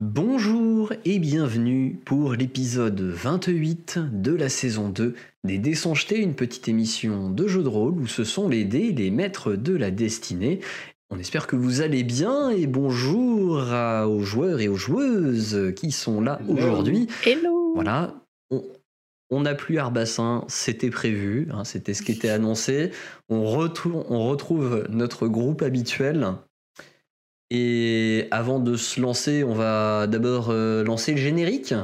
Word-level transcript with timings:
Bonjour 0.00 0.92
et 1.04 1.18
bienvenue 1.18 1.98
pour 2.04 2.34
l'épisode 2.34 3.00
28 3.00 3.98
de 4.12 4.32
la 4.32 4.48
saison 4.48 4.90
2 4.90 5.16
des 5.42 5.58
Dés 5.58 5.74
sont 5.74 5.94
jetés, 5.96 6.20
une 6.20 6.34
petite 6.34 6.68
émission 6.68 7.30
de 7.30 7.48
jeu 7.48 7.64
de 7.64 7.68
rôle 7.68 7.94
où 7.94 8.06
ce 8.06 8.22
sont 8.22 8.48
les 8.48 8.64
dés 8.64 8.92
les 8.92 9.10
maîtres 9.10 9.54
de 9.54 9.74
la 9.74 9.90
destinée. 9.90 10.60
On 11.10 11.18
espère 11.18 11.48
que 11.48 11.56
vous 11.56 11.80
allez 11.80 12.04
bien 12.04 12.50
et 12.50 12.68
bonjour 12.68 13.58
à- 13.72 14.06
aux 14.08 14.20
joueurs 14.20 14.60
et 14.60 14.68
aux 14.68 14.76
joueuses 14.76 15.72
qui 15.74 15.90
sont 15.90 16.20
là 16.20 16.38
aujourd'hui. 16.48 17.08
Hello 17.26 17.72
Voilà, 17.74 18.14
on- 18.52 18.62
on 19.30 19.40
n'a 19.40 19.56
plus 19.56 19.78
Arbassin, 19.78 20.44
c'était 20.46 20.90
prévu, 20.90 21.48
hein, 21.50 21.64
c'était 21.64 21.94
ce 21.94 22.02
qui 22.02 22.12
était 22.12 22.28
annoncé. 22.28 22.92
On 23.28 23.44
retrouve 23.50 24.86
notre 24.90 25.26
groupe 25.26 25.62
habituel. 25.62 26.34
Et 27.50 28.28
avant 28.30 28.58
de 28.58 28.76
se 28.76 29.00
lancer, 29.00 29.42
on 29.42 29.54
va 29.54 30.06
d'abord 30.06 30.48
euh, 30.50 30.84
lancer 30.84 31.12
le 31.12 31.18
générique. 31.18 31.74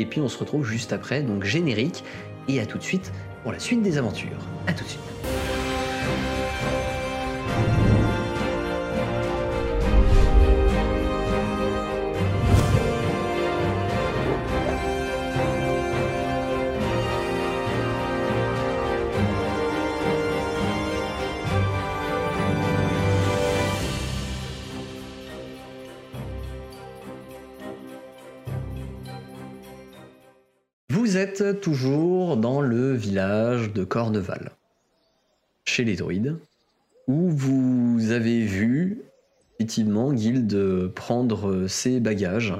Et 0.00 0.06
puis 0.06 0.20
on 0.20 0.28
se 0.28 0.36
retrouve 0.36 0.66
juste 0.66 0.92
après, 0.92 1.22
donc 1.22 1.44
générique. 1.44 2.02
Et 2.48 2.60
à 2.60 2.66
tout 2.66 2.78
de 2.78 2.82
suite 2.82 3.12
pour 3.42 3.52
la 3.52 3.58
suite 3.58 3.82
des 3.82 3.96
aventures. 3.96 4.48
À 4.66 4.72
tout 4.72 4.84
de 4.84 4.88
suite. 4.88 5.43
Êtes 31.42 31.60
toujours 31.60 32.36
dans 32.36 32.60
le 32.60 32.94
village 32.94 33.72
de 33.72 33.84
Corneval, 33.84 34.52
chez 35.64 35.84
les 35.84 35.96
druides, 35.96 36.36
où 37.06 37.30
vous 37.30 38.10
avez 38.10 38.44
vu 38.44 39.02
effectivement 39.58 40.12
Guild 40.12 40.88
prendre 40.94 41.66
ses 41.68 42.00
bagages 42.00 42.54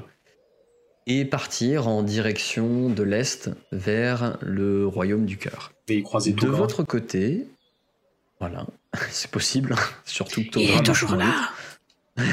et 1.06 1.24
partir 1.24 1.88
en 1.88 2.02
direction 2.02 2.88
de 2.88 3.02
l'est 3.02 3.50
vers 3.72 4.38
le 4.40 4.86
royaume 4.86 5.26
du 5.26 5.36
cœur. 5.36 5.72
Et 5.88 6.02
croiser 6.02 6.32
De 6.32 6.46
votre 6.46 6.82
côté, 6.82 7.46
voilà, 8.40 8.66
c'est 9.10 9.30
possible, 9.30 9.74
surtout 10.04 10.42
que 10.42 10.58
Il 10.58 10.70
est 10.70 10.82
toujours 10.82 11.16
là. 11.16 11.50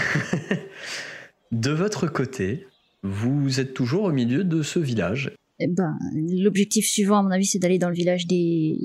De 1.52 1.72
votre 1.72 2.08
côté, 2.08 2.66
vous 3.04 3.60
êtes 3.60 3.74
toujours 3.74 4.04
au 4.04 4.12
milieu 4.12 4.46
de 4.46 4.64
ce 4.64 4.80
village 4.80 5.32
Eh 5.64 5.68
ben, 5.68 5.96
l'objectif 6.16 6.86
suivant, 6.88 7.20
à 7.20 7.24
mon 7.24 7.30
avis, 7.32 7.46
c'est 7.46 7.60
d'aller 7.60 7.78
dans 7.78 7.90
le 7.90 7.96
village 7.96 8.26
des 8.26 8.76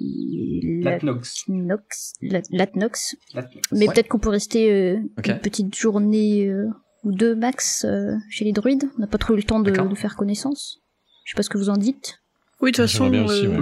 Latnox. 0.82 1.44
Latnox, 1.48 2.12
Lat- 2.20 2.42
Latnox. 2.50 3.16
Latnox. 3.34 3.68
Mais 3.72 3.86
Ouais. 3.88 3.94
peut-être 3.94 4.08
qu'on 4.08 4.18
peut 4.18 4.28
rester 4.28 4.70
euh, 4.70 4.98
une 5.26 5.38
petite 5.40 5.74
journée 5.74 6.46
euh, 6.48 6.66
ou 7.04 7.12
deux 7.12 7.34
max 7.34 7.84
euh, 7.84 8.14
chez 8.28 8.44
les 8.44 8.52
druides. 8.52 8.84
On 8.96 9.00
n'a 9.00 9.06
pas 9.06 9.18
trop 9.18 9.32
eu 9.34 9.36
le 9.38 9.42
temps 9.42 9.60
de, 9.60 9.70
de 9.70 9.94
faire 9.94 10.16
connaissance. 10.16 10.80
Je 11.24 11.32
sais 11.32 11.36
pas 11.36 11.42
ce 11.42 11.48
que 11.50 11.56
vous 11.58 11.70
en 11.70 11.76
dites. 11.78 12.20
Oui, 12.60 12.72
de 12.72 12.76
toute 12.76 12.86
façon, 12.86 13.12
aussi, 13.24 13.46
ouais. 13.48 13.56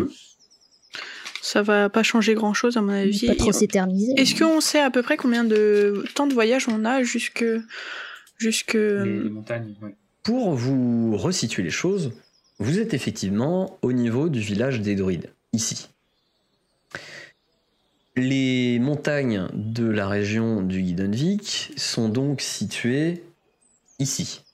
ça 1.43 1.63
va 1.63 1.89
pas 1.89 2.03
changer 2.03 2.35
grand 2.35 2.53
chose 2.55 2.77
à 2.77 2.83
mon 2.83 2.93
avis. 2.93 3.27
Pas 3.27 3.35
trop 3.37 3.53
s'éterniser. 3.53 4.13
Est-ce 4.17 4.35
qu'on 4.39 4.61
sait 4.61 4.81
à 4.81 4.91
peu 4.91 5.03
près 5.03 5.17
combien 5.17 5.45
de 5.45 6.05
temps 6.15 6.27
de 6.27 6.35
voyage 6.35 6.69
on 6.69 6.85
a 6.85 7.03
jusque. 7.03 7.45
jusque. 8.39 8.75
Les, 8.75 9.21
les 9.23 9.31
montagnes. 9.31 9.75
Pour 10.23 10.55
vous 10.55 11.17
resituer 11.19 11.63
les 11.63 11.71
choses, 11.71 12.13
vous 12.59 12.79
êtes 12.79 12.95
effectivement 12.95 13.79
au 13.83 13.93
niveau 13.93 14.29
du 14.29 14.41
village 14.41 14.81
des 14.81 14.95
druides, 14.95 15.33
ici. 15.53 15.89
Les 18.17 18.79
montagnes 18.79 19.49
de 19.53 19.89
la 19.89 20.07
région 20.07 20.63
du 20.63 20.83
Guidenvik 20.83 21.73
sont 21.77 22.09
donc 22.09 22.41
situées 22.41 23.25
ici. 23.99 24.45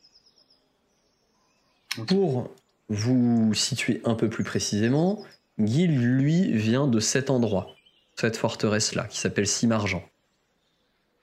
Pour 2.07 2.51
vous 2.89 3.53
situer 3.53 4.01
un 4.05 4.15
peu 4.15 4.31
plus 4.31 4.45
précisément, 4.45 5.23
Gil, 5.59 5.99
lui, 6.17 6.53
vient 6.53 6.87
de 6.87 7.01
cet 7.01 7.29
endroit, 7.29 7.75
cette 8.17 8.37
forteresse-là, 8.37 9.05
qui 9.05 9.19
s'appelle 9.19 9.47
Cimargent. 9.47 10.09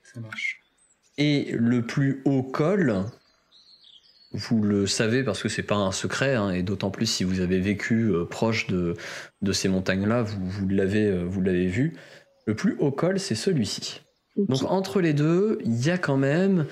Ça 0.02 0.20
marche. 0.20 0.62
Et 1.16 1.50
le 1.52 1.84
plus 1.84 2.22
haut 2.24 2.44
col, 2.44 3.04
vous 4.32 4.62
le 4.62 4.86
savez 4.86 5.22
parce 5.24 5.42
que 5.42 5.48
c'est 5.48 5.62
pas 5.62 5.76
un 5.76 5.92
secret, 5.92 6.34
hein, 6.34 6.50
et 6.50 6.62
d'autant 6.62 6.90
plus 6.90 7.06
si 7.06 7.24
vous 7.24 7.40
avez 7.40 7.60
vécu 7.60 8.10
euh, 8.10 8.24
proche 8.24 8.66
de, 8.66 8.94
de 9.42 9.52
ces 9.52 9.68
montagnes-là, 9.68 10.22
vous, 10.22 10.46
vous 10.46 10.68
l'avez 10.68 11.06
euh, 11.06 11.24
vous 11.24 11.40
l'avez 11.40 11.66
vu. 11.66 11.96
Le 12.46 12.54
plus 12.54 12.76
haut 12.78 12.90
col, 12.92 13.18
c'est 13.18 13.34
celui-ci. 13.34 14.02
Donc 14.36 14.62
entre 14.64 15.00
les 15.00 15.12
deux, 15.12 15.58
il 15.64 15.84
y 15.84 15.90
a 15.90 15.98
quand 15.98 16.16
même, 16.16 16.66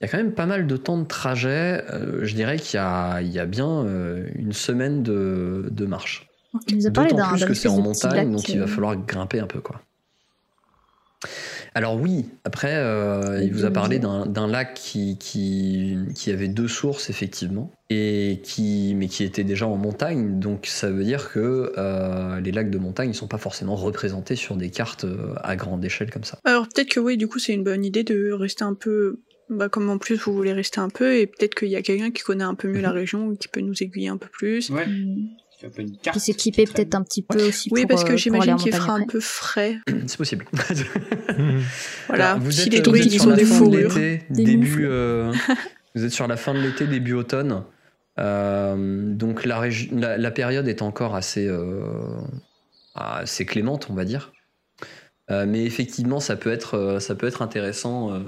il 0.00 0.04
y 0.04 0.08
a 0.08 0.08
quand 0.08 0.18
même 0.18 0.34
pas 0.34 0.46
mal 0.46 0.66
de 0.66 0.76
temps 0.76 0.98
de 0.98 1.06
trajet. 1.06 1.84
Euh, 1.90 2.24
je 2.24 2.34
dirais 2.34 2.58
qu'il 2.58 2.76
y 2.76 2.82
a, 2.82 3.20
il 3.22 3.32
y 3.32 3.38
a 3.38 3.46
bien 3.46 3.84
euh, 3.84 4.26
une 4.34 4.52
semaine 4.52 5.02
de, 5.02 5.68
de 5.70 5.86
marche. 5.86 6.28
D'autant 6.68 7.04
d'un 7.04 7.28
plus 7.28 7.44
que 7.44 7.54
c'est 7.54 7.68
en 7.68 7.80
montagne, 7.80 8.32
donc 8.32 8.48
il 8.48 8.58
va 8.58 8.66
falloir 8.66 8.96
grimper 8.96 9.40
un 9.40 9.46
peu, 9.46 9.60
quoi. 9.60 9.80
Alors 11.74 11.96
oui, 12.00 12.26
après, 12.44 12.74
euh, 12.76 13.40
il 13.42 13.52
vous 13.52 13.64
a 13.64 13.70
parlé 13.70 13.98
d'un 14.00 14.46
lac 14.48 14.74
qui, 14.74 15.16
qui, 15.18 15.96
qui 16.14 16.30
avait 16.32 16.48
deux 16.48 16.66
sources, 16.68 17.10
effectivement, 17.10 17.70
et 17.90 18.40
qui, 18.42 18.94
mais 18.96 19.06
qui 19.06 19.22
était 19.24 19.44
déjà 19.44 19.66
en 19.66 19.76
montagne, 19.76 20.40
donc 20.40 20.66
ça 20.66 20.90
veut 20.90 21.04
dire 21.04 21.30
que 21.30 21.72
euh, 21.78 22.40
les 22.40 22.50
lacs 22.52 22.70
de 22.70 22.78
montagne 22.78 23.08
ne 23.10 23.14
sont 23.14 23.28
pas 23.28 23.38
forcément 23.38 23.76
représentés 23.76 24.36
sur 24.36 24.56
des 24.56 24.70
cartes 24.70 25.04
euh, 25.04 25.34
à 25.42 25.54
grande 25.54 25.84
échelle 25.84 26.10
comme 26.10 26.24
ça. 26.24 26.38
Alors 26.44 26.66
peut-être 26.68 26.88
que 26.88 27.00
oui, 27.00 27.16
du 27.16 27.28
coup, 27.28 27.38
c'est 27.38 27.52
une 27.54 27.64
bonne 27.64 27.84
idée 27.84 28.02
de 28.04 28.32
rester 28.32 28.64
un 28.64 28.74
peu. 28.74 29.20
Bah, 29.48 29.68
comme 29.68 29.90
en 29.90 29.98
plus 29.98 30.16
vous 30.16 30.32
voulez 30.32 30.52
rester 30.52 30.78
un 30.80 30.90
peu, 30.90 31.16
et 31.16 31.26
peut-être 31.26 31.56
qu'il 31.56 31.68
y 31.68 31.76
a 31.76 31.82
quelqu'un 31.82 32.12
qui 32.12 32.22
connaît 32.22 32.44
un 32.44 32.54
peu 32.54 32.68
mieux 32.68 32.80
la 32.80 32.90
Mhm. 32.90 32.94
région, 32.94 33.34
qui 33.34 33.48
peut 33.48 33.60
nous 33.60 33.82
aiguiller 33.82 34.08
un 34.08 34.16
peu 34.16 34.28
plus. 34.32 34.70
Ouais, 34.70 34.86
hmm, 34.86 35.26
une 35.78 35.96
carte. 35.96 36.16
Puis 36.16 36.20
s'équiper 36.20 36.64
peut-être 36.64 36.94
un 36.94 37.02
petit 37.02 37.22
peu 37.22 37.40
aussi 37.48 37.68
Oui, 37.72 37.82
pour, 37.82 37.88
parce 37.90 38.02
euh, 38.02 38.04
que 38.06 38.10
pour 38.12 38.18
j'imagine 38.18 38.56
qu'il 38.56 38.74
fera 38.74 38.94
un 38.94 39.04
peu 39.06 39.20
frais. 39.20 39.78
C'est 40.06 40.16
possible. 40.16 40.44
Voilà, 42.08 42.32
Alors, 42.32 42.42
vous 42.42 42.50
si 42.50 42.62
êtes, 42.68 42.72
les 42.72 42.80
druides 42.80 43.12
ils 43.12 43.20
sur 43.20 43.26
ont 43.26 43.30
la 43.30 43.36
des 43.36 43.44
fin 43.44 43.54
de 43.54 43.58
fourrures. 43.58 43.94
Des 43.94 44.20
début, 44.30 44.86
euh, 44.86 45.32
vous 45.94 46.04
êtes 46.04 46.10
sur 46.12 46.26
la 46.26 46.36
fin 46.36 46.54
de 46.54 46.60
l'été, 46.60 46.86
début 46.86 47.14
automne. 47.14 47.62
Euh, 48.18 49.14
donc 49.14 49.44
la, 49.44 49.60
régi- 49.60 49.88
la, 49.98 50.18
la 50.18 50.30
période 50.30 50.68
est 50.68 50.82
encore 50.82 51.14
assez, 51.14 51.46
euh, 51.46 51.80
assez 52.94 53.46
clémente, 53.46 53.86
on 53.90 53.94
va 53.94 54.04
dire. 54.04 54.32
Euh, 55.30 55.46
mais 55.46 55.64
effectivement, 55.64 56.18
ça 56.20 56.34
peut 56.36 56.50
être, 56.50 56.74
euh, 56.76 56.98
ça 57.00 57.14
peut 57.14 57.28
être 57.28 57.40
intéressant 57.40 58.12
euh, 58.12 58.18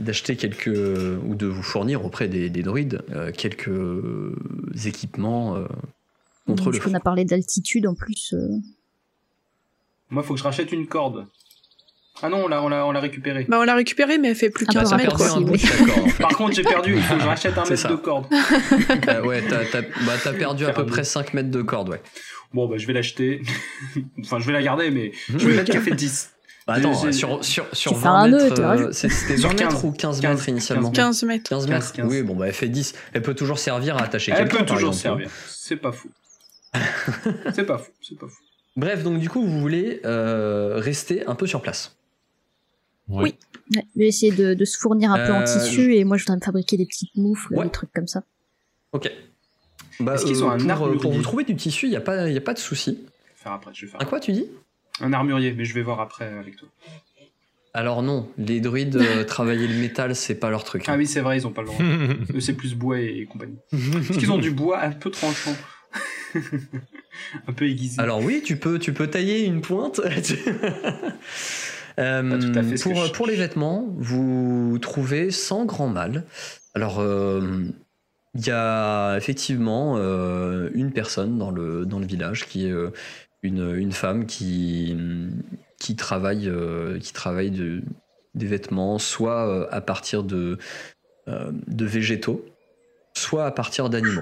d'acheter 0.00 0.34
quelques 0.36 0.66
ou 0.66 1.34
de 1.36 1.46
vous 1.46 1.62
fournir 1.62 2.04
auprès 2.04 2.26
des, 2.28 2.50
des 2.50 2.62
druides 2.62 3.00
euh, 3.14 3.30
quelques 3.30 3.70
équipements 4.84 5.56
euh, 5.56 5.66
contre 6.46 6.64
le 6.66 6.70
Parce 6.72 6.84
qu'on 6.84 6.90
froid. 6.90 6.96
a 6.98 7.00
parlé 7.00 7.24
d'altitude 7.24 7.86
en 7.86 7.94
plus. 7.94 8.32
euh, 8.34 8.48
Moi, 10.10 10.22
faut 10.22 10.34
que 10.34 10.38
je 10.38 10.44
rachète 10.44 10.72
une 10.72 10.86
corde. 10.86 11.26
Ah 12.22 12.30
non, 12.30 12.44
on 12.44 12.48
l'a, 12.48 12.62
on 12.62 12.68
l'a, 12.68 12.86
on 12.86 12.92
l'a 12.92 13.00
récupérée. 13.00 13.44
Bah, 13.46 13.58
on 13.60 13.64
l'a 13.64 13.74
récupéré, 13.74 14.16
mais 14.16 14.28
elle 14.28 14.36
fait 14.36 14.48
plus 14.48 14.64
peu 14.64 14.72
Ah, 14.76 14.80
15 14.80 14.90
t'as 14.90 14.96
mètres, 14.96 15.16
quoi. 15.16 15.40
bout. 15.40 15.56
Par 16.18 16.30
contre, 16.36 16.54
j'ai 16.54 16.62
perdu. 16.62 16.94
Il 16.96 17.02
faut 17.02 17.14
que 17.16 17.20
je 17.20 17.26
rachète 17.26 17.58
un 17.58 17.62
mètre 17.64 17.76
ça. 17.76 17.88
de 17.90 17.96
corde. 17.96 18.26
Euh, 19.08 19.22
ouais, 19.22 19.42
t'as 19.46 19.64
t'as- 19.66 19.82
bah, 19.82 20.12
t'as 20.22 20.32
perdu 20.32 20.64
à 20.64 20.72
peu 20.72 20.86
près 20.86 21.04
5 21.04 21.34
mètres 21.34 21.50
de 21.50 21.60
corde, 21.60 21.90
ouais. 21.90 22.00
Bon, 22.54 22.66
bah, 22.68 22.78
je 22.78 22.86
vais 22.86 22.94
l'acheter. 22.94 23.42
enfin, 24.20 24.38
je 24.38 24.46
vais 24.46 24.52
la 24.54 24.62
garder, 24.62 24.90
mais 24.90 25.12
je 25.28 25.46
vais 25.46 25.56
mettre 25.56 25.70
qu'elle 25.72 25.82
fait 25.82 25.94
10. 25.94 26.30
Bah, 26.66 26.74
attends, 26.74 26.94
J'ai- 26.94 27.12
sur, 27.12 27.44
sur, 27.44 27.66
sur 27.74 27.92
Tu 27.92 27.98
fais 27.98 28.04
20 28.04 28.14
un 28.14 28.28
nœud, 28.28 28.42
mètres, 28.44 28.60
euh, 28.62 28.92
c'était 28.92 29.36
Sur 29.36 29.50
20 29.50 29.54
mètres 29.54 29.68
15, 29.72 29.84
ou 29.84 29.92
15 29.92 30.20
15, 30.20 30.30
mètres 30.36 30.48
initialement? 30.48 30.90
15 30.90 31.22
mètres. 31.24 31.48
15 31.50 31.68
mètres 31.68 31.92
15. 31.92 32.06
Oui, 32.10 32.22
bon, 32.22 32.34
bah 32.34 32.46
elle 32.48 32.54
fait 32.54 32.68
10. 32.68 32.94
Elle 33.12 33.22
peut 33.22 33.34
toujours 33.34 33.58
servir 33.58 33.96
à 33.98 34.02
attacher 34.04 34.32
Elle 34.32 34.38
quelqu'un. 34.38 34.58
peut 34.60 34.64
par 34.64 34.76
toujours 34.76 34.88
exemple. 34.94 35.02
servir. 35.24 35.30
C'est 35.48 35.76
pas 35.76 35.92
fou. 35.92 36.08
c'est 37.54 37.64
pas 37.64 37.78
fou. 37.78 37.90
C'est 38.02 38.18
pas 38.18 38.28
fou. 38.28 38.42
Bref, 38.76 39.02
donc 39.02 39.18
du 39.18 39.28
coup, 39.28 39.42
vous 39.42 39.60
voulez 39.60 40.00
euh, 40.04 40.74
rester 40.76 41.26
un 41.26 41.34
peu 41.34 41.46
sur 41.46 41.62
place. 41.62 41.96
Oui. 43.08 43.34
Ouais, 43.74 43.84
je 43.94 43.98
vais 44.00 44.06
essayer 44.08 44.32
de, 44.32 44.54
de 44.54 44.64
se 44.64 44.76
fournir 44.78 45.12
un 45.12 45.24
peu 45.26 45.32
en 45.32 45.40
Euh, 45.40 45.44
tissu 45.44 45.94
et 45.94 46.04
moi 46.04 46.16
je 46.16 46.24
voudrais 46.24 46.36
me 46.36 46.44
fabriquer 46.44 46.76
des 46.76 46.86
petites 46.86 47.14
moufles, 47.16 47.54
Ouais. 47.54 47.64
des 47.64 47.70
trucs 47.70 47.92
comme 47.92 48.08
ça. 48.08 48.22
Ok. 48.92 49.10
Bah, 50.00 50.14
Est-ce 50.14 50.26
qu'ils 50.26 50.42
ont 50.44 50.50
un 50.50 50.58
pour, 50.58 50.70
armurier 50.70 50.98
pour 51.00 51.12
vous 51.12 51.22
trouver 51.22 51.44
du 51.44 51.54
tissu, 51.56 51.86
il 51.86 51.90
n'y 51.90 51.96
a, 51.96 52.00
pas- 52.00 52.28
y 52.28 52.36
a 52.36 52.40
pas 52.40 52.52
de 52.54 52.58
souci. 52.58 52.98
Je 53.00 53.04
vais 53.06 53.42
faire 53.42 53.52
après. 53.52 53.70
Je 53.74 53.86
vais 53.86 53.90
faire 53.92 54.00
Un 54.02 54.04
quoi, 54.04 54.20
tu 54.20 54.32
dis? 54.32 54.46
Un 55.00 55.12
armurier, 55.12 55.52
mais 55.52 55.64
je 55.64 55.72
vais 55.74 55.82
voir 55.82 56.00
après 56.00 56.26
avec 56.26 56.56
toi. 56.56 56.68
Alors 57.74 58.02
non, 58.02 58.28
les 58.38 58.60
druides, 58.60 58.96
euh, 58.96 59.24
travailler 59.24 59.68
le 59.68 59.74
métal, 59.74 60.14
c'est 60.16 60.34
pas 60.34 60.50
leur 60.50 60.64
truc. 60.64 60.84
Ah 60.88 60.96
oui, 60.96 61.06
c'est 61.06 61.20
vrai, 61.20 61.38
ils 61.38 61.46
ont 61.46 61.52
pas 61.52 61.62
le 61.62 61.68
droit. 61.68 61.78
Eux, 62.34 62.40
c'est 62.40 62.54
plus 62.54 62.74
bois 62.74 62.98
et, 63.00 63.18
et 63.20 63.26
compagnie. 63.26 63.56
Est-ce 63.72 64.18
qu'ils 64.18 64.32
ont 64.32 64.38
du 64.38 64.50
bois 64.50 64.80
un 64.82 64.92
peu 64.92 65.10
tranchant? 65.10 65.54
Un 67.48 67.52
peu 67.52 67.66
aiguisé. 67.66 68.00
Alors 68.00 68.20
oui, 68.22 68.42
tu 68.44 68.56
peux, 68.56 68.78
tu 68.78 68.92
peux 68.92 69.08
tailler 69.08 69.44
une 69.44 69.60
pointe. 69.60 70.00
Euh, 71.98 72.28
Pas 72.30 72.36
tout 72.38 72.58
à 72.58 72.62
fait 72.62 72.82
pour, 72.82 72.94
je- 73.06 73.10
pour 73.12 73.26
les 73.26 73.36
vêtements, 73.36 73.86
vous 73.96 74.78
trouvez 74.82 75.30
sans 75.30 75.64
grand 75.64 75.88
mal. 75.88 76.24
Alors, 76.74 77.00
euh, 77.00 77.64
Il 78.34 78.46
y 78.46 78.50
a 78.50 79.16
effectivement 79.16 79.94
euh, 79.96 80.68
une 80.74 80.92
personne 80.92 81.38
dans 81.38 81.50
le, 81.50 81.86
dans 81.86 81.98
le 81.98 82.04
village 82.04 82.44
qui 82.46 82.66
est 82.66 82.70
euh, 82.70 82.90
une, 83.42 83.74
une 83.76 83.92
femme 83.92 84.26
qui, 84.26 84.94
qui 85.78 85.96
travaille, 85.96 86.50
euh, 86.50 86.98
qui 86.98 87.14
travaille 87.14 87.50
de- 87.50 87.82
des 88.34 88.44
vêtements, 88.46 88.98
soit 88.98 89.66
à 89.72 89.80
partir 89.80 90.22
de, 90.22 90.58
euh, 91.28 91.50
de 91.66 91.86
végétaux, 91.86 92.44
soit 93.14 93.46
à 93.46 93.50
partir 93.52 93.88
d'animaux. 93.88 94.20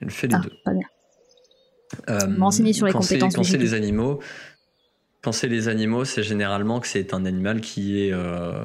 Elle 0.00 0.10
fait 0.10 0.28
les 0.28 0.36
Ah, 0.36 0.40
deux. 0.42 0.52
pas 0.64 0.72
bien. 0.72 0.86
Euh, 2.08 2.26
me 2.26 2.40
renseigner 2.40 2.72
sur 2.72 2.86
les 2.86 2.92
quand 2.92 3.00
compétences 3.00 3.34
Quand 3.36 3.42
c'est 3.44 3.58
les 3.58 3.74
animaux, 3.74 4.20
quand 5.22 5.32
c'est 5.32 5.48
les 5.48 5.68
animaux, 5.68 6.04
c'est 6.04 6.22
généralement 6.22 6.80
que 6.80 6.86
c'est 6.86 7.14
un 7.14 7.24
animal 7.24 7.60
qui 7.60 8.00
est 8.00 8.12
euh, 8.12 8.64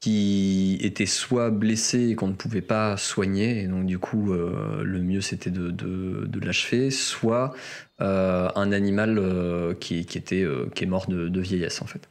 qui 0.00 0.78
était 0.82 1.06
soit 1.06 1.50
blessé 1.50 2.10
et 2.10 2.14
qu'on 2.14 2.28
ne 2.28 2.34
pouvait 2.34 2.60
pas 2.60 2.96
soigner, 2.98 3.62
et 3.62 3.66
donc 3.68 3.86
du 3.86 3.98
coup 3.98 4.32
euh, 4.34 4.82
le 4.84 5.00
mieux 5.00 5.22
c'était 5.22 5.50
de, 5.50 5.70
de, 5.70 6.26
de 6.26 6.40
l'achever, 6.40 6.90
soit 6.90 7.54
euh, 8.02 8.50
un 8.54 8.72
animal 8.72 9.18
euh, 9.18 9.72
qui, 9.74 10.04
qui 10.04 10.18
était 10.18 10.46
qui 10.74 10.84
est 10.84 10.86
mort 10.86 11.06
de, 11.08 11.28
de 11.28 11.40
vieillesse 11.40 11.80
en 11.80 11.86
fait. 11.86 12.06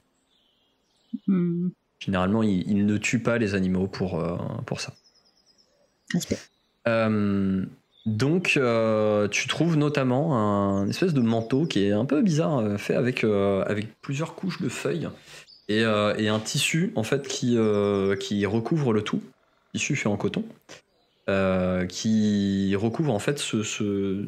Hmm, 1.27 1.69
Généralement, 1.99 2.41
ils 2.41 2.67
il 2.67 2.87
ne 2.87 2.97
tuent 2.97 3.21
pas 3.21 3.37
les 3.37 3.53
animaux 3.53 3.85
pour, 3.87 4.23
pour 4.65 4.81
ça. 4.81 4.93
respect. 6.13 6.39
Donc, 8.05 8.55
euh, 8.57 9.29
tu 9.29 9.47
trouves 9.47 9.77
notamment 9.77 10.37
un 10.37 10.89
espèce 10.89 11.13
de 11.13 11.21
manteau 11.21 11.65
qui 11.65 11.85
est 11.85 11.93
un 11.93 12.03
peu 12.03 12.21
bizarre, 12.21 12.57
euh, 12.57 12.77
fait 12.77 12.95
avec, 12.95 13.23
euh, 13.23 13.63
avec 13.65 13.87
plusieurs 14.01 14.35
couches 14.35 14.61
de 14.61 14.67
feuilles 14.67 15.07
et, 15.69 15.79
et 15.79 16.27
un 16.27 16.39
tissu 16.39 16.91
en 16.95 17.03
fait 17.03 17.27
qui, 17.27 17.55
recouvre 17.57 18.91
le 18.91 19.01
tout. 19.01 19.21
Tissu 19.73 19.95
fait 19.95 20.09
en 20.09 20.17
coton. 20.17 20.43
qui 21.87 22.75
recouvre 22.75 23.13
en 23.13 23.19
fait 23.19 23.39
ce, 23.39 24.23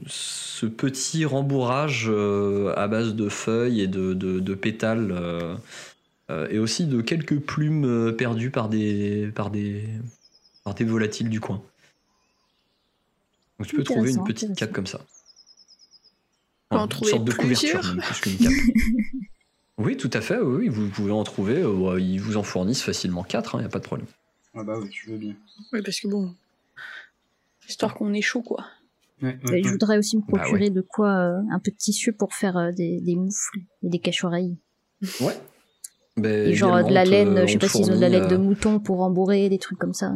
petit 0.68 1.25
rembourrage 1.25 2.10
à 2.10 2.88
base 2.88 3.16
de 3.16 3.27
feuilles 3.27 3.81
et 3.81 3.88
de, 3.88 4.54
pétales 4.54 5.13
et 6.50 6.57
aussi 6.57 6.86
de 6.86 7.01
quelques 7.01 7.39
plumes 7.39 8.16
perdues 8.18 8.50
par 8.50 8.69
des, 8.69 9.30
par 9.36 9.51
par 10.63 10.74
des 10.74 10.86
volatiles 10.86 11.30
du 11.30 11.42
coin. 11.42 11.62
Donc 13.60 13.68
tu 13.68 13.75
peux 13.75 13.84
trouver 13.84 14.12
une 14.12 14.24
petite 14.24 14.56
cape 14.56 14.72
comme 14.74 14.88
ça. 14.88 15.00
en 16.72 16.88
une 16.88 17.04
sorte 17.07 17.24
de 17.25 17.31
couverture, 17.31 17.80
plusieurs 17.80 17.96
même, 17.96 18.04
plus 18.04 18.19
qu'une 18.22 18.38
cape. 18.38 18.54
oui, 19.78 19.98
tout 19.98 20.10
à 20.13 20.22
fait, 20.22 20.38
oui, 20.40 20.68
oui, 20.68 20.69
vous 20.69 20.90
pouvez 20.90 21.12
en 21.12 21.24
trouver. 21.24 21.62
euh, 21.62 22.00
ils 22.00 22.19
vous 22.19 22.38
en 22.38 22.44
fournissent 22.44 22.84
facilement 22.84 23.24
4, 23.24 23.56
il 23.56 23.60
n'y 23.60 23.66
a 23.66 23.69
pas 23.69 23.80
de 23.80 23.86
problème. 23.86 24.07
Ah 24.54 24.63
bah 24.63 24.78
oui, 24.81 24.90
je 24.92 25.12
veux 25.12 25.18
bien. 25.18 25.36
Oui, 25.74 25.81
parce 25.84 26.00
que 26.00 26.07
bon. 26.07 26.34
Histoire 27.68 27.94
qu'on 27.96 28.13
est 28.13 28.22
chaud, 28.22 28.42
quoi. 28.42 28.66
Ouais, 29.22 29.40
Et 29.48 29.52
ouais, 29.52 29.63
je 29.63 29.69
voudrais 29.69 29.98
aussi 29.98 30.18
me 30.18 30.22
Bah 30.22 30.40
procurer 30.40 30.69
de 30.69 30.81
quoi, 30.81 31.10
euh, 31.10 31.42
un 31.51 31.60
peu 31.60 31.72
de 31.72 31.78
tissu 31.78 32.12
pour 32.13 32.34
faire 32.34 32.58
euh, 32.58 32.72
des, 32.72 33.00
des 33.01 33.16
moufles 33.16 33.60
et 33.84 33.90
des 33.90 34.00
cache-oreilles. 34.00 34.58
Ouais. 35.22 35.36
Ben, 36.18 36.48
Et 36.50 36.54
genre 36.54 36.86
de 36.86 36.94
la 36.94 37.04
laine, 37.06 37.46
je 37.48 37.54
sais 37.54 37.58
pas 37.58 37.68
s'ils 37.68 37.92
ont 37.92 37.96
de 37.96 38.01
la 38.01 38.10
laine 38.10 38.28
de 38.28 38.38
mouton 38.38 38.80
pour 38.80 39.01
embourrer, 39.01 39.50
des 39.50 39.58
trucs 39.58 39.78
comme 39.80 39.94
ça. 39.94 40.13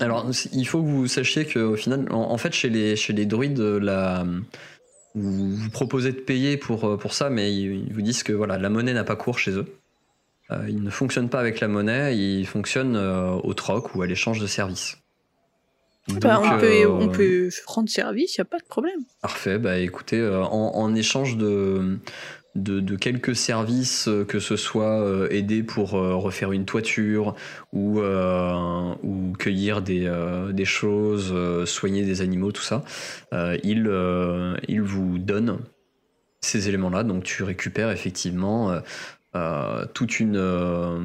Alors, 0.00 0.26
il 0.52 0.66
faut 0.66 0.82
que 0.82 0.88
vous 0.88 1.06
sachiez 1.06 1.44
qu'au 1.46 1.76
final, 1.76 2.06
en, 2.10 2.30
en 2.30 2.38
fait, 2.38 2.52
chez 2.52 2.68
les, 2.68 2.96
chez 2.96 3.12
les 3.12 3.26
druides, 3.26 3.60
euh, 3.60 3.78
la, 3.80 4.24
vous, 5.14 5.56
vous 5.56 5.70
proposez 5.70 6.12
de 6.12 6.20
payer 6.20 6.56
pour, 6.56 6.84
euh, 6.84 6.96
pour 6.96 7.14
ça, 7.14 7.30
mais 7.30 7.52
ils, 7.54 7.86
ils 7.88 7.92
vous 7.92 8.02
disent 8.02 8.22
que 8.22 8.32
voilà, 8.32 8.58
la 8.58 8.68
monnaie 8.70 8.94
n'a 8.94 9.04
pas 9.04 9.16
cours 9.16 9.38
chez 9.38 9.52
eux. 9.52 9.66
Euh, 10.50 10.64
ils 10.68 10.82
ne 10.82 10.90
fonctionnent 10.90 11.28
pas 11.28 11.40
avec 11.40 11.60
la 11.60 11.68
monnaie, 11.68 12.16
ils 12.16 12.46
fonctionnent 12.46 12.96
euh, 12.96 13.32
au 13.32 13.54
troc 13.54 13.94
ou 13.94 14.02
à 14.02 14.06
l'échange 14.06 14.40
de 14.40 14.46
services. 14.46 14.96
Bah, 16.22 16.40
on, 16.42 16.58
peut, 16.58 16.66
euh, 16.66 16.88
on 16.88 17.08
peut 17.08 17.50
rendre 17.66 17.90
service, 17.90 18.38
y 18.38 18.40
a 18.40 18.46
pas 18.46 18.58
de 18.58 18.64
problème. 18.64 19.00
Parfait, 19.20 19.58
bah 19.58 19.76
écoutez, 19.78 20.26
en, 20.26 20.50
en 20.50 20.94
échange 20.94 21.36
de, 21.36 21.98
de, 22.54 22.80
de 22.80 22.96
quelques 22.96 23.36
services, 23.36 24.08
euh, 24.08 24.24
que 24.24 24.40
ce 24.40 24.56
soit 24.56 25.00
euh, 25.00 25.28
aider 25.30 25.62
pour 25.62 25.94
euh, 25.94 26.16
refaire 26.16 26.52
une 26.52 26.64
toiture 26.64 27.34
ou, 27.72 28.00
euh, 28.00 28.94
ou 29.02 29.32
cueillir 29.38 29.82
des, 29.82 30.06
euh, 30.06 30.52
des 30.52 30.64
choses, 30.64 31.30
euh, 31.32 31.66
soigner 31.66 32.04
des 32.04 32.20
animaux, 32.20 32.52
tout 32.52 32.62
ça, 32.62 32.84
euh, 33.32 33.56
il, 33.62 33.86
euh, 33.86 34.56
il 34.66 34.82
vous 34.82 35.18
donne 35.18 35.58
ces 36.40 36.68
éléments-là. 36.68 37.04
Donc 37.04 37.24
tu 37.24 37.42
récupères 37.42 37.90
effectivement 37.90 38.70
euh, 38.70 38.80
euh, 39.34 39.86
toute 39.94 40.20
une, 40.20 40.36
euh, 40.36 40.98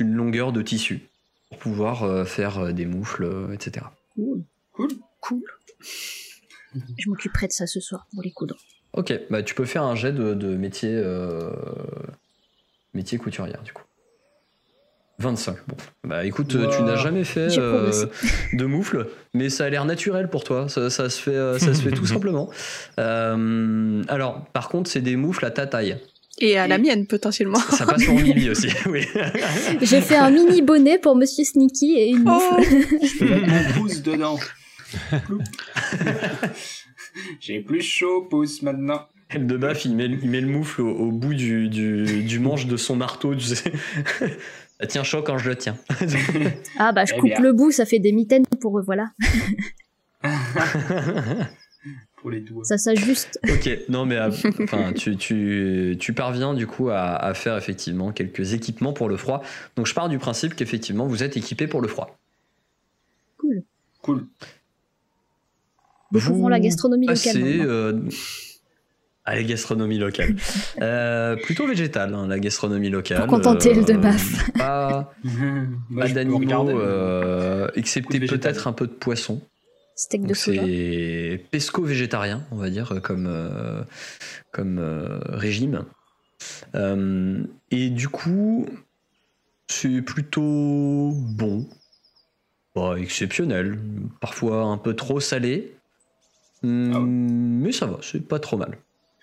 une 0.00 0.14
longueur 0.14 0.52
de 0.52 0.62
tissu 0.62 1.08
pour 1.50 1.58
pouvoir 1.58 2.04
euh, 2.04 2.24
faire 2.24 2.72
des 2.72 2.86
moufles, 2.86 3.28
etc. 3.52 3.86
Cool. 4.14 4.44
Cool. 4.72 4.88
Cool. 5.20 5.42
Je 6.98 7.08
m'occuperai 7.08 7.48
de 7.48 7.52
ça 7.52 7.66
ce 7.66 7.80
soir 7.80 8.06
pour 8.12 8.22
les 8.22 8.32
coudre. 8.32 8.56
Ok, 8.94 9.18
bah 9.30 9.42
tu 9.42 9.54
peux 9.54 9.64
faire 9.64 9.82
un 9.84 9.94
jet 9.94 10.12
de, 10.12 10.34
de 10.34 10.56
métier, 10.56 10.90
euh, 10.92 11.50
métier 12.94 13.18
couturière 13.18 13.62
du 13.62 13.72
coup. 13.72 13.84
25. 15.18 15.56
Bon, 15.68 15.76
bah 16.04 16.24
écoute, 16.24 16.48
tu 16.48 16.82
n'as 16.82 16.96
jamais 16.96 17.24
fait 17.24 17.56
euh, 17.58 17.90
de 18.52 18.64
moufle, 18.64 19.06
mais 19.34 19.50
ça 19.50 19.64
a 19.64 19.70
l'air 19.70 19.84
naturel 19.84 20.28
pour 20.28 20.42
toi. 20.42 20.68
Ça, 20.68 20.90
ça 20.90 21.08
se 21.10 21.20
fait, 21.22 21.30
euh, 21.34 21.58
ça 21.58 21.74
se 21.74 21.82
fait 21.82 21.92
tout 21.92 22.06
simplement. 22.14 22.50
Euh, 22.98 24.02
alors, 24.08 24.44
par 24.52 24.68
contre, 24.68 24.90
c'est 24.90 25.00
des 25.00 25.16
moufles 25.16 25.44
à 25.44 25.50
ta 25.50 25.66
taille. 25.66 25.96
Et 26.40 26.58
à 26.58 26.66
la 26.66 26.78
mienne, 26.78 27.06
potentiellement. 27.06 27.60
Ça 27.60 27.86
passe 27.86 28.04
pour 28.04 28.18
Lily 28.18 28.50
aussi, 28.50 28.68
oui. 28.86 29.06
J'ai 29.82 30.00
fait 30.00 30.16
un 30.16 30.30
mini 30.30 30.60
bonnet 30.62 30.98
pour 30.98 31.14
Monsieur 31.14 31.44
Sneaky 31.44 31.98
et 31.98 32.08
une 32.08 32.24
Oh 32.26 32.32
moufle. 32.32 32.70
Je 33.02 33.18
peux 33.18 33.28
mettre 33.28 33.46
mon 33.46 33.80
pouce 33.80 34.02
dedans. 34.02 34.38
J'ai 37.40 37.60
plus 37.60 37.82
chaud, 37.82 38.22
pouce 38.30 38.62
maintenant. 38.62 39.06
Elle 39.28 39.46
de 39.46 39.56
baf, 39.56 39.84
il 39.84 39.94
met, 39.96 40.06
il 40.06 40.28
met 40.30 40.40
le 40.40 40.48
moufle 40.48 40.82
au, 40.82 40.90
au 40.90 41.10
bout 41.10 41.34
du, 41.34 41.68
du, 41.68 42.22
du 42.22 42.38
manche 42.38 42.66
de 42.66 42.76
son 42.76 42.96
marteau, 42.96 43.34
tu 43.34 43.40
sais. 43.44 43.72
Ça 44.80 44.86
tient 44.86 45.02
chaud 45.04 45.22
quand 45.22 45.38
je 45.38 45.48
le 45.50 45.56
tiens. 45.56 45.76
Ah 46.78 46.92
bah 46.92 47.04
je 47.04 47.12
Eh 47.14 47.18
coupe 47.18 47.28
bien. 47.30 47.40
le 47.40 47.52
bout, 47.52 47.70
ça 47.70 47.86
fait 47.86 47.98
des 48.00 48.12
mitaines 48.12 48.44
pour 48.60 48.78
eux, 48.78 48.82
voilà. 48.82 49.10
Pour 52.16 52.30
les 52.30 52.40
doigts. 52.40 52.62
Ça 52.64 52.78
s'ajuste. 52.78 53.40
Ok, 53.50 53.68
non 53.88 54.06
mais 54.06 54.16
euh, 54.16 54.30
enfin, 54.62 54.92
tu, 54.92 55.16
tu, 55.16 55.96
tu 55.98 56.12
parviens 56.12 56.54
du 56.54 56.68
coup 56.68 56.88
à, 56.90 57.16
à 57.16 57.34
faire 57.34 57.56
effectivement 57.56 58.12
quelques 58.12 58.52
équipements 58.52 58.92
pour 58.92 59.08
le 59.08 59.16
froid. 59.16 59.42
Donc 59.74 59.86
je 59.86 59.94
pars 59.94 60.08
du 60.08 60.18
principe 60.18 60.54
qu'effectivement 60.54 61.06
vous 61.08 61.24
êtes 61.24 61.36
équipé 61.36 61.66
pour 61.66 61.80
le 61.80 61.88
froid. 61.88 62.16
Cool. 64.02 64.26
Découvrons 66.12 66.48
la 66.48 66.60
gastronomie 66.60 67.06
locale. 67.06 67.32
passez, 67.32 67.42
maintenant. 67.42 67.64
euh, 67.70 68.00
à 69.24 69.34
la 69.36 69.42
gastronomie 69.42 69.98
locale. 69.98 70.34
Euh, 70.80 71.36
plutôt 71.36 71.66
végétale, 71.66 72.12
hein, 72.14 72.26
la 72.26 72.38
gastronomie 72.40 72.90
locale. 72.90 73.18
Pour 73.18 73.26
contenter 73.28 73.72
le 73.74 73.84
de 73.84 73.92
Euh, 73.92 73.98
baf. 73.98 74.50
Pas, 74.58 75.12
pas 75.96 76.08
d'animaux, 76.08 76.68
euh, 76.70 77.68
excepté 77.76 78.18
peut-être 78.20 78.66
un 78.66 78.72
peu 78.72 78.86
de 78.86 78.92
poisson. 78.92 79.40
Steak 79.94 80.26
de 80.26 80.34
soja. 80.34 80.62
c'est 80.64 81.44
pesco-végétarien, 81.50 82.42
on 82.50 82.56
va 82.56 82.70
dire, 82.70 83.00
comme, 83.02 83.26
euh, 83.28 83.82
comme 84.50 84.78
euh, 84.78 85.20
régime. 85.28 85.84
Euh, 86.74 87.44
et 87.70 87.90
du 87.90 88.08
coup, 88.08 88.66
c'est 89.68 90.02
plutôt 90.02 91.12
bon. 91.14 91.68
Pas 92.74 92.96
exceptionnel. 92.96 93.78
Parfois 94.20 94.62
un 94.62 94.78
peu 94.78 94.94
trop 94.96 95.20
salé. 95.20 95.76
Ah 96.64 96.68
ouais. 97.00 97.06
Mais 97.06 97.72
ça 97.72 97.86
va, 97.86 97.98
c'est 98.02 98.26
pas 98.26 98.38
trop 98.38 98.56
mal. 98.56 98.78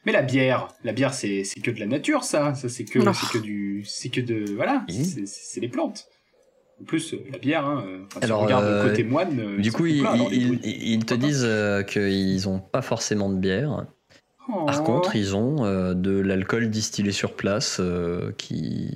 Mais 0.06 0.12
la 0.14 0.22
bière, 0.22 0.70
la 0.84 0.94
bière, 0.94 1.14
c'est 1.14 1.44
c'est 1.44 1.60
que 1.60 1.72
de 1.72 1.80
la 1.80 1.86
nature, 1.86 2.24
ça. 2.24 2.54
Ça, 2.56 2.70
c'est 2.70 2.86
que, 2.86 3.00
c'est 3.14 3.38
que 3.38 3.38
du, 3.44 3.84
c'est 3.86 4.10
que 4.10 4.22
de, 4.22 4.54
voilà, 4.56 4.86
c'est- 4.90 5.28
c'est 5.28 5.60
les 5.60 5.68
plantes. 5.68 6.08
En 6.82 6.86
plus, 6.86 7.14
euh, 7.14 7.18
la 7.32 7.38
bière, 7.38 7.66
hein, 7.66 7.84
euh, 7.86 8.06
enfin, 8.06 8.20
si 8.22 8.26
Alors, 8.26 8.40
on 8.40 8.46
regarde 8.46 8.64
euh, 8.64 8.84
le 8.84 8.90
côté 8.90 9.04
moine, 9.04 9.38
euh, 9.40 9.58
Du 9.58 9.72
coup, 9.74 9.86
ils, 9.86 9.98
ils- 9.98 10.04
druides. 10.04 10.60
ils- 10.64 10.94
ils 10.94 11.06
te 11.06 11.14
disent 11.14 11.44
euh, 11.46 11.84
qu'ils 11.84 12.48
ont 12.48 12.60
pas 12.60 12.82
forcément 12.82 13.30
de 13.30 13.38
bière. 13.38 13.86
Oh. 14.48 14.66
Par 14.66 14.84
contre, 14.86 15.16
ils 15.18 15.36
ont 15.36 15.66
euh, 15.66 15.94
de 15.94 16.18
l'alcool 16.18 16.70
distillé 16.70 17.12
sur 17.12 17.36
place 17.36 17.78
euh, 17.82 18.32
qui 18.38 18.90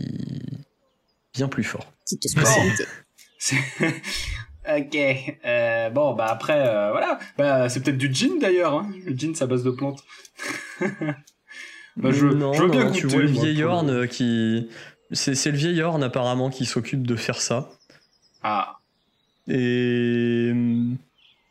bien 1.35 1.49
plus 1.49 1.63
fort. 1.65 1.91
C'est- 2.05 3.55
ok. 4.67 4.97
euh, 5.45 5.89
bon, 5.89 6.13
bah 6.13 6.27
après, 6.29 6.67
euh, 6.67 6.91
voilà. 6.91 7.19
Bah, 7.37 7.69
c'est 7.69 7.81
peut-être 7.81 7.97
du 7.97 8.13
gin 8.13 8.39
d'ailleurs. 8.39 8.73
Hein. 8.73 8.91
Le 9.05 9.13
gin, 9.15 9.33
à 9.39 9.45
base 9.45 9.63
de 9.63 9.71
plantes. 9.71 10.03
Bah, 11.95 12.09
je- 12.11 12.25
non, 12.25 12.53
je 12.53 12.63
veux 12.63 12.69
bien 12.69 12.85
non, 12.85 12.91
tu 12.91 13.03
goûter, 13.03 13.13
vois 13.17 13.21
le 13.23 13.29
vieil 13.29 13.63
orne 13.63 13.89
euh, 13.91 14.07
qui. 14.07 14.67
C'est 15.11 15.35
c'est 15.35 15.51
le 15.51 15.57
vieil 15.57 15.79
orne 15.83 16.01
apparemment 16.03 16.49
qui 16.49 16.65
s'occupe 16.65 17.05
de 17.05 17.15
faire 17.15 17.39
ça. 17.39 17.69
Ah. 18.41 18.79
Et. 19.47 20.51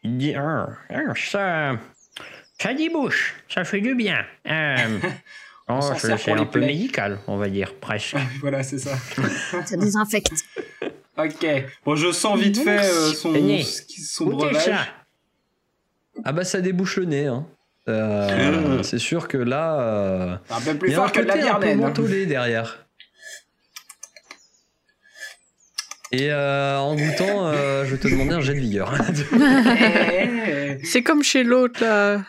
Il 0.02 0.18
dit 0.18 0.34
Ah, 0.34 0.66
ça. 1.14 1.78
Ça 2.58 2.74
débouche, 2.74 3.36
ça 3.48 3.62
fait 3.64 3.80
du 3.80 3.94
bien. 3.94 4.24
Euh, 5.70 5.78
oh, 5.80 5.92
c'est 5.96 6.32
un 6.32 6.44
peu 6.44 6.58
médical, 6.60 7.20
on 7.28 7.36
va 7.36 7.48
dire, 7.48 7.72
presque. 7.80 8.16
voilà, 8.40 8.64
c'est 8.64 8.78
ça. 8.78 8.96
Ça 9.64 9.76
désinfecte. 9.76 10.32
Ok. 11.18 11.46
Bon, 11.84 11.94
je 11.96 12.10
sens 12.12 12.38
vite 12.38 12.58
fait 12.58 12.80
euh, 12.80 13.12
son, 13.12 13.34
son 13.62 14.26
breuvage. 14.26 14.70
Ah 16.24 16.32
bah 16.32 16.44
ça 16.44 16.60
débouche 16.60 16.96
le 16.96 17.04
nez. 17.06 17.26
Hein. 17.26 17.46
Euh, 17.88 18.82
C'est 18.82 18.98
sûr 18.98 19.28
que 19.28 19.36
là, 19.38 19.80
euh, 19.80 20.36
C'est 20.48 20.54
un 20.54 20.60
peu 20.60 20.70
il 20.70 20.78
plus 20.78 20.90
y 20.90 20.94
a 20.94 20.98
un 20.98 21.02
fort 21.02 21.12
que 21.12 21.20
de 21.20 21.26
la 21.26 21.34
un 21.34 21.36
bière 21.36 21.58
peu 21.58 21.66
naine. 21.66 21.78
hein. 21.82 21.88
mentholé 21.88 22.26
derrière. 22.26 22.86
Et 26.14 26.30
euh, 26.30 26.76
en 26.78 26.94
goûtant, 26.94 27.46
euh, 27.46 27.84
je 27.86 27.92
vais 27.92 27.98
te 27.98 28.06
demander 28.08 28.32
un 28.34 28.40
jet 28.40 28.54
de 28.54 28.60
vigueur. 28.60 28.92
Eh, 29.80 30.78
C'est 30.84 31.02
comme 31.02 31.22
chez 31.22 31.42
l'autre, 31.42 31.82
là. 31.82 32.22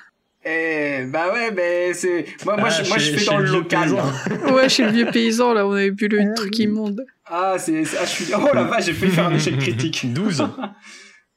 Eh, 0.45 1.05
bah 1.05 1.31
ouais, 1.33 1.51
mais 1.51 1.93
c'est. 1.93 2.25
Moi, 2.45 2.57
moi, 2.57 2.69
Ah, 2.71 2.83
je, 2.83 2.89
moi 2.89 2.97
je 2.97 3.11
fais 3.13 3.25
dans 3.25 3.37
le 3.37 3.49
local. 3.49 3.89
hein. 3.97 4.51
Ouais, 4.53 4.69
chez 4.69 4.83
le 4.83 4.91
vieux 4.91 5.07
paysan, 5.11 5.53
là, 5.53 5.65
on 5.67 5.71
avait 5.73 5.91
bu 5.91 6.07
le 6.07 6.33
truc 6.35 6.57
immonde. 6.59 7.05
Ah, 7.25 7.55
c'est. 7.57 7.83
Ah, 7.99 8.05
je 8.05 8.09
suis. 8.09 8.25
Oh 8.35 8.47
la 8.53 8.63
vache, 8.63 8.85
j'ai 8.85 8.93
failli 8.93 9.11
faire 9.11 9.27
un 9.27 9.35
échec 9.35 9.57
critique. 9.57 10.01
12. 10.13 10.47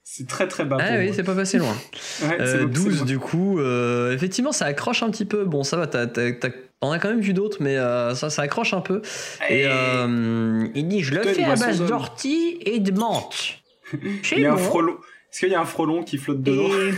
C'est 0.02 0.26
très 0.26 0.48
très 0.48 0.64
bas. 0.64 0.78
Ah 0.80 0.88
pour 0.92 0.98
oui, 0.98 1.10
c'est 1.14 1.22
pas 1.24 1.34
passé 1.34 1.58
loin. 1.58 1.76
Ouais, 2.22 2.40
Euh, 2.40 2.46
c'est 2.60 2.64
bon, 2.64 2.72
12 2.72 2.92
c'est 2.94 2.98
bon. 3.00 3.04
du 3.04 3.18
coup, 3.18 3.58
euh, 3.60 4.14
effectivement 4.14 4.50
ça 4.52 4.64
accroche 4.64 5.02
un 5.02 5.10
petit 5.10 5.26
peu. 5.26 5.44
Bon 5.44 5.62
ça 5.62 5.76
va, 5.76 5.86
t'as- 5.86 6.06
t'as- 6.06 6.32
t'as- 6.32 6.48
t'en 6.80 6.90
as 6.90 6.98
quand 6.98 7.10
même 7.10 7.20
vu 7.20 7.34
d'autres, 7.34 7.58
mais 7.60 7.76
euh, 7.76 8.14
ça, 8.14 8.30
ça 8.30 8.40
accroche 8.42 8.72
un 8.72 8.80
peu. 8.80 9.02
Et 9.50 9.60
Eh, 9.60 9.66
euh, 9.66 10.66
Il 10.74 10.88
dit, 10.88 11.02
je 11.02 11.14
le 11.14 11.22
fais 11.22 11.44
à 11.44 11.54
base 11.56 11.82
d'ortie 11.82 12.56
et 12.64 12.80
de 12.80 12.92
menthe. 12.92 13.58
Il 14.32 14.38
y 14.40 14.46
a 14.46 14.52
un 14.52 14.56
bon. 14.56 14.62
frelon. 14.62 14.92
Est-ce 15.30 15.40
qu'il 15.40 15.50
y 15.50 15.54
a 15.54 15.60
un 15.60 15.66
frelon 15.66 16.02
qui 16.02 16.16
flotte 16.16 16.42
dedans 16.42 16.64
Et 16.64 16.92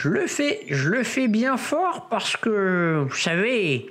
je 0.00 0.08
le 0.08 0.26
fais, 0.26 0.64
je 0.70 0.88
le 0.88 1.02
fais 1.02 1.28
bien 1.28 1.58
fort 1.58 2.08
parce 2.08 2.34
que, 2.34 3.04
vous 3.06 3.14
savez, 3.16 3.90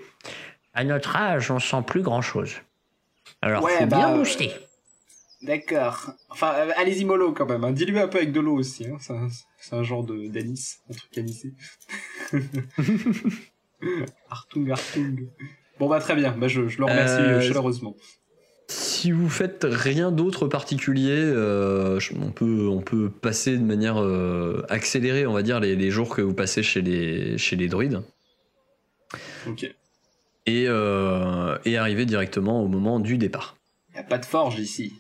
à 0.74 0.84
notre 0.84 1.16
âge, 1.16 1.52
on 1.52 1.60
sent 1.60 1.84
plus 1.86 2.02
grand 2.02 2.24
chose. 2.24 2.56
Alors, 3.44 3.64
Ouais, 3.64 3.78
faut 3.78 3.86
bah, 3.86 3.98
bien 3.98 4.12
euh, 4.14 4.18
booster. 4.18 4.52
D'accord. 5.44 6.10
Enfin, 6.30 6.52
euh, 6.56 6.72
allez-y 6.78 7.06
mollo 7.06 7.32
quand 7.32 7.46
même. 7.46 7.64
Hein. 7.64 7.72
Diluez 7.74 8.02
un 8.02 8.08
peu 8.08 8.18
avec 8.18 8.32
de 8.32 8.40
l'eau 8.40 8.56
aussi. 8.58 8.88
Hein. 8.88 8.98
C'est 9.00 9.14
un, 9.14 9.30
c'est 9.60 9.76
un 9.76 9.84
genre 9.84 10.04
de 10.04 10.28
d'anis, 10.28 10.80
un 10.90 10.94
truc 10.94 11.16
anisé. 11.18 11.54
Artung, 14.32 14.72
Artung. 14.72 15.28
Bon 15.78 15.88
bah 15.88 16.00
très 16.00 16.16
bien. 16.16 16.32
Bah 16.36 16.48
je, 16.48 16.68
je 16.68 16.80
le 16.80 16.86
remercie 16.86 17.14
Euh, 17.22 17.38
euh, 17.38 17.42
chaleureusement. 17.42 17.96
Si 18.72 19.12
vous 19.12 19.30
faites 19.30 19.66
rien 19.70 20.12
d'autre 20.12 20.48
particulier, 20.48 21.16
euh, 21.18 22.00
on, 22.22 22.30
peut, 22.32 22.68
on 22.70 22.82
peut 22.82 23.10
passer 23.10 23.58
de 23.58 23.64
manière 23.64 23.98
euh, 24.02 24.64
accélérée, 24.70 25.26
on 25.26 25.34
va 25.34 25.42
dire, 25.42 25.60
les, 25.60 25.76
les 25.76 25.90
jours 25.92 26.16
que 26.16 26.22
vous 26.22 26.34
passez 26.36 26.62
chez 26.64 26.82
les, 26.82 27.38
chez 27.38 27.56
les 27.56 27.68
druides. 27.68 28.02
Ok. 29.48 29.64
Et, 30.46 30.66
euh, 30.68 31.58
et 31.66 31.78
arriver 31.78 32.06
directement 32.06 32.62
au 32.64 32.68
moment 32.68 33.00
du 33.00 33.18
départ. 33.18 33.56
Y 33.96 34.00
a 34.00 34.04
pas 34.04 34.18
de 34.20 34.26
forge 34.26 34.60
ici. 34.60 34.94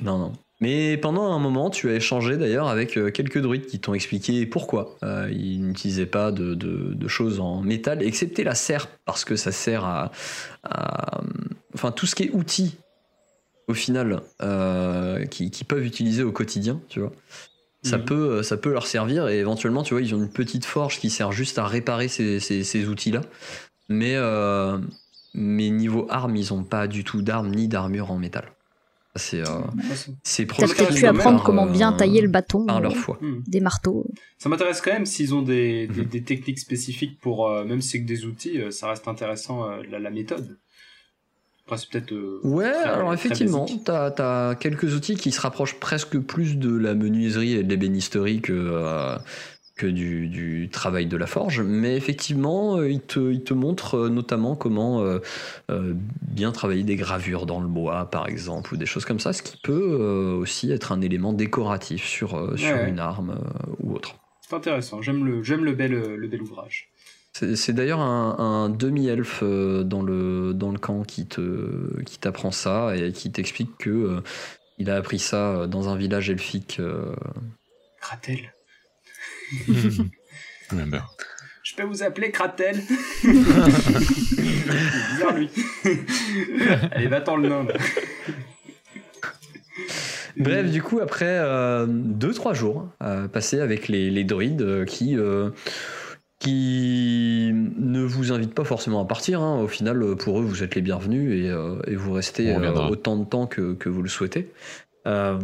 Non, 0.00 0.18
non. 0.18 0.32
Mais 0.60 0.96
pendant 0.96 1.32
un 1.32 1.38
moment, 1.38 1.70
tu 1.70 1.88
as 1.88 1.94
échangé 1.94 2.36
d'ailleurs 2.36 2.68
avec 2.68 2.94
quelques 3.12 3.38
druides 3.40 3.66
qui 3.66 3.78
t'ont 3.78 3.94
expliqué 3.94 4.44
pourquoi 4.44 4.96
euh, 5.04 5.28
ils 5.32 5.60
n'utilisaient 5.64 6.06
pas 6.06 6.32
de, 6.32 6.54
de- 6.54 6.94
de 6.94 7.08
choses 7.08 7.38
en 7.38 7.60
métal, 7.62 8.02
excepté 8.02 8.42
la 8.42 8.56
serre, 8.56 8.88
parce 9.04 9.24
que 9.24 9.36
ça 9.36 9.50
sert 9.52 9.84
à, 9.84 10.10
à- 10.64 11.20
Enfin, 11.74 11.92
tout 11.92 12.06
ce 12.06 12.16
qui 12.16 12.24
est 12.24 12.30
outils, 12.32 12.76
au 13.68 13.74
final, 13.74 14.22
euh, 14.42 15.24
qui, 15.26 15.50
qui 15.50 15.64
peuvent 15.64 15.84
utiliser 15.84 16.22
au 16.22 16.32
quotidien, 16.32 16.80
tu 16.88 17.00
vois. 17.00 17.12
Ça, 17.84 17.98
Mhm. 17.98 18.04
peut, 18.06 18.30
euh, 18.38 18.42
ça 18.42 18.56
peut 18.56 18.72
leur 18.72 18.86
servir 18.86 19.28
et 19.28 19.38
éventuellement, 19.38 19.82
tu 19.84 19.94
vois, 19.94 20.00
ils 20.02 20.14
ont 20.14 20.18
une 20.18 20.30
petite 20.30 20.64
forge 20.64 20.98
qui 20.98 21.10
sert 21.10 21.30
juste 21.32 21.58
à 21.58 21.66
réparer 21.66 22.08
ces, 22.08 22.40
ces- 22.40 22.64
ces 22.64 22.88
outils-là. 22.88 23.20
Mais, 23.88 24.14
euh, 24.16 24.78
mais 25.34 25.70
niveau 25.70 26.06
armes, 26.10 26.34
ils 26.36 26.52
n'ont 26.52 26.64
pas 26.64 26.88
du 26.88 27.04
tout 27.04 27.22
d'armes 27.22 27.50
ni 27.54 27.68
d'armure 27.68 28.10
en 28.10 28.18
métal. 28.18 28.52
C'est 29.16 29.40
euh, 29.40 29.60
proscrit 30.46 30.84
peut-être 30.84 30.94
pu 30.94 31.06
apprendre 31.06 31.42
comment 31.42 31.66
bien 31.66 31.92
euh, 31.92 31.96
tailler 31.96 32.20
le 32.20 32.28
bâton, 32.28 32.66
par 32.66 32.80
leur 32.80 32.96
foi. 32.96 33.18
Hmm. 33.20 33.42
des 33.46 33.60
marteaux. 33.60 34.06
Ça 34.38 34.48
m'intéresse 34.48 34.80
quand 34.80 34.92
même 34.92 35.06
s'ils 35.06 35.34
ont 35.34 35.42
des, 35.42 35.86
des, 35.88 36.02
Mhm. 36.02 36.08
des 36.08 36.22
techniques 36.22 36.58
spécifiques 36.60 37.18
pour, 37.20 37.48
euh, 37.48 37.64
même 37.64 37.80
si 37.80 37.90
c'est 37.90 38.02
que 38.02 38.06
des 38.06 38.24
outils, 38.26 38.60
ça 38.70 38.88
reste 38.90 39.08
intéressant 39.08 39.68
euh, 39.68 39.82
la, 39.90 39.98
la 39.98 40.10
méthode. 40.10 40.58
C'est 41.76 41.90
peut-être. 41.90 42.12
euh, 42.12 42.40
Ouais, 42.44 42.72
très- 42.72 42.88
alors 42.88 43.12
effectivement, 43.12 43.66
t'as 43.84 44.12
as 44.50 44.54
quelques 44.54 44.94
outils 44.94 45.16
qui 45.16 45.30
se 45.32 45.40
rapprochent 45.40 45.78
presque 45.78 46.18
plus 46.18 46.56
de 46.56 46.74
la 46.74 46.94
menuiserie 46.94 47.52
et 47.54 47.62
de 47.62 47.68
l'ébénisterie 47.68 48.40
que, 48.40 48.52
euh, 48.54 49.16
que 49.76 49.86
du, 49.86 50.26
du 50.28 50.68
travail 50.72 51.06
de 51.06 51.16
la 51.16 51.26
forge, 51.26 51.60
mais 51.60 51.96
effectivement, 51.96 52.78
euh, 52.78 52.90
il 52.90 53.00
te, 53.00 53.30
il 53.32 53.44
te 53.44 53.54
montre 53.54 54.08
notamment 54.08 54.56
comment 54.56 55.02
euh, 55.02 55.20
bien 56.22 56.50
travailler 56.52 56.82
des 56.82 56.96
gravures 56.96 57.46
dans 57.46 57.60
le 57.60 57.68
bois, 57.68 58.10
par 58.10 58.28
exemple, 58.28 58.74
ou 58.74 58.76
des 58.76 58.86
choses 58.86 59.04
comme 59.04 59.20
ça, 59.20 59.32
ce 59.32 59.42
qui 59.42 59.56
peut 59.56 60.34
aussi 60.40 60.72
être 60.72 60.90
un 60.92 61.00
élément 61.00 61.32
décoratif 61.32 62.04
sur, 62.04 62.30
sur 62.58 62.76
Ouais. 62.76 62.88
une 62.88 62.98
arme 62.98 63.38
ou 63.80 63.94
autre. 63.94 64.16
C'est 64.40 64.56
intéressant. 64.56 65.02
J'aime 65.02 65.24
le, 65.26 65.42
le 65.42 65.72
bel, 65.74 65.92
le 65.92 66.26
bel 66.26 66.40
ouvrage. 66.42 66.88
C'est 67.54 67.72
d'ailleurs 67.72 68.00
un, 68.00 68.36
un 68.38 68.68
demi-elfe 68.68 69.40
euh, 69.42 69.82
dans 69.84 70.02
le, 70.02 70.52
dans 70.54 70.72
le 70.72 70.78
camp 70.78 71.02
qui 71.04 71.26
te 71.26 72.02
qui 72.04 72.18
t'apprend 72.18 72.50
ça 72.50 72.96
et 72.96 73.12
qui 73.12 73.30
t'explique 73.30 73.76
que 73.78 73.90
euh, 73.90 74.20
il 74.78 74.90
a 74.90 74.96
appris 74.96 75.18
ça 75.18 75.50
euh, 75.52 75.66
dans 75.66 75.88
un 75.88 75.96
village 75.96 76.30
elfique. 76.30 76.78
euh. 76.80 77.14
Kratel. 78.00 78.52
Remember. 80.70 81.02
Je 81.62 81.74
peux 81.76 81.82
vous 81.82 82.02
appeler 82.02 82.30
Kratel 82.30 82.80
C'est 83.20 83.30
bizarre 85.12 85.34
lui. 85.36 85.50
Allez, 86.92 87.08
va-t'en 87.08 87.36
le 87.36 87.48
nain. 87.48 87.64
là. 87.64 87.74
Bref, 90.36 90.70
du 90.70 90.82
coup, 90.82 91.00
après 91.00 91.38
2-3 91.86 92.54
jours 92.54 92.88
euh, 93.02 93.28
passés 93.28 93.60
avec 93.60 93.88
les, 93.88 94.10
les 94.10 94.24
druides 94.24 94.62
euh, 94.62 94.84
qui, 94.84 95.16
euh, 95.16 95.50
qui 96.38 97.50
ne 97.52 98.00
vous 98.02 98.32
invitent 98.32 98.54
pas 98.54 98.64
forcément 98.64 99.00
à 99.00 99.04
partir. 99.04 99.40
hein. 99.42 99.60
Au 99.60 99.68
final, 99.68 100.16
pour 100.16 100.38
eux, 100.40 100.42
vous 100.42 100.62
êtes 100.62 100.74
les 100.74 100.82
bienvenus 100.82 101.32
et, 101.44 101.48
euh, 101.50 101.80
et 101.86 101.96
vous 101.96 102.12
restez 102.12 102.46
euh, 102.68 102.72
autant 102.90 103.16
de 103.16 103.24
temps 103.24 103.46
que, 103.46 103.74
que 103.74 103.88
vous 103.88 104.02
le 104.02 104.08
souhaitez. 104.08 104.50
Euh, 105.06 105.38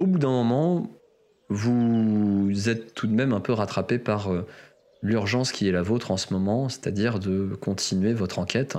au 0.00 0.06
bout 0.06 0.18
d'un 0.18 0.30
moment, 0.30 0.90
vous 1.48 2.68
êtes 2.68 2.94
tout 2.94 3.06
de 3.06 3.12
même 3.14 3.32
un 3.32 3.40
peu 3.40 3.52
rattrapé 3.52 3.98
par 3.98 4.32
euh, 4.32 4.46
l'urgence 5.02 5.52
qui 5.52 5.68
est 5.68 5.72
la 5.72 5.82
vôtre 5.82 6.10
en 6.10 6.16
ce 6.16 6.32
moment, 6.32 6.68
c'est-à-dire 6.68 7.18
de 7.20 7.54
continuer 7.60 8.12
votre 8.12 8.38
enquête 8.38 8.76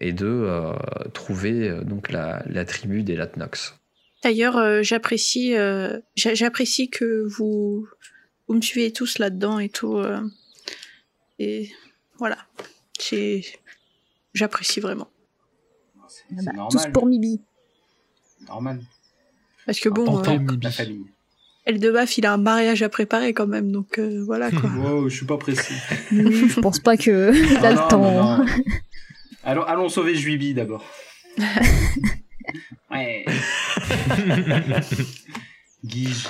et 0.00 0.12
de 0.12 0.26
euh, 0.26 0.72
trouver 1.14 1.68
euh, 1.68 1.82
donc 1.82 2.10
la, 2.12 2.42
la 2.46 2.64
tribu 2.64 3.02
des 3.04 3.16
Latnox. 3.16 3.74
D'ailleurs, 4.22 4.56
euh, 4.58 4.82
j'apprécie, 4.82 5.56
euh, 5.56 6.00
j'a- 6.16 6.34
j'apprécie 6.34 6.88
que 6.90 7.24
vous, 7.26 7.86
vous 8.48 8.54
me 8.54 8.60
suivez 8.60 8.90
tous 8.92 9.18
là-dedans 9.18 9.58
et 9.58 9.68
tout. 9.68 9.98
Et 11.38 11.70
voilà, 12.18 12.38
C'est- 12.98 13.42
j'apprécie 14.34 14.80
vraiment. 14.80 15.08
C'est 16.08 16.24
Ah 16.30 16.42
bah, 16.46 16.52
normal. 16.52 16.68
tous 16.70 16.86
pour 16.92 17.06
Mibi. 17.06 17.40
Normal. 18.46 18.82
Parce 19.66 19.80
que 19.80 19.88
bon, 19.88 20.22
euh. 20.22 20.38
La 20.62 20.70
famille. 20.70 21.06
Eldebaf, 21.66 22.18
il 22.18 22.26
a 22.26 22.32
un 22.34 22.36
mariage 22.36 22.82
à 22.82 22.88
préparer 22.90 23.32
quand 23.32 23.46
même, 23.46 23.72
donc 23.72 23.98
euh, 23.98 24.22
voilà 24.24 24.50
quoi. 24.50 24.68
Wow, 24.76 25.08
je 25.08 25.16
suis 25.16 25.26
pas 25.26 25.38
précis. 25.38 25.72
Oui, 26.12 26.48
je 26.50 26.60
pense 26.60 26.78
pas 26.78 26.96
que 26.98 27.32
il 27.34 27.56
a 27.64 27.72
Non, 27.72 27.82
le 27.84 27.88
temps. 27.88 28.00
non, 28.38 28.44
non. 28.44 28.46
Allons, 29.46 29.62
allons 29.64 29.88
sauver 29.88 30.14
Juibi 30.14 30.54
d'abord. 30.54 30.84
ouais. 32.90 33.24
Guige. 35.84 36.26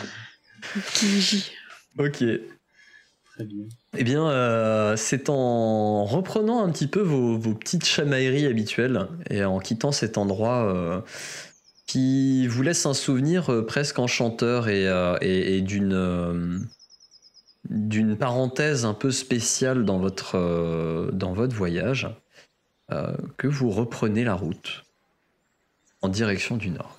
Qui- 0.94 1.50
Ok. 1.98 2.16
Très 2.18 3.44
bien. 3.44 3.64
Eh 3.96 4.04
bien, 4.04 4.28
euh, 4.28 4.96
c'est 4.96 5.28
en 5.28 6.04
reprenant 6.04 6.62
un 6.64 6.70
petit 6.70 6.86
peu 6.88 7.00
vos, 7.00 7.38
vos 7.38 7.54
petites 7.54 7.84
chamailleries 7.84 8.46
habituelles 8.46 9.06
et 9.30 9.44
en 9.44 9.58
quittant 9.60 9.92
cet 9.92 10.18
endroit 10.18 10.64
euh, 10.64 11.00
qui 11.86 12.46
vous 12.48 12.62
laisse 12.62 12.86
un 12.86 12.94
souvenir 12.94 13.50
euh, 13.52 13.64
presque 13.64 13.98
enchanteur 13.98 14.68
et, 14.68 14.88
euh, 14.88 15.16
et- 15.20 15.58
et 15.58 15.60
d'une 15.60 15.92
euh, 15.92 16.58
d'une 17.70 18.16
parenthèse 18.16 18.84
un 18.84 18.92
peu 18.94 19.10
spéciale 19.10 19.84
dans 19.86 19.98
votre, 19.98 20.36
euh, 20.36 21.10
dans 21.12 21.32
votre 21.32 21.56
voyage, 21.56 22.08
euh, 22.92 23.14
que 23.38 23.46
vous 23.46 23.70
reprenez 23.70 24.22
la 24.22 24.34
route 24.34 24.84
en 26.02 26.08
direction 26.08 26.58
du 26.58 26.68
nord. 26.70 26.98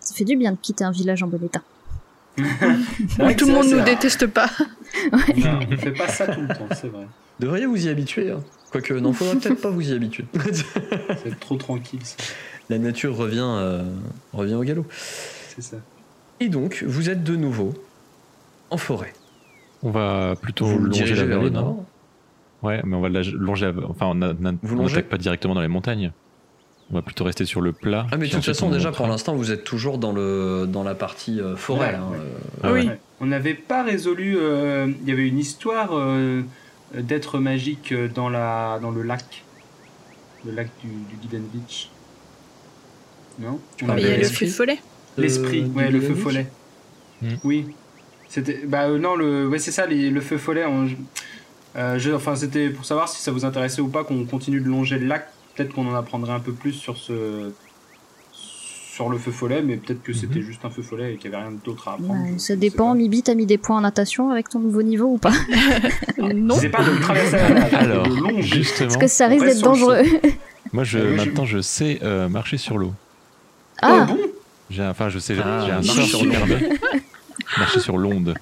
Ça 0.00 0.14
fait 0.14 0.24
du 0.24 0.36
bien 0.36 0.52
de 0.52 0.56
quitter 0.56 0.84
un 0.84 0.92
village 0.92 1.22
en 1.22 1.26
bon 1.26 1.44
état. 1.44 1.60
Tout 2.38 3.46
le 3.46 3.52
monde 3.52 3.68
nous 3.68 3.82
déteste 3.84 4.26
pas. 4.28 4.48
Non, 5.36 5.60
on 5.70 5.76
fait 5.76 5.92
pas 5.92 6.08
ça 6.08 6.26
tout 6.26 6.40
le 6.40 6.48
temps, 6.48 6.68
c'est 6.74 6.88
vrai. 6.88 7.06
Devriez 7.40 7.66
vous 7.66 7.86
y 7.86 7.88
habituer. 7.88 8.30
hein. 8.30 8.40
Quoique, 8.70 8.94
non, 8.94 9.12
faudra 9.12 9.34
peut-être 9.40 9.60
pas 9.60 9.70
vous 9.70 9.90
y 9.90 9.94
habituer. 9.94 10.24
C'est 11.22 11.38
trop 11.40 11.56
tranquille, 11.56 12.00
ça. 12.04 12.16
La 12.70 12.78
nature 12.78 13.16
revient, 13.16 13.38
euh, 13.46 13.82
revient 14.32 14.54
au 14.54 14.62
galop. 14.62 14.86
c'est 14.90 15.62
ça. 15.62 15.76
Et 16.40 16.48
donc, 16.48 16.84
vous 16.86 17.08
êtes 17.10 17.24
de 17.24 17.34
nouveau 17.36 17.74
en 18.70 18.76
forêt. 18.76 19.12
On 19.82 19.90
va 19.90 20.34
plutôt 20.40 20.66
vous 20.66 20.78
longer 20.78 21.14
la 21.14 21.24
vers 21.24 21.38
le 21.38 21.48
vallée, 21.48 21.50
non 21.54 21.60
nord? 21.62 21.84
Ouais, 22.62 22.80
mais 22.84 22.94
on 22.96 23.00
va 23.00 23.08
la 23.08 23.22
longer. 23.22 23.72
la- 23.72 23.86
Enfin, 23.88 24.06
on 24.06 24.14
n'attaque 24.16 25.08
pas 25.08 25.16
directement 25.18 25.54
dans 25.54 25.60
les 25.62 25.68
montagnes. 25.68 26.12
On 26.90 26.94
va 26.94 27.02
plutôt 27.02 27.24
rester 27.24 27.44
sur 27.44 27.60
le 27.60 27.72
plat. 27.72 28.06
Ah, 28.10 28.16
mais 28.16 28.26
de 28.28 28.32
toute 28.32 28.44
façon, 28.44 28.68
on 28.68 28.70
déjà, 28.70 28.90
pour 28.92 29.06
l'instant, 29.06 29.34
vous 29.34 29.52
êtes 29.52 29.64
toujours 29.64 29.98
dans, 29.98 30.12
le, 30.12 30.66
dans 30.66 30.82
la 30.84 30.94
partie 30.94 31.38
euh, 31.40 31.54
forêt. 31.54 31.90
Ouais, 31.94 32.16
ouais. 32.16 32.16
euh, 32.16 32.62
Ah 32.62 32.72
oui. 32.72 32.86
Ouais. 32.88 32.98
On 33.20 33.26
n'avait 33.26 33.54
pas 33.54 33.82
résolu. 33.82 34.36
euh, 34.38 34.86
Il 35.02 35.08
y 35.08 35.12
avait 35.12 35.28
une 35.28 35.38
histoire 35.38 35.90
euh, 35.92 36.42
d'être 36.94 37.38
magique 37.38 37.92
dans, 38.14 38.30
la, 38.30 38.78
dans 38.80 38.90
le 38.90 39.02
lac. 39.02 39.44
Le 40.46 40.52
lac 40.52 40.68
du, 40.82 40.88
du 41.28 41.38
Beach. 41.52 41.90
Non? 43.38 43.60
On 43.82 43.88
Ah, 43.88 43.94
Mais 43.94 44.02
il 44.02 44.04
y 44.08 44.10
a 44.10 44.14
le 44.14 44.16
l'esprit. 44.18 44.46
feu 44.46 44.52
follet. 44.52 44.78
L'esprit, 45.18 45.62
Euh, 45.62 45.66
ouais, 45.78 45.90
le 45.90 46.00
feu 46.00 46.14
follet. 46.14 46.46
Oui. 47.44 47.66
C'était. 48.28 48.60
Bah 48.66 48.84
euh, 48.88 48.98
non, 48.98 49.16
le. 49.16 49.48
Ouais, 49.48 49.58
c'est 49.58 49.72
ça, 49.72 49.84
les- 49.86 50.10
le 50.10 50.20
feu 50.20 50.38
follet. 50.38 50.64
on- 50.64 50.88
euh, 51.76 51.98
je- 51.98 52.12
Enfin, 52.12 52.36
c'était 52.36 52.70
pour 52.70 52.84
savoir 52.84 53.08
si 53.08 53.20
ça 53.22 53.30
vous 53.32 53.44
intéressait 53.44 53.80
ou 53.80 53.88
pas 53.88 54.04
qu'on 54.04 54.24
continue 54.24 54.60
de 54.60 54.68
longer 54.68 54.98
le 54.98 55.06
lac. 55.06 55.28
Peut-être 55.58 55.74
qu'on 55.74 55.88
en 55.88 55.94
apprendrait 55.96 56.32
un 56.32 56.38
peu 56.38 56.52
plus 56.52 56.72
sur 56.72 56.96
ce. 56.96 57.50
Sur 58.32 59.08
le 59.08 59.18
feu 59.18 59.30
follet, 59.32 59.60
mais 59.62 59.76
peut-être 59.76 60.02
que 60.04 60.12
c'était 60.12 60.40
juste 60.40 60.64
un 60.64 60.70
feu 60.70 60.82
follet 60.82 61.14
et 61.14 61.16
qu'il 61.16 61.30
n'y 61.30 61.36
avait 61.36 61.46
rien 61.48 61.56
d'autre 61.64 61.86
à 61.88 61.94
apprendre. 61.94 62.14
Ouais, 62.24 62.38
ça 62.38 62.54
dépend. 62.56 62.88
pas. 62.90 62.94
Mibi, 62.94 63.22
t'as 63.24 63.34
mis 63.34 63.46
des 63.46 63.58
points 63.58 63.76
en 63.78 63.80
natation 63.80 64.30
avec 64.30 64.48
ton 64.48 64.58
nouveau 64.60 64.82
niveau 64.82 65.06
ou 65.06 65.18
pas 65.18 65.32
non. 66.18 66.54
C'est 66.56 66.68
pas 66.68 66.82
de 66.84 66.96
traverser 67.00 67.36
la 67.36 67.78
Alors, 67.78 68.06
de 68.08 68.40
justement, 68.40 68.88
Parce 68.88 68.96
que 69.00 69.06
ça 69.08 69.26
risque 69.28 69.44
d'être 69.46 69.62
dangereux. 69.62 70.02
moi, 70.72 70.82
je, 70.84 70.98
Ah, 70.98 71.02
moi, 71.02 71.10
je- 71.10 71.24
maintenant, 71.28 71.44
je 71.44 71.60
sais 71.60 71.98
euh, 72.02 72.28
marcher 72.28 72.56
sur 72.56 72.78
l'eau. 72.78 72.92
Ah, 73.82 74.06
Oh 74.08 74.12
bon? 74.14 74.18
J'ai, 74.70 74.82
un- 74.82 74.90
enfin, 74.90 75.08
je 75.08 75.18
sais, 75.20 75.36
Ah, 75.44 75.62
j'ai 75.66 75.72
un 75.72 75.74
marche 75.76 76.10
sort 76.10 76.24
marcher 77.58 77.80
sur 77.80 77.98
l'onde. 77.98 78.34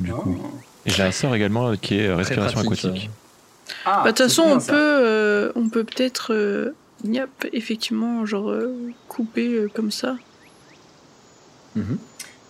Du 0.00 0.10
Non. 0.10 0.16
coup. 0.16 0.38
Et 0.86 0.90
j'ai 0.90 1.02
un 1.02 1.10
sort 1.12 1.34
également 1.34 1.74
qui 1.76 1.98
est 1.98 2.12
respiration 2.12 2.62
pratique, 2.62 2.84
aquatique. 2.86 3.10
Ah, 3.84 4.02
Bah, 4.04 4.12
de 4.12 4.16
toute 4.16 4.26
façon, 4.26 4.42
on 4.42 4.60
peut, 4.60 4.74
euh, 4.76 5.52
on 5.54 5.68
peut 5.70 5.84
peut-être, 5.84 6.32
euh, 6.34 6.78
yep, 7.04 7.46
effectivement, 7.52 8.26
genre 8.26 8.50
euh, 8.50 8.94
couper 9.08 9.54
euh, 9.54 9.68
comme 9.68 9.90
ça. 9.90 10.16
mhm. 11.74 11.98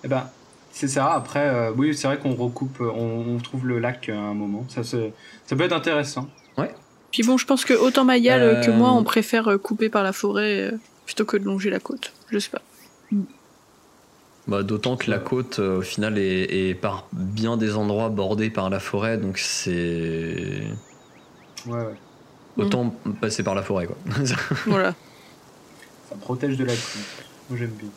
Eh 0.04 0.08
ben, 0.08 0.32
c'est 0.70 0.88
ça. 0.88 1.12
Après, 1.14 1.49
euh, 1.49 1.73
oui, 1.73 1.94
c'est 1.96 2.06
vrai 2.06 2.18
qu'on 2.18 2.35
recoupe, 2.37 2.80
on, 2.80 3.37
on 3.37 3.40
trouve 3.40 3.66
le 3.66 3.78
lac 3.78 4.08
à 4.08 4.16
un 4.18 4.35
moment. 4.35 4.68
Ça, 4.68 4.85
se- 4.85 5.12
ça 5.46 5.56
peut 5.56 5.64
être 5.64 5.73
intéressant. 5.73 6.37
Puis 7.12 7.23
bon, 7.23 7.37
je 7.38 7.46
pense 7.46 7.64
que 7.64 7.75
autant 7.75 8.04
Mayal 8.04 8.42
euh, 8.42 8.56
que 8.56 8.70
moi, 8.70 8.92
on 8.92 9.04
préfère 9.04 9.58
couper 9.62 9.88
par 9.90 10.02
la 10.04 10.12
forêt 10.12 10.73
euh, 10.73 10.78
plutôt 11.06 11.25
que 11.25 11.37
de 11.37 11.44
longer 11.44 11.70
la 11.70 11.80
côte. 11.80 12.14
Je 12.30 12.38
sais 12.38 12.50
pas. 12.50 12.62
Bah, 14.46 14.62
D'autant 14.62 14.96
que 14.96 15.11
la 15.11 15.18
côte, 15.18 15.58
euh, 15.58 15.78
au 15.78 15.82
final, 15.82 16.18
est, 16.18 16.68
est 16.70 16.75
par 16.75 17.08
bien 17.12 17.56
des 17.56 17.75
endroits 17.75 18.11
bordée 18.11 18.50
par 18.50 18.70
la 18.70 18.78
forêt, 18.80 19.18
donc 19.18 19.38
c'est. 19.38 20.62
Ouais, 21.66 21.75
ouais. 21.75 21.94
Autant 22.64 22.94
passer 23.20 23.42
par 23.42 23.54
la 23.54 23.62
forêt, 23.62 23.87
quoi. 23.87 23.96
Voilà. 24.66 24.94
Ça 26.08 26.16
protège 26.20 26.56
de 26.56 26.64
la 26.64 26.73
pluie. 26.73 27.00
Moi, 27.50 27.58
j'aime 27.58 27.70
bien. 27.70 27.88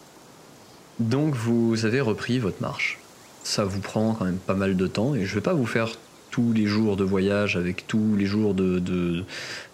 Donc 1.00 1.34
vous 1.36 1.86
avez 1.86 2.02
repris 2.02 2.40
votre 2.40 2.62
marche. 2.62 3.00
Ça 3.44 3.64
vous 3.64 3.80
prend 3.80 4.14
quand 4.16 4.26
même 4.26 4.38
pas 4.38 4.54
mal 4.56 4.76
de 4.76 4.88
temps 4.88 5.16
et 5.16 5.26
je 5.26 5.36
vais 5.36 5.42
pas 5.42 5.54
vous 5.54 5.66
faire 5.66 5.90
tous 6.30 6.52
les 6.54 6.66
jours 6.68 6.98
de 6.98 7.04
voyage 7.04 7.56
avec 7.56 7.88
tous 7.88 8.16
les 8.18 8.26
jours 8.26 8.54
de, 8.54 8.80
de 8.80 9.24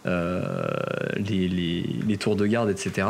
euh, 0.06 0.64
les, 1.18 1.48
les- 1.48 1.84
les 2.08 2.18
tours 2.18 2.36
de 2.36 2.46
garde, 2.46 2.70
etc. 2.70 3.08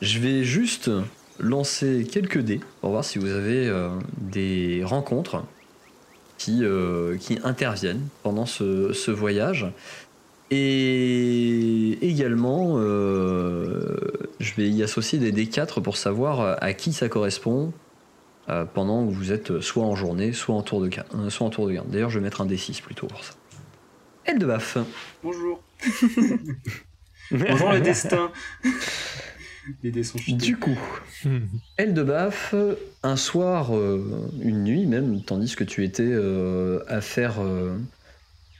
Je 0.00 0.18
vais 0.18 0.42
juste 0.42 0.90
lancer 1.38 2.06
quelques 2.10 2.38
dés 2.38 2.60
pour 2.80 2.90
voir 2.90 3.04
si 3.04 3.18
vous 3.18 3.30
avez 3.30 3.68
euh, 3.68 3.90
des 4.18 4.82
rencontres 4.84 5.44
qui, 6.42 6.64
euh, 6.64 7.16
qui 7.18 7.38
interviennent 7.44 8.08
pendant 8.24 8.46
ce, 8.46 8.92
ce 8.92 9.10
voyage. 9.12 9.66
Et 10.50 11.98
également, 12.02 12.74
euh, 12.76 13.96
je 14.40 14.54
vais 14.54 14.68
y 14.68 14.82
associer 14.82 15.18
des 15.18 15.32
D4 15.32 15.80
pour 15.80 15.96
savoir 15.96 16.58
à 16.60 16.72
qui 16.74 16.92
ça 16.92 17.08
correspond 17.08 17.72
euh, 18.48 18.64
pendant 18.64 19.06
que 19.06 19.12
vous 19.12 19.30
êtes 19.30 19.60
soit 19.60 19.84
en 19.84 19.94
journée, 19.94 20.32
soit 20.32 20.54
en 20.54 20.62
tour 20.62 20.80
de, 20.80 20.90
euh, 21.14 21.30
soit 21.30 21.46
en 21.46 21.50
tour 21.50 21.68
de 21.68 21.74
garde. 21.74 21.88
D'ailleurs, 21.88 22.10
je 22.10 22.18
vais 22.18 22.24
mettre 22.24 22.40
un 22.40 22.46
D6 22.46 22.82
plutôt 22.82 23.06
pour 23.06 23.24
ça. 23.24 23.34
Elle 24.24 24.38
de 24.38 24.46
baf. 24.46 24.78
Bonjour. 25.22 25.62
Bonjour 27.30 27.72
le 27.72 27.80
destin. 27.80 28.30
Les 29.82 29.90
dés 29.92 30.02
sont 30.02 30.18
chutés. 30.18 30.36
Du 30.36 30.56
coup, 30.56 30.78
elle 31.76 31.94
de 31.94 32.02
baf, 32.02 32.54
un 33.02 33.16
soir, 33.16 33.74
euh, 33.76 34.28
une 34.40 34.64
nuit 34.64 34.86
même, 34.86 35.22
tandis 35.22 35.54
que 35.54 35.64
tu 35.64 35.84
étais 35.84 36.02
euh, 36.02 36.82
à 36.88 37.00
faire 37.00 37.40
euh, 37.42 37.78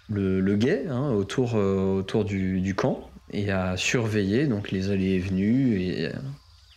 le, 0.09 0.41
le 0.41 0.57
guet 0.57 0.87
hein, 0.89 1.11
autour, 1.11 1.57
euh, 1.57 1.99
autour 1.99 2.25
du, 2.25 2.61
du 2.61 2.75
camp 2.75 3.11
et 3.31 3.51
à 3.51 3.77
surveiller 3.77 4.47
donc 4.47 4.71
les 4.71 4.91
allées 4.91 5.13
et 5.15 5.19
venues 5.19 5.81
et 5.81 6.07
euh, 6.07 6.13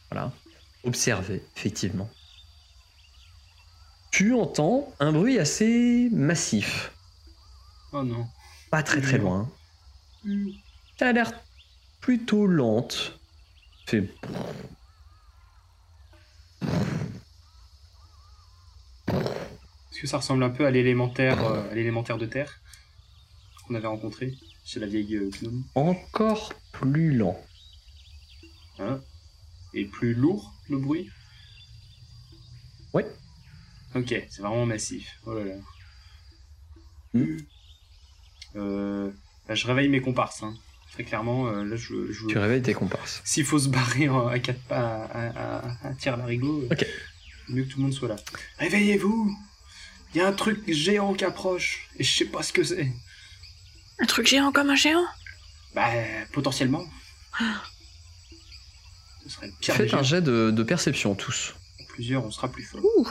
voilà, 0.09 0.31
observer 0.83 1.43
effectivement. 1.55 2.09
Tu 4.11 4.33
entends 4.33 4.93
un 4.99 5.11
bruit 5.11 5.37
assez 5.39 6.09
massif, 6.11 6.91
Oh 7.91 8.01
non. 8.03 8.25
pas 8.71 8.81
très 8.81 9.01
très 9.01 9.17
loin. 9.17 9.49
Ça 10.97 11.09
a 11.09 11.11
l'air 11.11 11.31
plutôt 11.99 12.47
lente. 12.47 13.19
Fait 13.85 14.09
Est-ce 19.91 20.01
que 20.01 20.07
ça 20.07 20.17
ressemble 20.17 20.43
un 20.43 20.49
peu 20.49 20.65
à 20.65 20.71
l'élémentaire, 20.71 21.43
euh, 21.45 21.71
à 21.71 21.75
l'élémentaire 21.75 22.17
de 22.17 22.25
terre 22.25 22.59
qu'on 23.67 23.75
avait 23.75 23.87
rencontré 23.87 24.33
chez 24.65 24.79
la 24.79 24.87
vieille 24.87 25.15
euh, 25.15 25.29
gnome? 25.41 25.63
Encore 25.75 26.53
plus 26.71 27.15
lent. 27.15 27.39
hein? 28.79 28.99
Et 29.73 29.85
plus 29.85 30.13
lourd 30.13 30.53
le 30.69 30.77
bruit? 30.77 31.09
Ouais. 32.93 33.05
Ok, 33.93 34.09
c'est 34.29 34.41
vraiment 34.41 34.65
massif. 34.65 35.19
Oh 35.25 35.33
là 35.33 35.45
là. 35.45 35.55
Hmm. 37.13 37.37
Euh, 38.57 39.11
bah, 39.47 39.55
je 39.55 39.67
réveille 39.67 39.89
mes 39.89 40.01
comparses. 40.01 40.43
hein. 40.43 40.53
Très 40.95 41.03
clairement, 41.03 41.47
euh, 41.47 41.63
là, 41.65 41.75
je, 41.75 42.11
je- 42.11 42.25
Tu 42.27 42.37
réveilles 42.37 42.61
tes 42.61 42.73
comparses. 42.73 43.21
s'il 43.25 43.45
faut 43.45 43.59
se 43.59 43.67
barrer 43.67 44.07
en- 44.09 44.27
à 44.27 44.39
quatre 44.39 44.61
pas, 44.61 45.03
à, 45.05 45.27
à, 45.27 45.57
à, 45.59 45.87
à 45.89 45.93
tir 45.93 46.15
larigot, 46.17 46.63
euh, 46.63 46.67
Ok. 46.73 46.85
mieux 47.49 47.63
que 47.65 47.69
tout 47.71 47.77
le 47.79 47.83
monde 47.83 47.93
soit 47.93 48.07
là. 48.07 48.15
Réveillez-vous 48.59 49.35
Il 50.13 50.19
y 50.19 50.21
a 50.21 50.27
un 50.27 50.31
truc 50.33 50.63
géant 50.71 51.13
qui 51.13 51.25
approche, 51.25 51.89
et 51.99 52.03
je 52.05 52.17
sais 52.17 52.25
pas 52.25 52.41
ce 52.41 52.53
que 52.53 52.63
c'est. 52.63 52.89
Un 53.99 54.05
truc 54.05 54.25
géant 54.27 54.51
comme 54.53 54.69
un 54.69 54.75
géant? 54.75 55.05
Bah, 55.73 55.89
potentiellement. 56.31 56.85
Ce 59.23 59.29
serait 59.29 59.47
le 59.47 59.53
pire 59.59 59.75
Faites 59.75 59.93
un 59.93 60.03
jet 60.03 60.21
de, 60.21 60.51
de 60.51 60.63
perception 60.63 61.15
tous. 61.15 61.55
Plusieurs, 61.89 62.23
on 62.25 62.31
sera 62.31 62.47
plus 62.49 62.63
fort. 62.63 62.79
Ouh. 62.97 63.07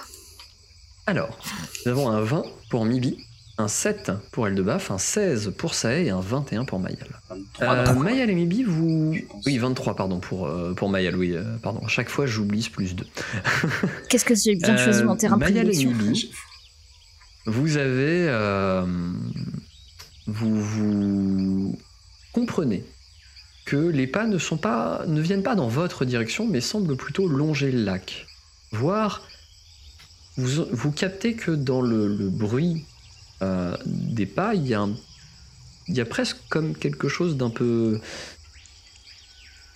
Alors, 1.06 1.38
nous 1.84 1.90
avons 1.92 2.08
un 2.08 2.20
20 2.22 2.44
pour 2.70 2.84
Mibi, 2.86 3.18
un 3.56 3.68
7 3.68 4.10
pour 4.32 4.48
Eldebaf, 4.48 4.90
un 4.90 4.98
16 4.98 5.52
pour 5.56 5.74
Sae 5.74 6.06
et 6.06 6.10
un 6.10 6.20
21 6.20 6.64
pour 6.64 6.80
Mayal. 6.80 7.06
23, 7.30 7.66
Euh, 7.66 7.86
donc. 7.86 8.02
Mayal 8.02 8.28
et 8.30 8.34
Mibi, 8.34 8.64
vous... 8.64 9.14
Oui, 9.46 9.58
23, 9.58 9.94
pardon, 9.94 10.18
pour, 10.18 10.46
euh, 10.48 10.74
pour 10.74 10.88
Mayal, 10.88 11.16
oui, 11.16 11.32
euh, 11.34 11.44
pardon. 11.62 11.80
À 11.84 11.88
chaque 11.88 12.08
fois, 12.08 12.26
j'oublie 12.26 12.62
ce 12.62 12.70
plus 12.70 12.96
2. 12.96 13.04
qu'est-ce 14.08 14.24
que 14.24 14.34
j'ai 14.34 14.56
bien 14.56 14.74
Euh, 14.74 14.76
choisi 14.84 15.04
mon 15.04 15.14
terrain 15.16 15.36
de 15.36 15.40
Mayal 15.44 15.72
et. 15.72 15.84
Mibi, 15.84 16.32
vous 17.46 17.76
avez... 17.76 18.26
euh, 18.28 18.84
vous, 20.26 20.60
vous 20.60 21.78
comprenez 22.32 22.84
que 23.66 23.76
les 23.76 24.06
pas 24.06 24.26
ne, 24.26 24.38
sont 24.38 24.56
pas, 24.56 25.04
ne 25.06 25.20
viennent 25.20 25.42
pas 25.42 25.54
dans 25.54 25.68
votre 25.68 26.04
direction, 26.04 26.46
mais 26.46 26.60
semblent 26.60 26.96
plutôt 26.96 27.28
longer 27.28 27.70
le 27.70 27.84
lac. 27.84 28.26
Voire, 28.72 29.22
vous, 30.36 30.66
vous 30.72 30.90
captez 30.90 31.34
que 31.34 31.50
dans 31.52 31.80
le, 31.80 32.08
le 32.08 32.28
bruit 32.28 32.84
euh, 33.42 33.76
des 33.86 34.26
pas, 34.26 34.54
il 34.54 34.66
y, 34.66 34.74
a 34.74 34.80
un- 34.80 34.94
il 35.88 35.94
y 35.96 36.00
a 36.00 36.04
presque 36.04 36.36
comme 36.48 36.74
quelque 36.74 37.08
chose 37.08 37.36
d'un 37.36 37.50
peu... 37.50 38.00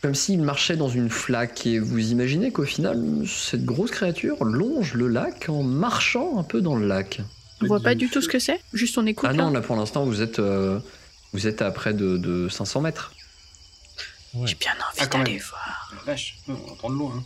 Comme 0.01 0.14
s'il 0.14 0.40
marchait 0.42 0.77
dans 0.77 0.88
une 0.88 1.11
flaque, 1.11 1.66
et 1.66 1.81
vous 1.81 2.12
imaginez 2.12 2.53
qu'au 2.53 2.64
final, 2.64 3.03
cette 3.27 3.64
grosse 3.64 3.90
créature 3.90 4.44
longe 4.44 4.94
le 4.94 5.09
lac 5.09 5.49
en 5.49 5.64
marchant 5.64 6.38
un 6.38 6.44
peu 6.44 6.61
dans 6.61 6.77
le 6.77 6.87
lac. 6.87 7.21
On 7.61 7.66
voit 7.66 7.81
pas 7.81 7.97
du 7.97 8.09
tout 8.09 8.23
ce 8.23 8.29
que 8.29 8.38
c'est? 8.38 8.61
Juste 8.73 8.97
on 8.99 9.07
écoute 9.07 9.29
Ah 9.29 9.33
non, 9.33 9.51
là? 9.51 9.61
pour 9.61 9.75
l'instant, 9.75 10.05
vous 10.05 10.23
êtes, 10.23 10.38
euh, 10.38 10.79
vous 11.33 11.49
êtes 11.49 11.62
à 11.62 11.73
près 11.73 11.92
de, 11.94 12.16
de 12.16 12.49
500 12.49 12.81
mètres. 12.83 13.12
Ouais. 14.35 14.47
J'ai 14.47 14.55
bien 14.55 14.71
envie 14.73 14.99
Ah, 15.01 15.07
d'aller 15.07 15.38
voir. 15.38 15.92
La 15.97 16.12
vache, 16.12 16.38
on 16.47 16.53
entend 16.71 16.90
de 16.90 16.94
loin. 16.94 17.14
Hein. 17.16 17.23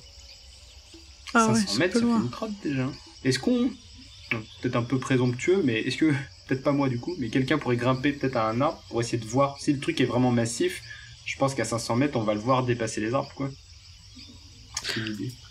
Ah 1.35 1.49
ouais, 1.49 1.55
500 1.57 1.67
c'est 1.73 1.79
mètres, 1.79 1.95
ça 1.95 2.01
fait 2.01 2.07
une 2.07 2.31
trotte 2.31 2.51
déjà. 2.65 2.87
Est-ce 3.25 3.39
qu'on. 3.39 3.71
Peut-être 4.61 4.77
un 4.77 4.83
peu 4.83 4.99
présomptueux, 4.99 5.61
mais 5.65 5.81
est-ce 5.81 5.97
que. 5.97 6.13
Peut-être 6.49 6.65
pas 6.65 6.73
moi 6.73 6.89
du 6.89 6.99
coup, 6.99 7.15
mais 7.19 7.29
quelqu'un 7.29 7.57
pourrait 7.57 7.77
grimper 7.77 8.13
peut-être 8.13 8.37
à 8.37 8.49
un 8.51 8.61
arbre 8.61 8.83
pour 8.91 9.01
essayer 9.01 9.17
de 9.17 9.25
voir 9.25 9.57
si 9.59 9.73
le 9.73 9.79
truc 9.79 10.01
est 10.01 10.05
vraiment 10.05 10.33
massif. 10.33 10.83
Je 11.25 11.37
pense 11.39 11.55
qu'à 11.55 11.65
500 11.65 11.95
mètres, 11.97 12.19
on 12.19 12.25
va 12.25 12.35
le 12.35 12.41
voir 12.41 12.65
dépasser 12.65 13.01
les 13.01 13.15
arbres, 13.15 13.31
quoi. 13.37 13.49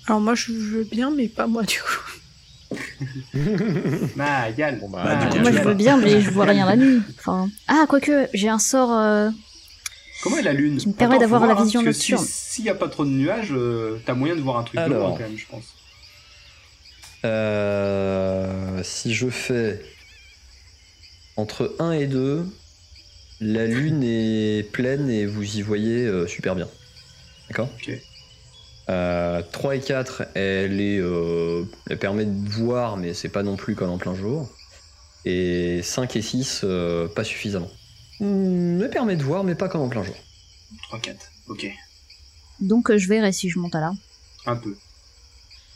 Alors 0.06 0.20
moi 0.20 0.36
je 0.36 0.52
veux 0.52 0.84
bien, 0.84 1.10
mais 1.10 1.28
pas 1.30 1.48
moi 1.48 1.63
du 1.63 1.80
coup. 1.80 2.78
Ah, 4.20 4.50
Yal 4.52 4.80
Bon, 4.80 4.89
bah, 4.89 5.04
Ah, 5.06 5.15
du 5.26 5.28
coup, 5.30 5.34
Yal, 5.36 5.41
Moi, 5.44 5.52
je 5.54 5.67
veux 5.67 5.74
bien, 5.74 5.98
mais 5.98 6.22
je 6.22 6.30
vois 6.30 6.46
rien 6.46 6.65
la 6.65 6.76
nuit. 6.76 7.02
Enfin... 7.20 7.50
Ah, 7.67 7.86
quoique, 7.88 8.28
j'ai 8.34 8.50
un 8.50 8.60
sort. 8.60 8.91
euh, 8.91 9.30
Comment 10.24 10.38
est 10.38 10.44
la 10.44 10.54
lune 10.54 10.78
Qui 10.78 10.89
me 10.89 10.94
permet 10.94 11.17
d'avoir 11.20 11.48
la 11.48 11.54
hein, 11.58 11.63
vision 11.63 11.80
si- 11.80 11.86
nocturne. 11.88 12.26
S'il 12.28 12.63
n'y 12.65 12.70
a 12.70 12.76
pas 12.76 12.89
trop 12.89 13.06
de 13.06 13.10
nuages, 13.10 13.52
euh, 13.54 13.98
t'as 14.06 14.13
moyen 14.13 14.36
de 14.36 14.41
voir 14.41 14.58
un 14.58 14.63
truc 14.63 14.80
Alors. 14.80 15.00
blanc 15.08 15.17
quand 15.17 15.24
même, 15.30 15.38
je 15.38 15.48
pense. 15.48 15.65
Euh, 17.24 18.71
si 18.84 19.13
je 19.13 19.30
fais 19.30 19.82
entre 21.38 21.76
1 21.80 21.91
et 21.94 22.08
2, 22.08 22.46
la 23.39 23.65
lune 23.65 24.04
est 24.04 24.70
pleine 24.72 25.10
et 25.10 25.26
vous 25.26 25.58
y 25.58 25.62
voyez 25.62 26.06
euh, 26.06 26.28
super 26.28 26.56
bien. 26.56 26.67
D'accord? 27.50 27.70
Ok. 27.76 27.91
Euh, 28.89 29.41
3 29.52 29.76
et 29.76 29.80
4, 29.80 30.24
elle, 30.36 30.82
est, 30.82 31.00
euh, 31.00 31.63
elle 31.89 31.98
permet 31.98 32.26
de 32.26 32.50
voir, 32.50 32.98
mais 32.98 33.13
c'est 33.13 33.30
pas 33.30 33.44
non 33.44 33.56
plus 33.56 33.76
comme 33.76 33.89
en 33.89 33.98
plein 33.98 34.15
jour. 34.15 34.50
Et 35.26 35.82
5 35.84 36.15
et 36.15 36.22
6, 36.22 36.62
euh, 36.63 37.08
pas 37.08 37.24
suffisamment. 37.24 37.70
Hmm, 38.20 38.82
elle 38.82 38.89
permet 38.89 39.15
de 39.15 39.24
voir, 39.24 39.44
mais 39.44 39.56
pas 39.56 39.70
comme 39.70 39.82
en 39.82 39.89
plein 39.89 40.04
jour. 40.04 40.15
3, 40.89 41.00
4. 41.00 41.32
Ok. 41.48 41.67
Donc 42.60 42.89
euh, 42.91 42.98
je 42.98 43.08
verrai 43.08 43.32
si 43.32 43.50
je 43.50 43.60
monte 43.60 43.76
à 43.76 43.80
l'arbre. 43.80 44.00
Un 44.46 44.56
peu. 44.56 44.76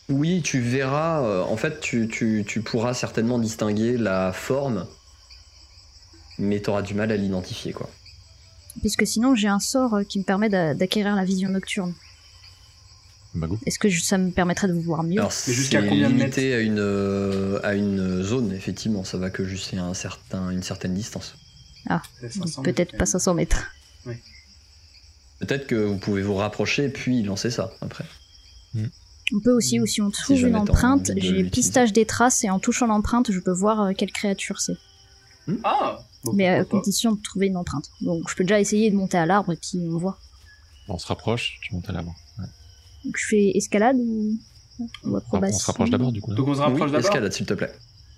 Oui, 0.09 0.41
tu 0.43 0.59
verras, 0.59 1.23
euh, 1.23 1.41
en 1.43 1.57
fait, 1.57 1.79
tu, 1.79 2.07
tu- 2.07 2.43
tu 2.47 2.61
pourras 2.61 2.93
certainement 2.93 3.39
distinguer 3.39 3.97
la 3.97 4.31
forme, 4.33 4.85
mais 6.37 6.61
tu 6.61 6.69
auras 6.69 6.83
du 6.83 6.93
mal 6.93 7.11
à 7.11 7.15
l'identifier, 7.17 7.73
quoi. 7.73 7.89
Puisque 8.81 9.07
sinon 9.07 9.35
j'ai 9.35 9.47
un 9.47 9.59
sort 9.59 9.95
euh, 9.95 10.03
qui 10.03 10.19
me 10.19 10.23
permet 10.23 10.49
d'a- 10.49 10.73
d'acquérir 10.75 11.15
la 11.15 11.23
vision 11.25 11.49
nocturne. 11.49 11.93
Bah. 13.33 13.47
Est-ce 13.65 13.79
que 13.79 13.89
je- 13.89 14.01
ça 14.03 14.17
me 14.17 14.31
permettrait 14.31 14.67
de 14.67 14.73
vous 14.73 14.81
voir 14.81 15.01
mieux 15.03 15.19
Alors, 15.19 15.31
c'est 15.31 15.53
limité 16.09 16.53
à 16.53 16.59
une, 16.59 16.79
euh, 16.79 17.59
à 17.63 17.73
une 17.73 18.21
zone, 18.21 18.53
effectivement, 18.53 19.03
ça 19.03 19.17
va 19.17 19.29
que 19.29 19.43
jusqu'à 19.45 19.81
un 19.81 19.93
certain, 19.93 20.51
une 20.51 20.63
certaine 20.63 20.93
distance. 20.93 21.35
500 22.29 22.61
Peut-être 22.63 22.97
pas 22.97 23.05
500 23.05 23.33
mètres. 23.33 23.71
Peut-être 25.39 25.67
que 25.67 25.75
vous 25.75 25.97
pouvez 25.97 26.21
vous 26.21 26.35
rapprocher 26.35 26.89
puis 26.89 27.23
lancer 27.23 27.49
ça 27.49 27.71
après. 27.81 28.05
On 29.33 29.39
peut 29.39 29.51
aussi, 29.51 29.79
ou 29.79 29.85
si 29.85 30.01
on 30.01 30.11
trouve 30.11 30.39
une 30.45 30.55
empreinte, 30.55 31.11
j'ai 31.17 31.43
pistage 31.45 31.91
des 31.93 32.05
traces 32.05 32.43
et 32.43 32.49
en 32.49 32.59
touchant 32.59 32.85
l'empreinte, 32.87 33.31
je 33.31 33.39
peux 33.39 33.51
voir 33.51 33.81
euh, 33.81 33.91
quelle 33.97 34.11
créature 34.11 34.59
c'est. 34.61 34.77
Ah 35.63 35.97
bon, 36.23 36.33
Mais 36.33 36.47
à 36.47 36.57
pas. 36.63 36.65
condition 36.77 37.13
de 37.13 37.21
trouver 37.21 37.47
une 37.47 37.57
empreinte. 37.57 37.85
Donc 38.01 38.29
je 38.29 38.35
peux 38.35 38.43
déjà 38.43 38.59
essayer 38.59 38.89
de 38.91 38.95
monter 38.95 39.17
à 39.17 39.25
l'arbre 39.25 39.51
et 39.53 39.57
puis 39.57 39.79
on 39.91 39.97
voit. 39.97 40.17
On 40.87 40.97
se 40.99 41.07
rapproche, 41.07 41.57
tu 41.61 41.73
montes 41.73 41.89
à. 41.89 41.93
Ouais. 41.93 42.03
Donc 43.03 43.15
je 43.17 43.25
fais 43.27 43.51
escalade 43.55 43.97
ou, 43.97 44.37
ou 44.79 45.19
On, 45.31 45.51
se 45.51 45.65
rapproche 45.65 45.89
d'abord 45.89 46.11
du 46.11 46.21
coup. 46.21 46.31
là. 46.31 46.37
Donc 46.37 46.47
on 46.47 46.53
se 46.55 46.59
rapproche 46.59 46.81
oui, 46.81 46.91
d'abord 46.91 46.99
escalade, 47.05 47.33
s'il 47.33 47.45
te 47.47 47.53
plaît. 47.55 47.73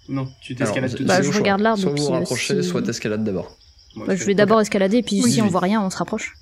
Non, 0.10 0.28
tu 0.41 0.56
t'escalades 0.56 0.93
tout 0.96 1.04
de 1.04 1.08
Bah, 1.08 1.22
je 1.22 1.30
choix. 1.32 1.39
regarde 1.39 1.62
l'arbre, 1.62 1.82
Soit 1.82 1.91
vous 1.91 1.98
vous 1.98 2.08
euh, 2.13 2.20
rapprochez, 2.20 2.62
si- 2.63 2.67
soit 2.70 2.82
t'escalades 2.82 3.24
d'abord. 3.24 3.58
Bah, 3.96 4.15
je 4.15 4.22
je 4.22 4.26
vais 4.26 4.36
d'abord 4.36 4.60
escalader 4.62 4.98
et 4.98 5.04
puis 5.04 5.22
si 5.24 5.41
on 5.41 5.48
voit 5.48 5.62
rien, 5.62 5.82
on 5.82 5.89
se 5.89 5.98
rapproche. 5.98 6.34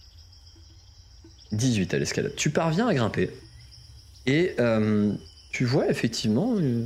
18 1.51 1.93
à 1.93 1.99
l'escalade. 1.99 2.33
Tu 2.35 2.49
parviens 2.49 2.87
à 2.87 2.93
grimper. 2.93 3.29
Et 4.25 4.55
euh, 4.59 5.13
tu 5.51 5.65
vois 5.65 5.89
effectivement, 5.89 6.55
euh, 6.57 6.85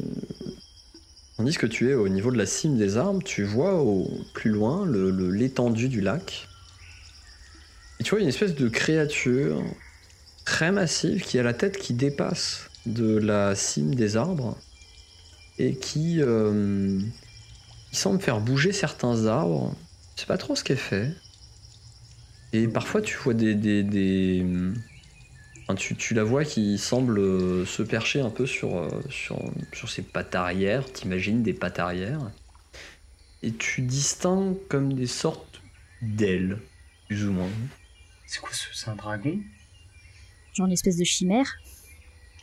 tandis 1.38 1.58
que 1.58 1.66
tu 1.66 1.90
es 1.90 1.94
au 1.94 2.10
niveau 2.10 2.32
de 2.32 2.38
la 2.38 2.46
cime 2.46 2.78
des 2.78 2.98
arbres, 2.98 3.24
tu 3.24 3.44
vois 3.44 3.82
au 3.82 4.10
plus 4.34 4.52
loin 4.52 4.86
l'étendue 4.88 5.90
du 5.90 6.02
lac. 6.02 6.48
Et 8.00 8.04
tu 8.04 8.12
vois 8.12 8.20
une 8.20 8.28
espèce 8.28 8.56
de 8.56 8.70
créature 8.70 9.62
très 10.46 10.72
massive 10.72 11.24
qui 11.24 11.38
a 11.38 11.44
la 11.44 11.54
tête 11.54 11.78
qui 11.78 11.94
dépasse 11.94 12.70
de 12.86 13.18
la 13.18 13.56
cime 13.56 13.94
des 13.96 14.18
arbres 14.18 14.58
et 15.58 15.76
qui, 15.76 16.22
euh, 16.22 17.00
semble 17.92 18.22
faire 18.22 18.40
bouger 18.40 18.72
certains 18.72 19.26
arbres. 19.26 19.76
Je 20.16 20.22
sais 20.22 20.28
pas 20.28 20.38
trop 20.38 20.56
ce 20.56 20.64
qu'elle 20.64 20.78
fait. 20.78 21.12
Et 22.54 22.68
parfois 22.68 23.02
tu 23.02 23.18
vois 23.18 23.34
des. 23.34 23.56
des, 23.56 24.46
tu, 25.76 25.96
tu 25.96 26.14
la 26.14 26.24
vois 26.24 26.44
qui 26.46 26.78
semble 26.78 27.20
euh, 27.20 27.66
se 27.66 27.84
percher 27.84 28.22
un 28.22 28.30
peu 28.30 28.46
sur, 28.46 28.78
euh, 28.78 28.90
sur, 29.10 29.40
sur 29.74 29.90
ses 29.90 30.02
pattes 30.02 30.36
arrière, 30.36 30.92
t'imagines 30.92 31.44
des 31.44 31.54
pattes 31.54 31.80
arrière. 31.80 32.20
Et 33.44 33.52
tu 33.54 33.82
distingues 33.82 34.56
comme 34.68 34.94
des 34.94 35.08
sortes 35.08 35.62
d'ailes, 36.02 36.58
plus 37.08 37.26
ou 37.28 37.32
moins. 37.34 37.50
C'est 38.28 38.40
quoi 38.42 38.50
ce 38.52 38.66
C'est 38.74 38.90
un 38.90 38.96
dragon? 38.96 39.40
Genre 40.54 40.68
une 40.68 40.74
espèce 40.74 40.98
de 40.98 41.04
chimère. 41.04 41.48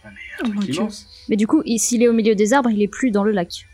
Ah, 0.05 0.09
mais 0.11 0.21
Oh 0.45 0.47
un 0.47 0.57
truc 0.57 0.75
immense. 0.77 1.07
Mais 1.29 1.37
du 1.37 1.47
coup, 1.47 1.62
il- 1.67 1.79
s'il 1.79 2.03
est 2.03 2.09
au 2.09 2.12
milieu 2.12 2.35
des 2.35 2.53
arbres, 2.53 2.71
il 2.71 2.81
est 2.83 2.89
plus 2.89 3.11
dans 3.11 3.25
le 3.25 3.33
lac. 3.33 3.67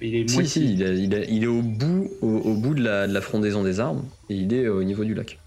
Mais 0.00 0.08
Il 0.08 0.14
est 0.16 0.28
Si, 0.28 0.34
moitié. 0.34 0.48
si, 0.66 0.72
il 0.72 0.82
est, 0.82 0.98
il 0.98 1.14
est- 1.14 1.26
il 1.30 1.44
est 1.44 1.46
au 1.48 1.62
bout, 1.62 2.10
au, 2.22 2.28
au 2.38 2.54
bout 2.54 2.74
de 2.74 2.82
la, 2.82 3.06
de 3.06 3.12
la 3.12 3.20
frondaison 3.20 3.62
des 3.62 3.78
arbres, 3.80 4.04
et 4.30 4.34
il 4.34 4.52
est 4.54 4.66
au 4.68 4.82
niveau 4.82 5.04
du 5.04 5.12
lac. 5.14 5.38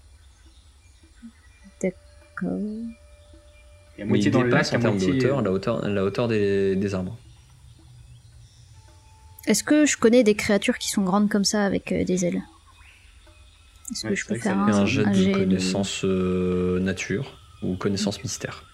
Donc, 2.42 2.60
Il 3.96 4.00
y 4.00 4.02
a 4.02 4.04
Mais 4.04 4.04
moitié 4.06 4.30
dans 4.30 4.42
le 4.42 4.48
lac, 4.48 4.64
dépasse 4.64 4.74
en 4.74 4.80
termes 4.80 4.98
de 4.98 5.06
hauteur 5.06 5.42
la 5.42 5.50
hauteur, 5.52 5.88
la 5.88 6.04
hauteur 6.04 6.28
des, 6.28 6.76
des 6.76 6.94
arbres. 6.94 7.16
Est-ce 9.46 9.62
que 9.62 9.84
je 9.86 9.96
connais 9.98 10.24
des 10.24 10.34
créatures 10.34 10.78
qui 10.78 10.88
sont 10.88 11.02
grandes 11.02 11.28
comme 11.28 11.44
ça 11.44 11.64
avec 11.64 11.92
euh, 11.92 12.04
des 12.04 12.24
ailes? 12.24 12.42
Est-ce 13.92 14.04
Ouais, 14.06 14.10
que 14.14 14.16
je 14.18 14.26
peux 14.26 14.36
faire 14.36 14.58
un, 14.58 14.68
Et 14.68 14.72
un 14.72 14.86
jet 14.86 15.04
de 15.04 15.32
connaissance 15.32 16.02
euh, 16.04 16.80
nature 16.80 17.38
ou 17.62 17.76
connaissance 17.76 18.22
mystère. 18.22 18.64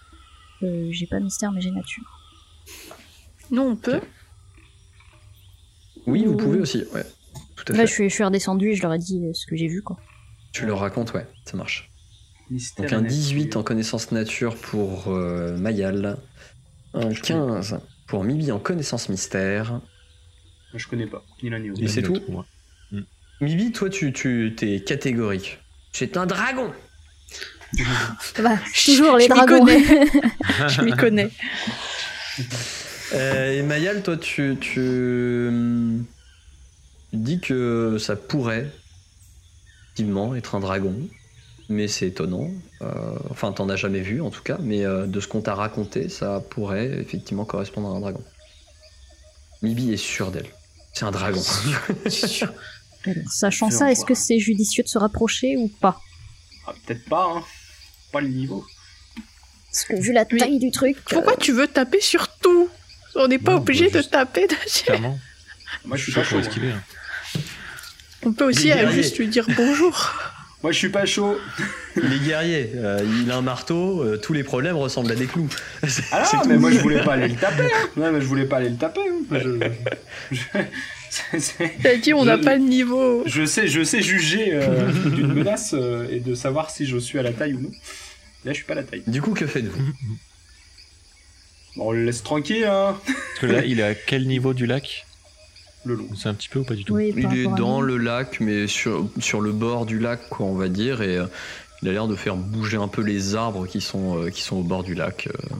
Euh, 0.62 0.88
J'ai 0.92 1.07
pas 1.07 1.18
mystère, 1.18 1.51
mais 1.53 1.61
j'ai 1.61 1.73
nature. 1.73 2.05
Non, 3.51 3.70
on 3.70 3.77
peut. 3.77 4.01
Oui, 6.07 6.25
vous 6.25 6.37
pouvez 6.37 6.61
aussi, 6.61 6.85
ouais. 6.94 7.05
Tout 7.57 7.73
à 7.73 7.77
Là, 7.77 7.81
fait. 7.81 7.87
je 7.88 7.92
suis, 7.92 8.09
je 8.09 8.14
suis 8.14 8.25
redescendu 8.25 8.70
et 8.70 8.75
je 8.77 8.83
leur 8.83 8.94
ai 8.94 8.99
dit 8.99 9.20
euh, 9.25 9.33
ce 9.35 9.46
que 9.46 9.57
j'ai 9.57 9.66
vu, 9.66 9.83
quoi. 9.83 9.99
Tu 10.53 10.64
leur 10.66 10.79
racontes, 10.79 11.12
ouais, 11.14 11.27
ça 11.44 11.57
marche. 11.57 11.89
Mystère 12.50 12.84
Donc 12.86 12.92
un 12.92 13.02
nature. 13.02 13.16
18 13.16 13.56
en 13.56 13.62
connaissance 13.62 14.12
nature 14.12 14.56
pour 14.56 15.08
euh, 15.08 15.56
Mayal, 15.56 16.18
un 16.94 17.12
15 17.14 17.78
pour 18.08 18.24
Mibi 18.24 18.50
en 18.50 18.58
connaissance 18.58 19.08
mystère. 19.08 19.70
Moi, 19.72 19.80
Je 20.74 20.86
connais 20.88 21.06
pas, 21.06 21.22
ni 21.42 21.50
l'un 21.50 21.60
ni 21.60 21.68
l'autre. 21.68 21.82
Et 21.82 21.88
c'est 21.88 22.02
tout 22.02 22.20
ouais. 22.28 23.00
Mibi, 23.40 23.72
toi, 23.72 23.88
tu, 23.88 24.12
tu 24.12 24.54
es 24.60 24.80
catégorique. 24.82 25.58
C'est 25.92 26.16
un 26.16 26.26
dragon 26.26 26.72
Bah, 28.42 28.58
toujours 28.84 29.16
les 29.16 29.26
je 29.26 29.32
m'y 29.32 29.36
dragons. 29.38 29.64
connais. 29.64 29.84
Je 30.68 30.82
m'y 30.82 30.92
connais. 30.92 31.30
Euh, 33.12 33.58
et 33.58 33.62
Mayal, 33.62 34.04
toi, 34.04 34.16
tu, 34.16 34.56
tu, 34.60 34.78
hum, 35.48 36.04
tu 37.10 37.16
dis 37.16 37.40
que 37.40 37.96
ça 37.98 38.14
pourrait 38.14 38.70
effectivement 39.86 40.36
être 40.36 40.54
un 40.54 40.60
dragon, 40.60 40.94
mais 41.70 41.88
c'est 41.88 42.09
étonnant. 42.09 42.50
Euh, 42.83 42.90
enfin, 43.30 43.52
t'en 43.52 43.68
as 43.70 43.76
jamais 43.76 44.00
vu 44.00 44.20
en 44.20 44.30
tout 44.30 44.42
cas, 44.42 44.59
mais 44.61 44.85
euh, 44.85 45.06
de 45.06 45.20
ce 45.20 45.26
qu'on 45.28 45.40
t'a 45.40 45.54
raconté, 45.54 46.09
ça 46.11 46.42
pourrait 46.50 46.87
effectivement 47.00 47.44
correspondre 47.46 47.88
à 47.88 47.96
un 47.96 48.00
dragon. 48.00 48.22
Mibi 49.62 49.92
est 49.92 49.96
sûre 49.96 50.30
d'elle. 50.30 50.48
C'est 50.92 51.04
un 51.04 51.11
dragon. 51.11 51.40
Sachant 53.30 53.70
ça, 53.70 53.90
est-ce 53.90 54.04
que 54.04 54.14
c'est 54.14 54.38
judicieux 54.38 54.83
de 54.83 54.88
se 54.88 54.98
rapprocher 54.98 55.56
ou 55.56 55.68
pas? 55.68 55.98
Ah, 56.66 56.72
peut-être 56.87 57.04
pas, 57.09 57.33
hein. 57.37 57.42
Pas 58.12 58.20
le 58.20 58.28
niveau. 58.28 58.64
Parce 59.72 59.85
que 59.85 59.94
vu 60.00 60.12
la 60.12 60.24
Mais 60.33 60.38
taille 60.38 60.59
du 60.59 60.70
truc. 60.70 60.96
Pourquoi 61.09 61.37
tu 61.37 61.52
veux 61.52 61.68
taper 61.68 62.00
sur 62.00 62.26
tout? 62.38 62.68
On 63.14 63.28
n'est 63.28 63.38
pas 63.38 63.56
obligé 63.56 63.87
peut 63.87 63.92
de 63.92 63.96
juste- 63.98 64.11
taper 64.11 64.46
dessus. 64.64 64.85
Clairement, 64.85 65.18
Moi, 65.85 65.96
je 65.96 66.02
suis 66.04 66.12
pas 66.12 66.24
chaud. 66.24 66.30
pour 66.37 66.40
esquiver. 66.40 66.72
hein. 66.72 66.83
On 68.26 68.33
peut 68.33 68.44
aussi 68.44 68.70
euh, 68.72 68.90
juste 68.90 69.18
lui 69.18 69.28
dire 69.28 69.46
bonjour. 69.56 70.12
Moi, 70.62 70.73
je 70.73 70.79
suis 70.79 70.90
pas 70.90 71.07
chaud. 71.07 71.38
Les 71.96 72.18
guerriers, 72.18 72.70
euh, 72.75 73.03
il 73.23 73.31
a 73.31 73.37
un 73.37 73.42
marteau, 73.42 74.03
euh, 74.03 74.18
tous 74.18 74.33
les 74.35 74.44
problèmes 74.44 74.77
ressemblent 74.77 75.11
à 75.11 75.14
des 75.14 75.27
clous. 75.27 75.49
C'est- 75.88 76.03
Ah 76.12 76.23
non, 76.35 76.42
tout. 76.42 76.49
mais 76.49 76.57
moi, 76.59 76.70
je 76.70 76.79
voulais 76.81 77.03
pas 77.03 77.14
aller 77.14 77.29
le 77.29 77.37
taper. 77.37 77.62
Hein. 77.64 77.88
Ouais, 77.96 78.12
mais 78.12 78.20
je 78.20 78.27
voulais 78.27 78.44
pas 78.44 78.59
aller 78.59 78.68
le 78.68 78.77
taper. 78.77 79.01
hein. 79.01 79.38
Je, 80.31 80.37
je- 80.37 80.42
c'est- 81.11 81.40
c'est- 81.40 81.73
T'as 81.83 81.96
dit 81.96 82.12
on 82.12 82.25
n'a 82.27 82.37
Je- 82.37 82.42
pas 82.44 82.57
le 82.57 82.62
niveau. 82.62 83.23
je 83.27 83.44
sais, 83.46 83.68
je 83.68 83.83
sais 83.83 84.03
juger 84.03 84.51
euh, 84.53 84.92
d'une 85.11 85.33
menace 85.33 85.73
euh, 85.75 86.07
et 86.11 86.20
de 86.20 86.35
savoir 86.35 86.70
si 86.70 86.85
je 86.87 86.99
suis 86.99 87.18
à 87.18 87.23
la 87.23 87.33
taille 87.33 87.55
ou 87.55 87.61
non. 87.61 87.70
Là, 88.44 88.53
je 88.53 88.57
suis 88.57 88.64
pas 88.64 88.75
à 88.75 88.77
la 88.77 88.83
taille. 88.85 89.03
Du 89.07 89.20
coup, 89.23 89.33
que 89.33 89.46
faites-vous? 89.46 89.83
Bon, 91.77 91.88
on 91.88 91.92
le 91.92 92.05
laisse 92.05 92.23
tranquille, 92.23 92.64
hein. 92.64 92.99
Parce 93.07 93.38
que 93.40 93.46
là, 93.46 93.64
il 93.64 93.81
est 93.81 93.85
à 93.85 93.94
quel 93.94 94.27
niveau 94.27 94.53
du 94.55 94.66
lac? 94.66 95.07
Le 95.85 95.95
long. 95.95 96.07
On 96.11 96.14
sait 96.14 96.29
un 96.29 96.35
petit 96.35 96.49
peu 96.49 96.59
ou 96.61 96.64
pas 96.64 96.75
du 96.75 96.85
tout 96.85 96.95
Oui, 96.95 97.12
Il 97.16 97.25
est 97.38 97.47
dans 97.57 97.81
le 97.81 97.97
lac, 97.97 98.38
mais 98.40 98.66
sur, 98.66 99.09
sur 99.19 99.40
le 99.40 99.53
bord 99.53 99.87
du 99.87 99.99
lac, 99.99 100.29
quoi, 100.29 100.47
on 100.47 100.55
va 100.55 100.69
dire, 100.69 101.01
et 101.03 101.16
euh, 101.16 101.27
il 101.83 101.88
a 101.88 101.93
l'air 101.93 102.07
de 102.09 102.16
faire 102.16 102.37
bouger 102.37 102.77
un 102.77 102.88
peu 102.88 103.03
les 103.03 103.35
arbres 103.35 103.66
qui 103.66 103.81
sont, 103.81 104.19
euh, 104.25 104.31
qui 104.31 104.43
sont 104.43 104.57
au 104.57 104.62
bord 104.62 104.83
du 104.83 104.95
lac. 104.95 105.29
euh. 105.29 105.55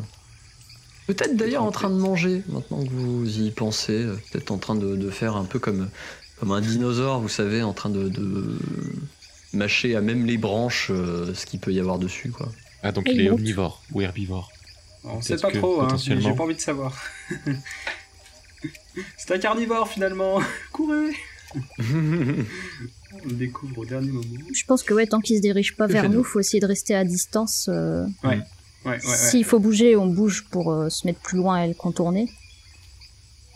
Peut-être 1.07 1.37
d'ailleurs 1.37 1.65
en 1.65 1.71
train 1.73 1.89
de 1.91 1.97
manger, 1.97 2.43
maintenant 2.49 2.85
que 2.85 2.91
vous 2.91 3.41
y 3.41 3.51
pensez, 3.51 3.95
euh, 4.05 4.17
peut-être 4.31 4.51
en 4.51 4.59
train 4.59 4.75
de, 4.77 4.95
de 4.95 5.11
faire 5.11 5.37
un 5.37 5.45
peu 5.45 5.59
comme, 5.59 5.89
comme 6.39 6.53
un 6.53 6.61
dinosaure, 6.61 7.21
vous 7.21 7.29
savez, 7.29 7.63
en 7.63 7.73
train 7.73 7.91
de, 7.91 8.09
de 8.09 8.59
mâcher 9.55 9.97
à 9.97 10.01
même 10.03 10.27
les 10.27 10.37
branches 10.37 10.89
euh, 10.91 11.33
ce 11.35 11.47
qu'il 11.47 11.59
peut 11.61 11.73
y 11.73 11.81
avoir 11.81 11.99
dessus, 11.99 12.31
quoi. 12.31 12.49
Ah, 12.83 12.93
donc 12.93 13.09
Et 13.09 13.13
il 13.13 13.21
est 13.23 13.31
monte. 13.31 13.41
omnivore 13.41 13.83
ou 13.93 14.03
herbivore. 14.03 14.53
On 15.05 15.21
sait 15.23 15.31
Peut-être 15.31 15.43
pas 15.43 15.51
que, 15.53 15.59
trop, 15.59 15.81
hein. 15.81 15.85
potentiellement- 15.87 16.29
J'ai 16.29 16.35
pas 16.37 16.45
envie 16.45 16.55
de 16.55 16.61
savoir. 16.61 16.95
C'est 19.17 19.33
un 19.35 19.39
carnivore 19.39 19.89
finalement. 19.89 20.41
Courez. 20.73 21.13
On 21.93 23.29
le 23.29 23.35
découvre 23.35 23.79
au 23.79 23.85
dernier 23.85 24.11
moment. 24.13 24.25
Je 24.55 24.65
pense 24.65 24.83
que 24.83 24.95
ouais, 24.95 25.07
tant 25.07 25.21
qu'il 25.21 25.37
se 25.37 25.43
dirige 25.43 25.77
pas 25.77 25.89
Que 25.89 25.93
vers 25.93 26.09
nous, 26.09 26.23
faut 26.23 26.39
essayer 26.41 26.61
de 26.61 26.67
rester 26.67 26.95
à 26.95 27.05
distance. 27.05 27.69
euh, 27.69 28.05
Ouais, 28.23 28.39
ouais, 28.87 28.93
ouais. 28.93 28.99
S'il 29.01 29.45
faut 29.45 29.59
bouger, 29.59 29.97
on 29.97 30.07
bouge 30.07 30.45
pour 30.51 30.73
euh, 30.73 30.89
se 30.89 31.07
mettre 31.07 31.19
plus 31.21 31.39
loin 31.39 31.63
et 31.65 31.69
le 31.69 31.75
contourner. 31.75 32.29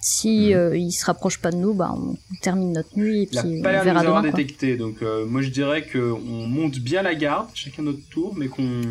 Si 0.02 0.52
euh, 0.52 0.76
il 0.76 0.92
se 0.92 1.06
rapproche 1.06 1.38
pas 1.38 1.50
de 1.50 1.56
nous, 1.56 1.72
bah, 1.72 1.94
on 1.96 2.16
termine 2.42 2.72
notre 2.72 2.98
nuit 2.98 3.22
et 3.22 3.28
Il 3.32 3.38
a 3.38 3.42
puis 3.42 3.62
pas 3.62 3.70
on 3.70 3.78
nous 3.78 3.84
verra 3.84 4.00
avoir 4.00 4.20
demain. 4.22 4.30
quoi. 4.32 4.38
détecté, 4.42 4.76
donc 4.76 5.00
euh, 5.00 5.24
moi 5.24 5.40
je 5.40 5.48
dirais 5.48 5.86
qu'on 5.88 6.18
monte 6.46 6.78
bien 6.78 7.00
la 7.00 7.14
garde, 7.14 7.48
chacun 7.54 7.82
notre 7.84 8.06
tour, 8.10 8.34
mais 8.36 8.48
qu'on 8.48 8.82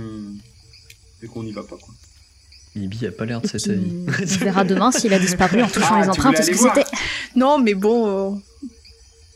mais 1.22 1.28
qu'on 1.28 1.44
n'y 1.44 1.52
va 1.52 1.62
pas. 1.62 1.78
Quoi. 1.78 1.94
Ibi 2.76 3.06
a 3.06 3.12
pas 3.12 3.26
l'air 3.26 3.42
de 3.42 3.46
Et 3.46 3.50
cet 3.50 3.70
avis. 3.70 3.92
on 4.08 4.44
verra 4.44 4.64
demain 4.64 4.92
s'il 4.92 5.14
a 5.14 5.20
disparu 5.20 5.62
en 5.62 5.68
touchant 5.68 5.88
Ah, 5.92 6.02
les 6.02 6.10
empreintes 6.10 6.36
voulais 6.38 6.54
ou 6.54 6.58
ce 6.58 6.64
que 6.64 6.70
c'était. 6.70 6.90
Non, 7.36 7.60
mais 7.60 7.76
bon, 7.76 8.34
euh, 8.34 8.40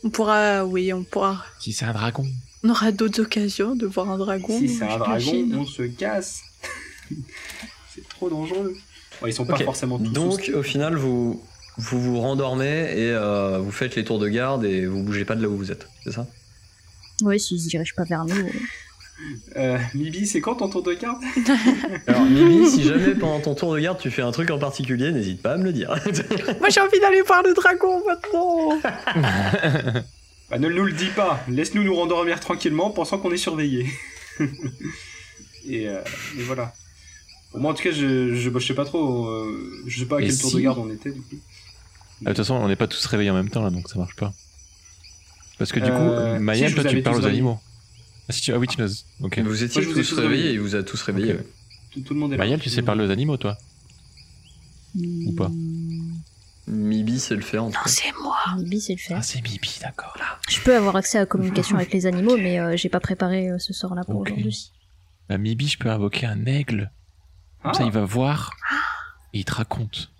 on 0.04 0.10
pourra, 0.10 0.64
oui, 0.64 0.92
on 0.92 1.04
pourra. 1.04 1.44
Si 1.60 1.72
c'est 1.72 1.84
un 1.84 1.92
dragon. 1.92 2.26
On 2.64 2.70
aura 2.70 2.90
d'autres 2.90 3.22
occasions 3.22 3.76
de 3.76 3.86
voir 3.86 4.10
un 4.10 4.18
dragon. 4.18 4.58
si 4.58 4.68
c'est 4.68 4.84
un 4.84 4.98
dragon, 4.98 5.48
on 5.54 5.64
se 5.64 5.82
casse. 5.82 6.40
c'est 7.94 8.08
trop 8.08 8.28
dangereux. 8.28 8.76
Bon, 9.20 9.26
ils 9.26 9.32
sont 9.32 9.46
pas 9.46 9.56
forcément 9.58 9.98
tous. 9.98 10.12
Donc 10.12 10.50
au 10.54 10.62
final, 10.62 10.96
vous 10.96 11.40
vous, 11.78 12.00
vous 12.00 12.20
rendormez 12.20 12.92
et 12.96 13.12
euh, 13.12 13.58
vous 13.58 13.70
faites 13.70 13.94
les 13.94 14.04
tours 14.04 14.18
de 14.18 14.28
garde 14.28 14.64
et 14.64 14.86
vous 14.86 15.02
bougez 15.02 15.24
pas 15.24 15.36
de 15.36 15.42
là 15.42 15.48
où 15.48 15.56
vous 15.56 15.70
êtes, 15.70 15.86
c'est 16.02 16.12
ça? 16.12 16.26
Oui, 17.22 17.38
s'il 17.38 17.60
se 17.60 17.68
dirige 17.68 17.94
pas 17.94 18.04
vers 18.04 18.24
nous. 18.24 18.50
Euh, 19.56 19.78
Mibi, 19.94 20.26
c'est 20.26 20.40
quand 20.40 20.56
ton 20.56 20.68
tour 20.68 20.82
de 20.82 20.94
garde 20.94 21.22
Alors 22.06 22.24
Mimi, 22.24 22.66
si 22.70 22.82
jamais 22.84 23.14
pendant 23.14 23.40
ton 23.40 23.54
tour 23.54 23.74
de 23.74 23.80
garde 23.80 23.98
tu 23.98 24.10
fais 24.10 24.22
un 24.22 24.30
truc 24.32 24.50
en 24.50 24.58
particulier, 24.58 25.10
n'hésite 25.12 25.42
pas 25.42 25.52
à 25.52 25.56
me 25.56 25.64
le 25.64 25.72
dire. 25.72 25.88
Moi, 26.60 26.68
j'ai 26.70 26.80
envie 26.80 27.00
d'aller 27.00 27.22
voir 27.22 27.42
le 27.42 27.52
dragon 27.54 28.02
maintenant. 28.06 28.78
Bah 30.50 30.58
ne 30.58 30.70
nous 30.70 30.84
le 30.84 30.92
dis 30.92 31.10
pas, 31.14 31.44
laisse-nous 31.46 31.82
nous 31.82 31.94
rendormir 31.94 32.40
tranquillement 32.40 32.88
pensant 32.90 33.18
qu'on 33.18 33.30
est 33.32 33.36
surveillé. 33.36 33.86
et, 35.66 35.86
euh, 35.88 36.00
et 36.38 36.42
voilà. 36.42 36.72
Bon, 37.52 37.60
moi 37.60 37.72
en 37.72 37.74
tout 37.74 37.82
cas, 37.82 37.90
je, 37.92 38.34
je, 38.34 38.48
bah, 38.48 38.58
je 38.58 38.66
sais 38.66 38.72
pas 38.74 38.86
trop, 38.86 39.26
euh, 39.26 39.82
je 39.86 39.98
sais 40.00 40.06
pas 40.06 40.16
à 40.16 40.20
Et 40.22 40.26
quel 40.26 40.38
tour 40.38 40.48
si- 40.48 40.56
de 40.56 40.60
garde 40.62 40.78
on 40.78 40.90
était 40.90 41.10
du 41.10 41.20
coup. 41.20 41.36
Ah, 41.36 41.36
De 42.20 42.28
toute 42.28 42.36
façon, 42.38 42.54
on 42.54 42.66
n'est 42.68 42.76
pas 42.76 42.86
tous 42.86 43.04
réveillés 43.04 43.30
en 43.30 43.34
même 43.34 43.50
temps 43.50 43.62
là, 43.62 43.68
donc 43.68 43.90
ça 43.90 43.98
marche 43.98 44.16
pas. 44.16 44.32
Parce 45.58 45.70
que 45.70 45.80
du 45.80 45.90
Euh, 45.90 46.36
coup, 46.36 46.42
Maya, 46.42 46.68
si, 46.68 46.74
toi 46.74 46.84
tu 46.84 47.02
parles 47.02 47.18
aux 47.20 47.26
animaux. 47.26 47.58
Ah, 48.28 48.32
si 48.32 48.40
tu... 48.42 48.52
ah 48.52 48.58
oui, 48.58 48.66
tu 48.66 48.80
nous. 48.80 48.88
Ok. 49.20 49.38
Vous 49.40 49.62
étiez 49.62 49.80
Moi, 49.82 49.92
vous 49.92 50.00
tous 50.00 50.08
tous 50.10 50.18
réveillés 50.18 50.52
il 50.52 50.60
vous 50.60 50.74
a 50.74 50.82
tous 50.82 51.00
réveillés. 51.02 51.32
Ok. 51.34 51.38
ouais. 51.40 51.46
Tout, 51.92 52.00
tout 52.02 52.14
le 52.14 52.20
monde 52.20 52.32
est 52.32 52.36
là. 52.36 52.44
Mayel, 52.44 52.60
tu 52.60 52.68
sais 52.68 52.82
parler 52.82 53.04
aux 53.06 53.10
animaux, 53.10 53.36
toi 53.38 53.56
Ou 54.96 55.32
pas 55.32 55.50
Mibi 56.66 57.18
sait 57.18 57.34
le 57.34 57.40
faire 57.40 57.64
en 57.64 57.70
tout 57.70 57.76
Non, 57.78 57.86
c'est 57.86 58.12
moi. 58.22 58.36
Mibi, 58.58 58.80
c'est 58.82 58.92
le 58.92 58.98
faire. 58.98 59.16
Ah, 59.18 59.22
c'est 59.22 59.40
Bibi, 59.40 59.78
d'accord. 59.80 60.14
Je 60.50 60.60
peux 60.60 60.76
avoir 60.76 60.96
accès 60.96 61.16
à 61.16 61.22
la 61.22 61.26
communication 61.26 61.76
avec 61.76 61.90
les 61.94 62.04
animaux, 62.04 62.36
mais 62.36 62.60
euh, 62.60 62.76
j'ai 62.76 62.90
pas 62.90 63.00
préparé 63.00 63.48
euh, 63.48 63.58
ce 63.58 63.72
sort-là 63.72 64.04
pour 64.04 64.16
Ok. 64.16 64.26
aujourd'hui. 64.30 64.72
Bah, 65.30 65.38
Mibi, 65.38 65.66
je 65.66 65.78
peux 65.78 65.90
invoquer 65.90 66.26
un 66.26 66.44
aigle. 66.44 66.90
Comme 67.62 67.70
Ah, 67.74 67.74
ça, 67.78 67.84
il 67.84 67.90
va 67.90 68.04
voir 68.04 68.54
et 69.32 69.38
il 69.38 69.44
te 69.46 69.54
raconte. 69.54 70.12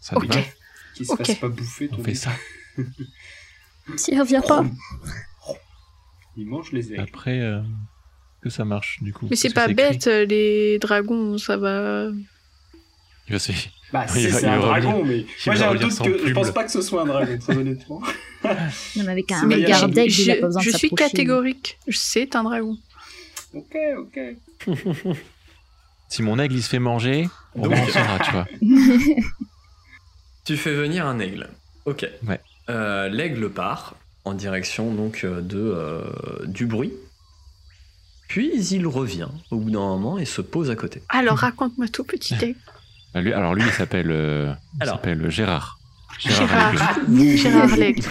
Ça 0.00 0.16
te 0.16 0.24
Ok. 0.24 0.34
va 0.34 0.42
qu'il 0.96 1.06
se 1.06 1.14
fasse 1.14 1.34
pas 1.36 1.48
bouffer 1.48 1.88
ton 1.88 1.98
On 2.00 2.02
fait 2.02 2.14
ça. 2.16 2.32
S'il 3.96 4.20
revient 4.20 4.42
pas, 4.46 4.64
Il 6.36 6.46
mange 6.46 6.72
les 6.72 6.92
aigles. 6.92 7.00
Après, 7.02 7.40
euh, 7.40 7.60
que 8.42 8.50
ça 8.50 8.64
marche 8.64 8.98
du 9.02 9.12
coup. 9.12 9.26
Mais 9.30 9.36
c'est 9.36 9.52
pas 9.54 9.66
que 9.66 9.72
écrit. 9.72 9.90
bête, 9.90 10.06
euh, 10.06 10.24
les 10.26 10.78
dragons, 10.78 11.38
ça 11.38 11.56
va. 11.56 12.08
Il 13.28 13.32
va 13.32 13.38
se... 13.38 13.52
Bah 13.92 14.06
si, 14.08 14.30
c'est 14.30 14.46
un 14.46 14.58
dragon, 14.58 15.04
mais 15.04 15.20
il 15.20 15.26
moi 15.46 15.54
j'ai 15.54 15.64
un 15.64 15.74
doute 15.74 15.98
que 15.98 16.12
je 16.18 16.22
plume. 16.24 16.34
pense 16.34 16.50
pas 16.50 16.64
que 16.64 16.70
ce 16.70 16.82
soit 16.82 17.02
un 17.02 17.06
dragon, 17.06 17.38
très 17.38 17.56
honnêtement. 17.56 18.00
non, 18.44 18.50
mais 18.96 19.08
avec 19.08 19.32
un 19.32 19.40
regard 19.48 19.88
d'aigle, 19.88 20.12
il 20.20 20.30
a 20.30 20.34
je, 20.36 20.40
pas 20.40 20.46
besoin 20.46 20.62
je 20.62 20.70
de 20.72 20.76
suis 20.76 20.90
catégorique. 20.90 21.78
C'est 21.90 22.34
un 22.36 22.44
dragon. 22.44 22.76
Ok, 23.54 23.76
ok. 23.98 25.16
Si 26.08 26.22
mon 26.22 26.38
aigle 26.38 26.54
il 26.54 26.62
se 26.62 26.68
fait 26.68 26.78
manger, 26.78 27.28
on 27.56 27.62
Donc- 27.62 27.72
en 27.72 27.86
saura, 27.88 28.18
tu 28.20 28.30
vois. 28.30 28.46
Tu 30.44 30.56
fais 30.56 30.72
venir 30.72 31.04
un 31.06 31.18
aigle. 31.18 31.48
Ok. 31.84 32.06
Ouais. 32.28 32.40
Euh, 32.68 33.08
L'aigle 33.08 33.50
part 33.50 33.96
en 34.26 34.34
direction 34.34 34.92
donc 34.92 35.22
euh, 35.24 35.40
de 35.40 35.56
euh, 35.58 36.02
du 36.46 36.66
bruit. 36.66 36.92
Puis 38.28 38.50
il 38.72 38.86
revient 38.86 39.28
au 39.50 39.58
bout 39.58 39.70
d'un 39.70 39.78
moment 39.78 40.18
et 40.18 40.24
se 40.24 40.40
pose 40.42 40.68
à 40.70 40.76
côté. 40.76 41.00
Alors 41.08 41.38
raconte-moi 41.38 41.86
tout, 41.88 42.04
petit. 42.04 42.34
Bah, 43.14 43.20
lui- 43.20 43.32
alors 43.32 43.54
lui, 43.54 43.62
il 43.64 43.70
s'appelle 43.72 44.10
euh, 44.10 44.52
Gérard. 45.30 45.78
Gérard. 46.18 46.74
Gérard 47.36 47.76
l'aigle. 47.76 48.02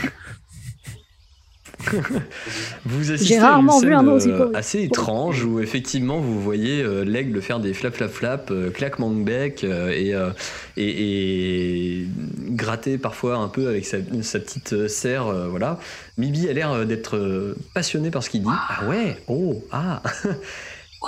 Vous 2.86 3.12
assistez 3.12 3.36
J'ai 3.36 3.36
à 3.36 3.38
une 3.38 3.43
rarement 3.45 3.80
vu 3.80 3.88
scène, 3.88 3.93
un 3.93 4.08
aussi 4.08 4.30
euh, 4.30 4.52
assez 4.54 4.84
étrange 4.84 5.43
où 5.43 5.60
effectivement 5.60 6.19
vous 6.19 6.41
voyez 6.41 6.82
euh, 6.82 7.04
l'aigle 7.04 7.41
faire 7.41 7.60
des 7.60 7.74
flap 7.74 7.95
flap 7.95 8.12
flap, 8.12 8.52
euh, 8.52 8.69
claquements 8.71 9.12
de 9.12 9.24
bec 9.24 9.63
et, 9.63 10.13
et, 10.78 12.02
et 12.02 12.08
gratter 12.50 12.98
parfois 12.98 13.38
un 13.38 13.48
peu 13.48 13.67
avec 13.67 13.86
sa, 13.86 13.98
sa 14.21 14.39
petite 14.39 14.88
serre. 14.88 15.26
voilà. 15.50 15.80
Mibi 16.17 16.48
a 16.50 16.54
l'air 16.54 16.86
d'être 16.86 17.56
passionné 17.74 18.12
par 18.12 18.24
ce 18.24 18.30
qu'il 18.30 18.43
dit. 18.43 18.50
Ah 18.50 18.86
ouais, 18.88 19.17
oh, 19.28 19.63
ah. 19.71 20.02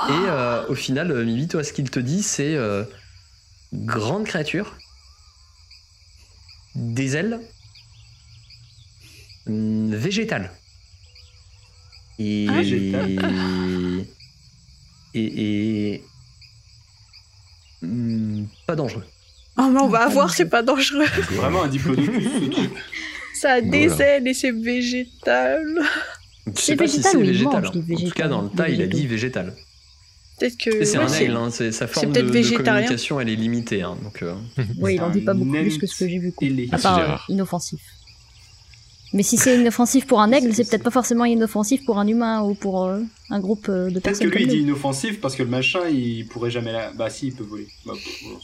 Et 0.09 0.11
euh, 0.11 0.67
au 0.67 0.75
final, 0.75 1.25
Mibi, 1.25 1.47
toi, 1.47 1.63
ce 1.63 1.73
qu'il 1.73 1.89
te 1.89 1.99
dit, 1.99 2.21
c'est 2.21 2.55
euh, 2.55 2.83
grande 3.73 4.25
créature, 4.25 4.75
des 6.75 7.17
ailes, 7.17 7.39
hum, 9.47 9.95
végétale. 9.95 10.51
Et, 12.19 12.47
Ah. 12.49 12.61
Et, 15.13 15.93
et 15.93 16.03
hum, 17.83 18.47
pas 18.65 18.75
dangereux. 18.75 19.03
Oh, 19.59 19.69
mais 19.71 19.79
on 19.81 19.87
va 19.87 19.99
Pas 19.99 20.09
voir, 20.09 20.25
dangereux. 20.27 20.33
c'est 20.37 20.49
pas 20.49 20.61
dangereux. 20.63 21.05
C'est 21.15 21.35
vraiment 21.35 21.63
un 21.63 21.67
diplodocus 21.67 22.23
ce 22.23 22.49
truc. 22.49 22.69
Ça 23.33 23.53
a 23.53 23.61
des 23.61 23.87
Voilà. 23.87 24.17
ailes 24.17 24.27
et 24.27 24.33
c'est 24.33 24.51
végétal. 24.51 25.63
Je 26.47 26.51
C'est 26.55 26.61
sais 26.61 26.75
pas 26.75 26.87
si 26.87 26.97
végétal 26.97 27.11
c'est 27.11 27.17
végétal. 27.27 27.51
mange 27.63 27.65
hein. 27.65 27.93
En 27.93 28.05
tout 28.07 28.11
cas, 28.11 28.27
dans 28.27 28.41
le 28.43 28.49
tas, 28.49 28.69
il 28.69 28.81
a 28.81 28.87
dit 28.87 29.05
végétal. 29.07 29.53
Peut-être 30.39 30.57
que. 30.57 30.85
C'est 30.85 30.97
ouais, 30.99 31.03
un 31.03 31.13
aigle, 31.13 31.35
hein, 31.35 31.49
c'est- 31.49 31.71
sa 31.71 31.87
forme 31.87 32.11
de, 32.11 32.21
peut-être 32.21 32.51
de 32.51 32.57
communication, 32.63 33.19
elle 33.19 33.29
est 33.29 33.35
limitée. 33.35 33.81
hein, 33.81 33.97
donc, 34.03 34.21
euh, 34.21 34.35
Oui, 34.79 34.95
il 34.95 35.01
en 35.01 35.09
dit 35.09 35.21
pas 35.21 35.33
beaucoup 35.33 35.51
plus 35.51 35.77
que 35.79 35.87
ce 35.87 35.95
que 35.97 36.07
j'ai 36.09 36.19
vu. 36.19 36.31
À 36.71 36.77
part 36.77 36.99
euh, 36.99 37.15
inoffensif. 37.33 37.79
Mais 39.13 39.23
si 39.23 39.37
c'est 39.37 39.57
inoffensif 39.57 40.05
pour 40.05 40.19
un 40.21 40.31
aigle, 40.31 40.53
c'est 40.53 40.67
peut-être 40.69 40.83
pas 40.83 40.91
forcément 40.91 41.23
inoffensif 41.25 41.85
pour 41.85 41.97
un 41.97 42.07
humain 42.07 42.41
ou 42.41 42.53
pour 42.55 42.85
euh, 42.85 42.99
un 43.29 43.39
groupe 43.39 43.67
euh, 43.69 43.89
de 43.89 43.99
Peut-être 43.99 44.19
que 44.19 44.25
personnes. 44.25 44.29
lui 44.29 44.43
il 44.43 44.47
dit 44.49 44.57
inoffensif 44.59 45.21
parce 45.21 45.35
que 45.35 45.43
le 45.43 45.49
machin 45.49 45.87
il 45.89 46.27
pourrait 46.27 46.51
jamais 46.51 46.71
la. 46.73 46.91
Bah 46.91 47.09
si, 47.09 47.27
il 47.27 47.33
peut 47.33 47.43
voler. 47.45 47.67
Bah, 47.85 47.93
bon. 47.93 48.37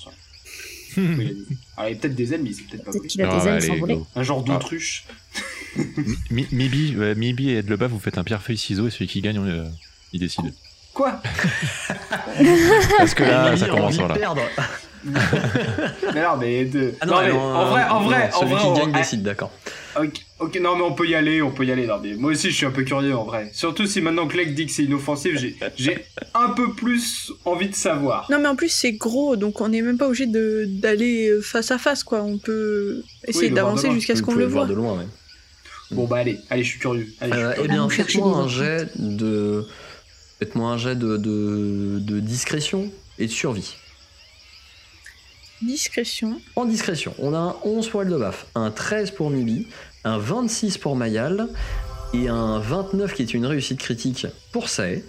Oui, 0.95 1.03
il 1.15 1.21
a 1.21 1.33
dit. 1.33 1.45
Alors 1.75 1.89
il 1.89 1.93
a 1.95 1.99
peut-être 1.99 2.15
des 2.15 2.33
ailes, 2.33 2.41
mais 2.43 2.51
il 2.51 2.55
sait 2.55 2.63
peut-être 2.63 2.83
pas 2.85 2.91
Peut-être 2.91 3.01
voler. 3.01 3.07
qu'il 3.09 3.21
a 3.23 3.29
Ah, 3.29 3.39
des 3.39 3.47
ailes 3.47 3.53
allez, 3.55 3.67
sans 3.67 3.75
voler. 3.75 3.99
Un 4.15 4.23
genre 4.23 4.43
Ah. 4.47 4.51
d'autruche. 4.53 5.05
Mi- 6.29 6.47
Mibi, 6.51 6.95
ouais, 6.95 7.15
Mibi 7.15 7.49
et 7.49 7.57
Edleba, 7.57 7.87
vous 7.87 7.99
faites 7.99 8.17
un 8.17 8.23
pierre 8.23 8.41
feuille 8.43 8.57
ciseaux 8.57 8.87
et 8.87 8.91
celui 8.91 9.07
qui 9.07 9.21
gagne, 9.21 9.39
euh, 9.39 9.65
il 10.13 10.19
décide. 10.19 10.53
Quoi? 10.93 11.19
Parce 12.99 13.13
que 13.15 13.23
là, 13.23 13.57
ça 13.57 13.67
commence 13.67 13.95
voilà. 13.95 14.13
perdre. 14.13 14.41
Mais 15.05 16.21
non, 16.23 16.37
mais. 16.39 16.63
De... 16.65 16.93
Ah 17.01 17.05
non, 17.07 17.21
mais 17.21 17.31
en 17.31 17.65
vrai, 17.69 17.83
en 17.89 18.03
vrai, 18.03 18.29
en 18.33 18.39
celui 18.39 18.53
vrai. 18.53 18.61
qui 18.73 18.79
gagne 18.79 18.91
ah, 18.93 18.97
décide, 18.99 19.23
d'accord. 19.23 19.51
Ok, 19.99 20.13
ok, 20.39 20.59
non, 20.61 20.75
mais 20.75 20.81
on 20.83 20.93
peut 20.93 21.07
y 21.07 21.15
aller, 21.15 21.41
on 21.41 21.51
peut 21.51 21.65
y 21.65 21.71
aller. 21.71 21.85
Non, 21.87 21.99
mais 22.01 22.13
moi 22.15 22.31
aussi, 22.31 22.49
je 22.49 22.55
suis 22.55 22.65
un 22.65 22.71
peu 22.71 22.83
curieux 22.83 23.15
en 23.15 23.23
vrai. 23.25 23.49
Surtout 23.53 23.85
si 23.85 24.01
maintenant 24.01 24.27
que 24.27 24.35
Lek 24.37 24.53
dit 24.55 24.65
que 24.65 24.71
c'est 24.71 24.83
inoffensif, 24.85 25.37
j'ai- 25.39 25.55
j'ai 25.75 26.05
un 26.33 26.49
peu 26.49 26.73
plus 26.73 27.31
envie 27.45 27.69
de 27.69 27.75
savoir. 27.75 28.27
Non, 28.31 28.39
mais 28.39 28.47
en 28.47 28.55
plus, 28.55 28.69
c'est 28.69 28.93
gros, 28.93 29.35
donc 29.35 29.61
on 29.61 29.69
n'est 29.69 29.81
même 29.81 29.97
pas 29.97 30.07
obligé 30.07 30.25
de- 30.25 30.65
d'aller 30.67 31.27
euh, 31.29 31.41
face 31.41 31.71
à 31.71 31.77
face, 31.77 32.03
quoi. 32.03 32.23
On 32.23 32.37
peut 32.37 33.03
essayer 33.27 33.49
d'avancer 33.55 33.91
jusqu'à 33.91 34.15
ce 34.15 34.21
qu'on 34.21 34.35
le 34.35 34.45
voir 34.45 34.65
voit. 34.65 34.73
de 34.73 34.77
loin, 34.79 34.97
ouais. 34.97 35.07
Bon, 35.91 36.05
bah 36.05 36.17
allez, 36.17 36.39
allez, 36.49 36.63
je 36.63 36.69
suis 36.69 36.79
curieux. 36.79 37.07
Allez, 37.21 37.33
je 37.33 37.37
suis 37.37 37.45
Euh, 37.45 37.53
eh 37.63 37.67
bien, 37.67 37.87
faites-moi 37.89 38.37
un 38.37 38.47
jet 38.47 38.89
de. 38.95 39.65
Faites-moi 40.39 40.71
un 40.71 40.77
jet 40.77 40.95
de, 40.95 41.17
de, 41.17 41.99
de 41.99 42.19
discrétion 42.19 42.91
et 43.19 43.27
de 43.27 43.31
survie. 43.31 43.75
Discrétion. 45.61 46.41
En 46.55 46.65
discrétion, 46.65 47.13
on 47.19 47.33
a 47.33 47.37
un 47.37 47.55
11 47.63 47.87
pour 47.89 48.01
Eldebaf, 48.01 48.47
un 48.55 48.71
13 48.71 49.11
pour 49.11 49.29
Mibi, 49.29 49.67
un 50.03 50.17
26 50.17 50.77
pour 50.77 50.95
Mayal 50.95 51.47
et 52.13 52.27
un 52.27 52.59
29 52.59 53.13
qui 53.13 53.21
est 53.21 53.33
une 53.33 53.45
réussite 53.45 53.79
critique 53.79 54.27
pour 54.51 54.67
Sae. 54.67 55.03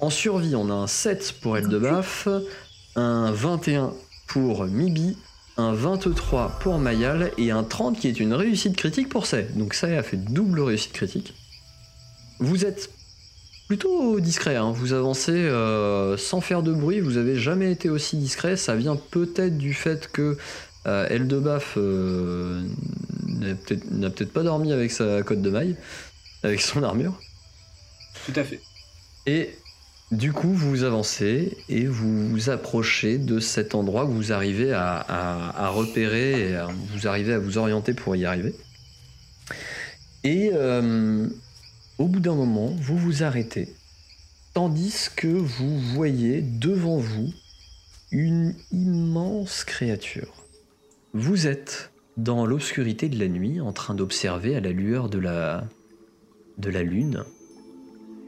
En 0.00 0.10
survie, 0.10 0.56
on 0.56 0.68
a 0.70 0.74
un 0.74 0.86
7 0.88 1.34
pour 1.40 1.56
Eldebaf, 1.56 2.26
un 2.96 3.30
21 3.30 3.92
pour 4.26 4.64
Mibi, 4.64 5.16
un 5.56 5.72
23 5.72 6.58
pour 6.60 6.78
Mayal 6.78 7.30
et 7.38 7.50
un 7.50 7.62
30 7.62 7.98
qui 7.98 8.08
est 8.08 8.18
une 8.18 8.34
réussite 8.34 8.76
critique 8.76 9.08
pour 9.08 9.26
Sae. 9.26 9.44
Donc 9.54 9.74
Sae 9.74 9.96
a 9.96 10.02
fait 10.02 10.16
double 10.16 10.60
réussite 10.60 10.92
critique. 10.92 11.34
Vous 12.40 12.64
êtes 12.64 12.90
plutôt 13.68 14.20
discret, 14.20 14.56
hein. 14.56 14.72
vous 14.72 14.92
avancez 14.92 15.32
euh, 15.32 16.16
sans 16.16 16.40
faire 16.40 16.62
de 16.62 16.72
bruit, 16.72 17.00
vous 17.00 17.16
avez 17.16 17.36
jamais 17.36 17.72
été 17.72 17.88
aussi 17.88 18.16
discret, 18.16 18.56
ça 18.56 18.74
vient 18.76 18.96
peut-être 18.96 19.56
du 19.56 19.72
fait 19.74 20.08
que 20.12 20.36
euh, 20.86 21.06
Eldebaf 21.08 21.74
euh, 21.76 22.62
n'a 23.90 24.10
peut-être 24.10 24.32
pas 24.32 24.42
dormi 24.42 24.72
avec 24.72 24.90
sa 24.90 25.22
cotte 25.22 25.40
de 25.42 25.50
maille, 25.50 25.76
avec 26.42 26.60
son 26.60 26.82
armure. 26.82 27.18
Tout 28.26 28.38
à 28.38 28.44
fait. 28.44 28.60
Et 29.26 29.50
du 30.10 30.32
coup, 30.32 30.52
vous 30.52 30.82
avancez 30.84 31.56
et 31.70 31.86
vous 31.86 32.28
vous 32.28 32.50
approchez 32.50 33.16
de 33.16 33.40
cet 33.40 33.74
endroit 33.74 34.04
que 34.04 34.10
vous 34.10 34.32
arrivez 34.32 34.72
à, 34.72 34.96
à- 34.96 35.64
à 35.66 35.68
repérer 35.70 36.50
et 36.50 36.56
à- 36.56 36.68
vous 36.94 37.06
arrivez 37.08 37.32
à 37.32 37.38
vous 37.38 37.56
orienter 37.58 37.94
pour 37.94 38.14
y 38.16 38.24
arriver. 38.26 38.54
Et 40.24 40.50
euh, 40.52 41.26
au 42.02 42.08
bout 42.08 42.18
d'un 42.18 42.34
moment, 42.34 42.74
vous 42.80 42.98
vous 42.98 43.22
arrêtez, 43.22 43.68
tandis 44.54 45.08
que 45.14 45.28
vous 45.28 45.78
voyez 45.78 46.42
devant 46.42 46.96
vous 46.98 47.28
une 48.10 48.56
immense 48.72 49.62
créature. 49.62 50.42
Vous 51.14 51.46
êtes 51.46 51.92
dans 52.16 52.44
l'obscurité 52.44 53.08
de 53.08 53.20
la 53.20 53.28
nuit 53.28 53.60
en 53.60 53.72
train 53.72 53.94
d'observer 53.94 54.56
à 54.56 54.60
la 54.60 54.72
lueur 54.72 55.10
de 55.10 55.20
la, 55.20 55.64
de 56.58 56.70
la 56.70 56.82
lune 56.82 57.22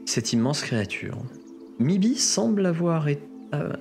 cette 0.05 0.31
immense 0.31 0.61
créature. 0.61 1.17
Mibi 1.77 2.15
semble 2.15 2.65
avoir, 2.67 3.09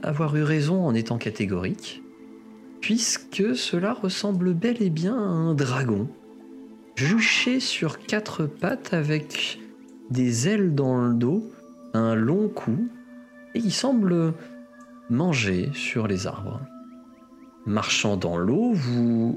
avoir 0.02 0.34
eu 0.34 0.42
raison 0.42 0.84
en 0.84 0.92
étant 0.92 1.18
catégorique, 1.18 2.02
puisque 2.80 3.54
cela 3.54 3.92
ressemble 3.92 4.54
bel 4.54 4.82
et 4.82 4.90
bien 4.90 5.14
à 5.14 5.20
un 5.20 5.54
dragon, 5.54 6.08
juché 6.96 7.60
sur 7.60 8.00
quatre 8.00 8.46
pattes 8.46 8.92
avec 8.92 9.60
des 10.10 10.48
ailes 10.48 10.74
dans 10.74 10.98
le 10.98 11.14
dos, 11.14 11.50
un 11.92 12.14
long 12.14 12.48
cou, 12.48 12.88
et 13.54 13.60
qui 13.60 13.70
semble 13.70 14.34
manger 15.10 15.70
sur 15.74 16.06
les 16.06 16.26
arbres. 16.26 16.60
Marchant 17.66 18.16
dans 18.16 18.36
l'eau, 18.36 18.74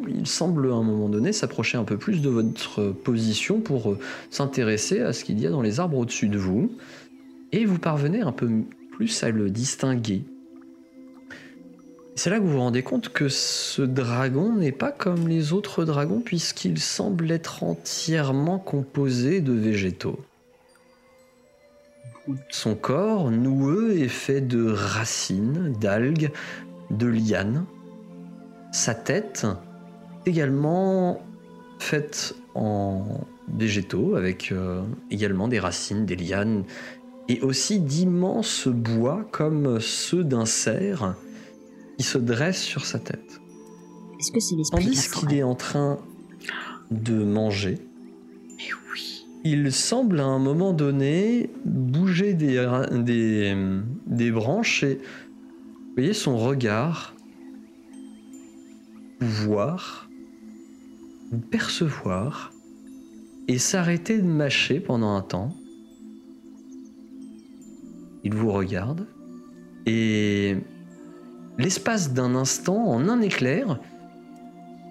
il 0.09 0.27
semble 0.27 0.71
à 0.71 0.75
un 0.75 0.83
moment 0.83 1.07
donné 1.07 1.31
s'approcher 1.31 1.77
un 1.77 1.85
peu 1.85 1.97
plus 1.97 2.21
de 2.21 2.29
votre 2.29 2.91
position 2.91 3.61
pour 3.61 3.91
euh, 3.91 3.99
s'intéresser 4.31 4.99
à 4.99 5.13
ce 5.13 5.23
qu'il 5.23 5.39
y 5.39 5.47
a 5.47 5.49
dans 5.49 5.61
les 5.61 5.79
arbres 5.79 5.97
au-dessus 5.97 6.27
de 6.27 6.37
vous, 6.37 6.71
et 7.53 7.63
vous 7.63 7.79
parvenez 7.79 8.21
un 8.21 8.33
peu 8.33 8.49
plus 8.91 9.23
à 9.23 9.29
le 9.29 9.49
distinguer. 9.49 10.23
C'est 12.15 12.31
là 12.31 12.39
que 12.39 12.43
vous 12.43 12.53
vous 12.53 12.59
rendez 12.59 12.81
compte 12.81 13.09
que 13.09 13.29
ce 13.29 13.83
dragon 13.83 14.51
n'est 14.55 14.71
pas 14.71 14.91
comme 14.91 15.27
les 15.27 15.53
autres 15.53 15.85
dragons 15.85 16.19
puisqu'il 16.19 16.79
semble 16.79 17.29
être 17.29 17.61
entièrement 17.61 18.57
composé 18.57 19.39
de 19.39 19.53
végétaux. 19.53 20.19
Son 22.49 22.75
corps 22.75 23.31
noueux 23.31 23.97
est 23.97 24.07
fait 24.07 24.41
de 24.41 24.69
racines, 24.69 25.73
d'algues, 25.79 26.31
de 26.91 27.07
lianes. 27.07 27.65
Sa 28.71 28.93
tête 28.93 29.47
également 30.25 31.21
faite 31.79 32.35
en 32.55 33.21
végétaux 33.47 34.15
avec 34.15 34.51
euh, 34.51 34.83
également 35.09 35.47
des 35.47 35.59
racines, 35.59 36.05
des 36.05 36.15
lianes 36.15 36.63
et 37.29 37.41
aussi 37.41 37.79
d'immenses 37.79 38.67
bois 38.67 39.25
comme 39.31 39.79
ceux 39.79 40.23
d'un 40.23 40.45
cerf 40.45 41.15
qui 41.97 42.03
se 42.03 42.17
dressent 42.17 42.61
sur 42.61 42.85
sa 42.85 42.99
tête. 42.99 43.39
Est-ce 44.19 44.31
que 44.31 44.39
c'est 44.39 44.55
l'esprit 44.55 44.85
Tandis 44.85 45.09
qu'il 45.11 45.33
est 45.33 45.43
en 45.43 45.55
train 45.55 45.99
de 46.91 47.23
manger, 47.23 47.77
Mais 48.57 48.69
oui. 48.93 49.16
Il 49.51 49.71
semble 49.71 50.19
à 50.19 50.25
un 50.25 50.39
moment 50.39 50.73
donné 50.73 51.49
bouger 51.65 52.33
des, 52.33 52.59
ra- 52.59 52.87
des, 52.87 53.55
des 54.05 54.31
branches 54.31 54.83
et 54.83 54.95
vous 54.95 55.93
voyez 55.95 56.13
son 56.13 56.37
regard 56.37 57.15
voir, 59.19 60.09
percevoir 61.49 62.51
et 63.47 63.57
s'arrêter 63.57 64.19
de 64.19 64.27
mâcher 64.27 64.79
pendant 64.79 65.15
un 65.15 65.21
temps. 65.21 65.55
Il 68.23 68.33
vous 68.35 68.51
regarde 68.51 69.07
et 69.85 70.57
l'espace 71.57 72.13
d'un 72.13 72.35
instant, 72.35 72.85
en 72.87 73.07
un 73.07 73.21
éclair, 73.21 73.79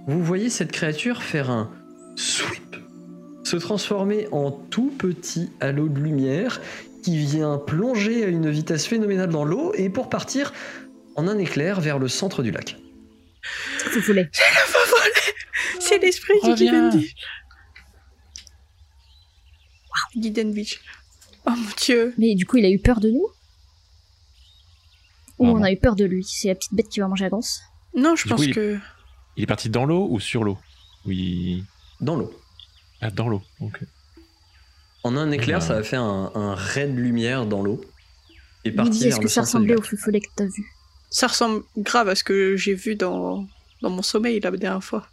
vous 0.08 0.22
voyez 0.24 0.50
cette 0.50 0.72
créature 0.72 1.22
faire 1.22 1.50
un 1.50 1.70
sweep, 2.16 2.65
se 3.46 3.56
transformer 3.56 4.26
en 4.32 4.50
tout 4.50 4.92
petit 4.98 5.50
halo 5.60 5.88
de 5.88 6.00
lumière 6.00 6.60
qui 7.04 7.16
vient 7.16 7.58
plonger 7.58 8.24
à 8.24 8.28
une 8.28 8.50
vitesse 8.50 8.86
phénoménale 8.86 9.30
dans 9.30 9.44
l'eau 9.44 9.72
et 9.74 9.88
pour 9.88 10.10
partir 10.10 10.52
en 11.14 11.28
un 11.28 11.38
éclair 11.38 11.80
vers 11.80 11.98
le 12.00 12.08
centre 12.08 12.42
du 12.42 12.50
lac. 12.50 12.76
Vous 13.94 14.00
voulez. 14.00 14.22
La 14.24 14.64
va 14.72 14.84
voler 14.90 15.34
C'est 15.78 15.98
l'esprit 15.98 16.34
du 16.42 16.50
Reviens. 16.50 16.90
Guiden 16.90 16.90
Beach. 16.92 17.14
Wow, 20.16 20.52
Beach. 20.52 20.80
Oh 21.46 21.50
mon 21.50 21.70
dieu. 21.80 22.14
Mais 22.18 22.34
du 22.34 22.46
coup, 22.46 22.56
il 22.56 22.64
a 22.64 22.70
eu 22.70 22.78
peur 22.80 22.98
de 23.00 23.10
nous? 23.10 23.26
Ou 25.38 25.46
Ah 25.46 25.50
on 25.50 25.62
a 25.62 25.70
eu 25.70 25.76
peur 25.78 25.94
de 25.94 26.04
lui? 26.04 26.24
C'est 26.24 26.48
la 26.48 26.54
petite 26.56 26.74
bête 26.74 26.88
qui 26.88 26.98
va 27.00 27.06
manger 27.08 27.24
la 27.24 27.30
grosse 27.30 27.60
Non, 27.94 28.16
je 28.16 28.24
Du 28.24 28.28
pense 28.30 28.38
coup, 28.40 28.46
il- 28.48 28.54
que. 28.54 28.78
Il 29.36 29.42
est 29.44 29.46
parti 29.46 29.68
dans 29.68 29.84
l'eau 29.84 30.08
ou 30.10 30.18
sur 30.18 30.42
l'eau? 30.42 30.58
Oui. 31.04 31.62
Dans 32.00 32.16
l'eau. 32.16 32.32
Ah, 33.00 33.10
dans 33.10 33.28
l'eau. 33.28 33.42
ok. 33.60 33.80
En 35.04 35.16
un 35.16 35.30
éclair, 35.30 35.62
ça 35.62 35.76
a 35.76 35.82
fait 35.82 35.96
un, 35.96 36.32
un 36.34 36.54
ray 36.54 36.88
de 36.90 36.98
lumière 36.98 37.46
dans 37.46 37.62
l'eau 37.62 37.80
et 38.66 38.72
parti 38.72 39.06
est-ce 39.06 39.18
le 39.18 39.22
que 39.22 39.28
ça 39.28 39.42
ressemblait 39.42 39.76
au 39.76 39.82
feu 39.82 39.96
follet 39.96 40.20
que 40.20 40.26
t'as 40.34 40.46
vu 40.46 40.64
Ça 41.08 41.28
ressemble 41.28 41.62
grave 41.76 42.08
à 42.08 42.16
ce 42.16 42.24
que 42.24 42.56
j'ai 42.56 42.74
vu 42.74 42.96
dans, 42.96 43.46
dans 43.80 43.90
mon 43.90 44.02
sommeil 44.02 44.40
la 44.40 44.50
dernière 44.50 44.82
fois. 44.82 45.06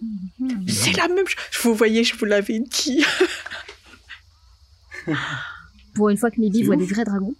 Hmm. 0.00 0.66
C'est 0.66 0.96
la 0.96 1.08
même 1.08 1.26
chose. 1.26 1.36
Je 1.50 1.60
vous 1.60 1.74
voyais, 1.74 2.02
je 2.02 2.16
vous 2.16 2.24
l'avais 2.24 2.60
dit. 2.60 3.04
Pour 5.94 6.08
une 6.08 6.16
fois 6.16 6.30
que 6.30 6.36
C'est 6.40 6.62
voit 6.62 6.76
ouf. 6.76 6.80
des 6.80 6.86
vrais 6.86 7.04
dragons. 7.04 7.34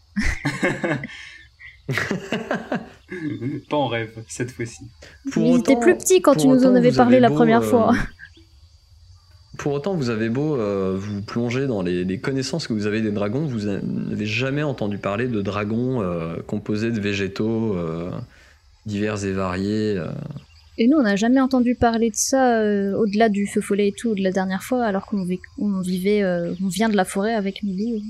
Pas 3.70 3.77
en 3.77 3.88
rêve, 3.88 4.22
cette 4.29 4.51
fois-ci. 4.51 4.85
Pour 5.33 5.57
il 5.57 5.61
était 5.61 5.81
plus 5.81 5.96
petit 5.96 6.20
quand 6.20 6.35
tu 6.35 6.46
nous 6.46 6.66
en 6.66 6.75
avais 6.75 6.92
parlé 6.92 7.16
avez 7.16 7.20
la 7.20 7.31
beau, 7.31 7.37
première 7.37 7.62
euh, 7.62 7.70
fois. 7.70 7.94
Pour 9.59 9.73
autant, 9.75 9.95
vous 9.95 10.09
avez 10.11 10.29
beau 10.31 10.57
euh, 10.57 10.97
vous 10.99 11.21
plonger 11.21 11.67
dans 11.67 11.83
les, 11.83 12.05
les 12.05 12.19
connaissances 12.19 12.67
que 12.67 12.73
vous 12.73 12.87
avez 12.87 13.03
des 13.03 13.11
dragons, 13.11 13.45
vous 13.47 13.67
n'avez 13.67 14.27
jamais 14.27 14.62
entendu 14.62 14.97
parler 14.99 15.29
de 15.29 15.43
dragons 15.43 16.03
euh, 16.03 16.37
composés 16.47 16.91
de 16.91 16.99
végétaux 17.01 17.77
euh, 17.77 18.11
divers 18.87 19.23
et 19.25 19.33
variés. 19.33 19.97
euh. 19.99 20.09
Et 20.79 20.88
nous, 20.88 20.97
on 20.97 21.03
n'a 21.03 21.17
jamais 21.17 21.41
entendu 21.41 21.75
parler 21.75 22.09
de 22.09 22.17
ça 22.17 22.61
euh, 22.61 22.95
au-delà 22.97 23.29
du 23.29 23.47
feu 23.47 23.61
follet 23.61 23.88
et 23.88 23.93
tout 23.93 24.15
de 24.15 24.23
la 24.23 24.33
dernière 24.33 24.62
fois, 24.62 24.85
alors 24.85 25.05
qu'on 25.05 25.23
vi- 25.25 25.38
on 25.59 25.81
vivait, 25.83 26.23
euh, 26.23 26.55
on 26.65 26.69
vient 26.69 26.88
de 26.88 26.97
la 26.97 27.05
forêt 27.05 27.35
avec 27.35 27.62
Mibi. 27.62 28.03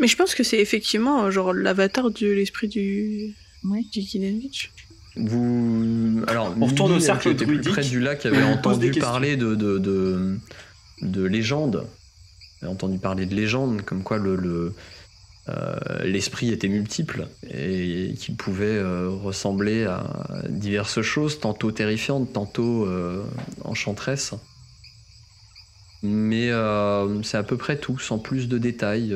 Mais 0.00 0.08
je 0.08 0.16
pense 0.16 0.34
que 0.34 0.42
c'est 0.42 0.58
effectivement 0.58 1.24
euh, 1.24 1.30
genre 1.30 1.52
l'avatar 1.54 2.10
de 2.10 2.26
l'esprit 2.26 2.66
du, 2.68 3.34
Ouais. 3.64 3.82
du 3.92 4.00
Guiden 4.00 4.38
Beach. 4.40 4.72
Vous, 5.16 6.22
alors, 6.26 6.54
On 6.60 6.66
retourne 6.66 6.92
au 6.92 7.00
cercle 7.00 7.28
était 7.28 7.46
plus 7.46 7.60
près 7.60 7.82
du 7.82 8.00
lac 8.00 8.26
avait 8.26 8.42
entendu 8.42 8.90
parler 8.92 9.36
de 9.36 9.54
de, 9.54 9.78
de, 9.78 10.36
de 11.02 11.24
légendes. 11.24 11.86
Elle 12.60 12.68
a 12.68 12.70
entendu 12.70 12.98
parler 12.98 13.26
de 13.26 13.34
légendes, 13.34 13.82
comme 13.82 14.02
quoi 14.02 14.18
le, 14.18 14.36
le, 14.36 14.74
euh, 15.48 15.76
l'esprit 16.02 16.50
était 16.50 16.68
multiple 16.68 17.28
et 17.48 18.14
qu'il 18.18 18.34
pouvait 18.34 18.66
euh, 18.66 19.08
ressembler 19.08 19.84
à 19.84 20.04
diverses 20.48 21.02
choses, 21.02 21.38
tantôt 21.38 21.70
terrifiantes, 21.70 22.32
tantôt 22.32 22.84
euh, 22.86 23.22
enchanteresses. 23.64 24.34
Mais 26.02 26.50
euh, 26.50 27.22
c'est 27.22 27.38
à 27.38 27.42
peu 27.42 27.56
près 27.56 27.78
tout, 27.78 27.98
sans 27.98 28.18
plus 28.18 28.48
de 28.48 28.58
détails, 28.58 29.14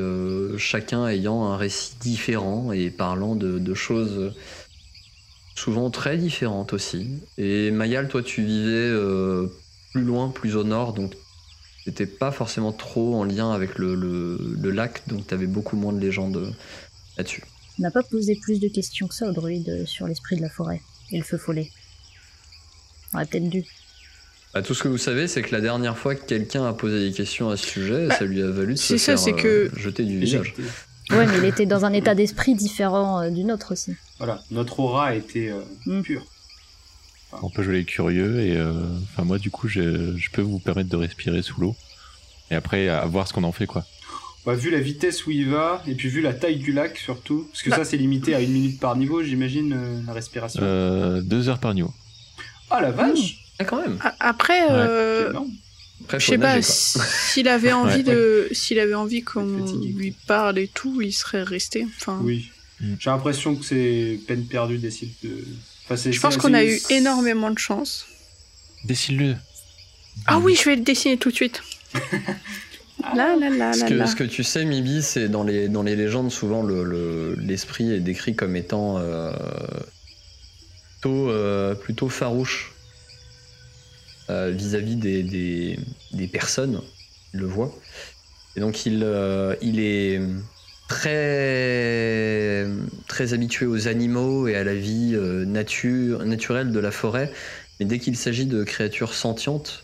chacun 0.57 1.07
ayant 1.07 1.45
un 1.45 1.57
récit 1.57 1.93
différent 1.99 2.71
et 2.71 2.89
parlant 2.89 3.35
de, 3.35 3.59
de 3.59 3.73
choses 3.73 4.33
souvent 5.61 5.89
très 5.91 6.17
différentes 6.17 6.73
aussi. 6.73 7.07
Et 7.37 7.69
Mayal, 7.71 8.07
toi, 8.07 8.23
tu 8.23 8.41
vivais 8.43 8.71
euh, 8.71 9.47
plus 9.93 10.01
loin, 10.03 10.29
plus 10.29 10.55
au 10.55 10.63
nord, 10.63 10.93
donc 10.93 11.13
t'étais 11.85 12.05
pas 12.07 12.31
forcément 12.31 12.71
trop 12.71 13.15
en 13.15 13.23
lien 13.23 13.51
avec 13.53 13.77
le, 13.77 13.95
le- 13.95 14.55
le 14.59 14.71
lac, 14.71 15.03
donc 15.07 15.27
t'avais 15.27 15.47
beaucoup 15.47 15.75
moins 15.75 15.93
de 15.93 15.99
légendes 15.99 16.37
euh, 16.37 16.49
là-dessus. 17.17 17.43
On 17.79 17.83
n'a 17.83 17.91
pas 17.91 18.03
posé 18.03 18.35
plus 18.35 18.59
de 18.59 18.67
questions 18.67 19.07
que 19.07 19.15
ça 19.15 19.27
au 19.27 19.31
druide 19.31 19.69
euh, 19.69 19.85
sur 19.85 20.07
l'esprit 20.07 20.35
de 20.37 20.41
la 20.41 20.49
forêt 20.49 20.81
et 21.11 21.17
le 21.17 21.23
feu 21.23 21.37
follet. 21.37 21.69
On 23.13 23.17
aurait 23.17 23.25
peut-être 23.25 23.49
dû. 23.49 23.63
Bah, 24.53 24.61
tout 24.61 24.73
ce 24.73 24.83
que 24.83 24.87
vous 24.87 24.97
savez, 24.97 25.27
c'est 25.27 25.41
que 25.41 25.51
la 25.53 25.61
dernière 25.61 25.97
fois 25.97 26.15
que 26.15 26.25
quelqu'un 26.25 26.65
a 26.65 26.73
posé 26.73 27.09
des 27.09 27.15
questions 27.15 27.49
à 27.49 27.57
ce 27.57 27.65
sujet, 27.67 28.07
Bah, 28.07 28.15
ça 28.17 28.25
lui 28.25 28.41
a 28.41 28.47
valu 28.49 28.73
de 28.73 28.79
se 28.79 28.97
c'est 28.97 28.97
ça, 28.97 29.17
faire 29.17 29.35
euh, 29.45 29.69
que- 29.69 29.79
jeter 29.79 30.03
du 30.05 30.19
village. 30.19 30.53
Ouais, 31.11 31.25
mais 31.27 31.37
il 31.39 31.45
était 31.45 31.65
dans 31.65 31.83
un 31.85 31.93
état 31.93 32.15
d'esprit 32.15 32.55
différent 32.55 33.21
euh, 33.21 33.29
du 33.29 33.43
nôtre 33.43 33.73
aussi. 33.73 33.95
Voilà, 34.17 34.41
notre 34.51 34.79
aura 34.79 35.15
était 35.15 35.49
euh, 35.49 35.61
Mm. 35.85 36.01
pure. 36.01 36.25
On 37.41 37.49
peut 37.49 37.63
jouer 37.63 37.75
les 37.75 37.85
curieux 37.85 38.41
et 38.41 38.57
euh, 38.57 38.73
enfin 39.03 39.23
moi 39.23 39.37
du 39.39 39.49
coup 39.51 39.67
je, 39.69 40.17
je 40.17 40.29
peux 40.31 40.41
vous 40.41 40.59
permettre 40.59 40.89
de 40.89 40.97
respirer 40.97 41.41
sous 41.41 41.61
l'eau 41.61 41.75
et 42.49 42.55
après 42.55 42.89
à 42.89 43.05
voir 43.05 43.25
ce 43.27 43.33
qu'on 43.33 43.43
en 43.45 43.53
fait 43.53 43.67
quoi. 43.67 43.85
Bah, 44.45 44.53
vu 44.53 44.69
la 44.69 44.79
vitesse 44.79 45.25
où 45.27 45.31
il 45.31 45.49
va, 45.49 45.81
et 45.87 45.93
puis 45.95 46.09
vu 46.09 46.19
la 46.21 46.33
taille 46.33 46.57
du 46.57 46.71
lac 46.73 46.97
surtout, 46.97 47.47
parce 47.51 47.61
que 47.61 47.69
Bah. 47.69 47.75
ça 47.77 47.85
c'est 47.85 47.95
limité 47.97 48.33
à 48.35 48.41
une 48.41 48.51
minute 48.51 48.79
par 48.79 48.95
niveau, 48.97 49.21
j'imagine, 49.23 49.71
euh, 49.73 50.01
la 50.07 50.13
respiration. 50.13 50.59
Euh, 50.63 51.21
deux 51.21 51.47
heures 51.47 51.59
par 51.59 51.73
niveau. 51.75 51.93
Ah 52.71 52.81
la 52.81 52.91
vache 52.91 53.45
Ah, 53.59 53.65
quand 53.65 53.79
même. 53.81 53.97
A- 54.03 54.15
Après, 54.19 54.59
Ouais. 54.63 54.71
euh, 54.71 55.23
C'est 55.25 55.29
énorme. 55.29 55.49
Après, 56.05 56.19
je 56.19 56.25
sais 56.27 56.37
pas, 56.37 56.61
s'il 56.61 57.47
avait 57.47 57.71
envie 57.73 58.03
de, 58.03 58.47
s'il 58.51 58.79
avait 58.79 58.93
envie 58.95 59.21
qu'on 59.23 59.65
lui 59.95 60.11
parle 60.27 60.59
et 60.59 60.67
tout, 60.67 61.01
il 61.01 61.11
serait 61.13 61.43
resté. 61.43 61.85
Enfin, 61.97 62.19
Oui. 62.23 62.49
Mm. 62.79 62.93
J'ai 62.99 63.09
l'impression 63.09 63.55
que 63.55 63.63
c'est 63.65 64.19
peine 64.27 64.45
perdue 64.45 64.77
d'essayer 64.79 65.11
de. 65.23 65.43
Enfin, 65.85 65.95
c'est- 65.97 66.11
je 66.11 66.19
pense 66.19 66.33
c'est- 66.33 66.39
qu'on 66.39 66.53
a 66.53 66.63
eu 66.63 66.79
énormément 66.89 67.51
de 67.51 67.59
chance. 67.59 68.05
Dessine-le. 68.85 69.35
Ah 70.25 70.39
oui, 70.39 70.55
je 70.55 70.65
vais 70.69 70.75
le 70.75 70.81
dessiner 70.81 71.17
tout 71.17 71.29
de 71.29 71.35
suite. 71.35 71.61
là, 73.15 73.35
là, 73.35 73.49
là, 73.49 73.73
Ce 73.73 73.81
là, 73.81 73.87
que, 73.89 73.93
là. 73.93 74.07
ce 74.07 74.15
que 74.15 74.23
tu 74.23 74.43
sais, 74.43 74.65
Mibi, 74.65 75.01
c'est 75.03 75.29
dans 75.29 75.43
les, 75.43 75.67
dans 75.67 75.83
les 75.83 75.95
légendes, 75.95 76.31
souvent 76.31 76.63
le- 76.63 76.83
le- 76.83 77.35
l'esprit 77.39 77.91
est 77.91 77.99
décrit 77.99 78.35
comme 78.35 78.55
étant 78.55 78.97
euh, 78.97 79.31
plutôt, 81.01 81.29
euh, 81.29 81.75
plutôt 81.75 82.09
farouche 82.09 82.70
euh, 84.29 84.51
vis-à-vis 84.51 84.95
des, 84.95 85.23
des, 85.23 85.79
des 86.13 86.27
personnes, 86.27 86.81
il 87.33 87.39
le 87.39 87.47
voit. 87.47 87.73
Et 88.55 88.59
donc 88.59 88.85
il, 88.85 89.01
euh, 89.03 89.55
il 89.61 89.79
est 89.79 90.21
très, 90.87 92.67
très 93.07 93.33
habitué 93.33 93.65
aux 93.65 93.87
animaux 93.87 94.47
et 94.47 94.55
à 94.55 94.63
la 94.63 94.75
vie 94.75 95.11
euh, 95.15 95.45
nature, 95.45 96.25
naturelle 96.25 96.71
de 96.71 96.79
la 96.79 96.91
forêt. 96.91 97.31
Mais 97.79 97.85
dès 97.85 97.99
qu'il 97.99 98.15
s'agit 98.15 98.45
de 98.45 98.63
créatures 98.63 99.13
sentientes, 99.13 99.83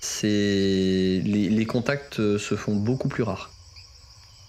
c'est 0.00 1.22
les, 1.24 1.48
les 1.48 1.66
contacts 1.66 2.16
se 2.16 2.54
font 2.54 2.76
beaucoup 2.76 3.08
plus 3.08 3.22
rares. 3.22 3.50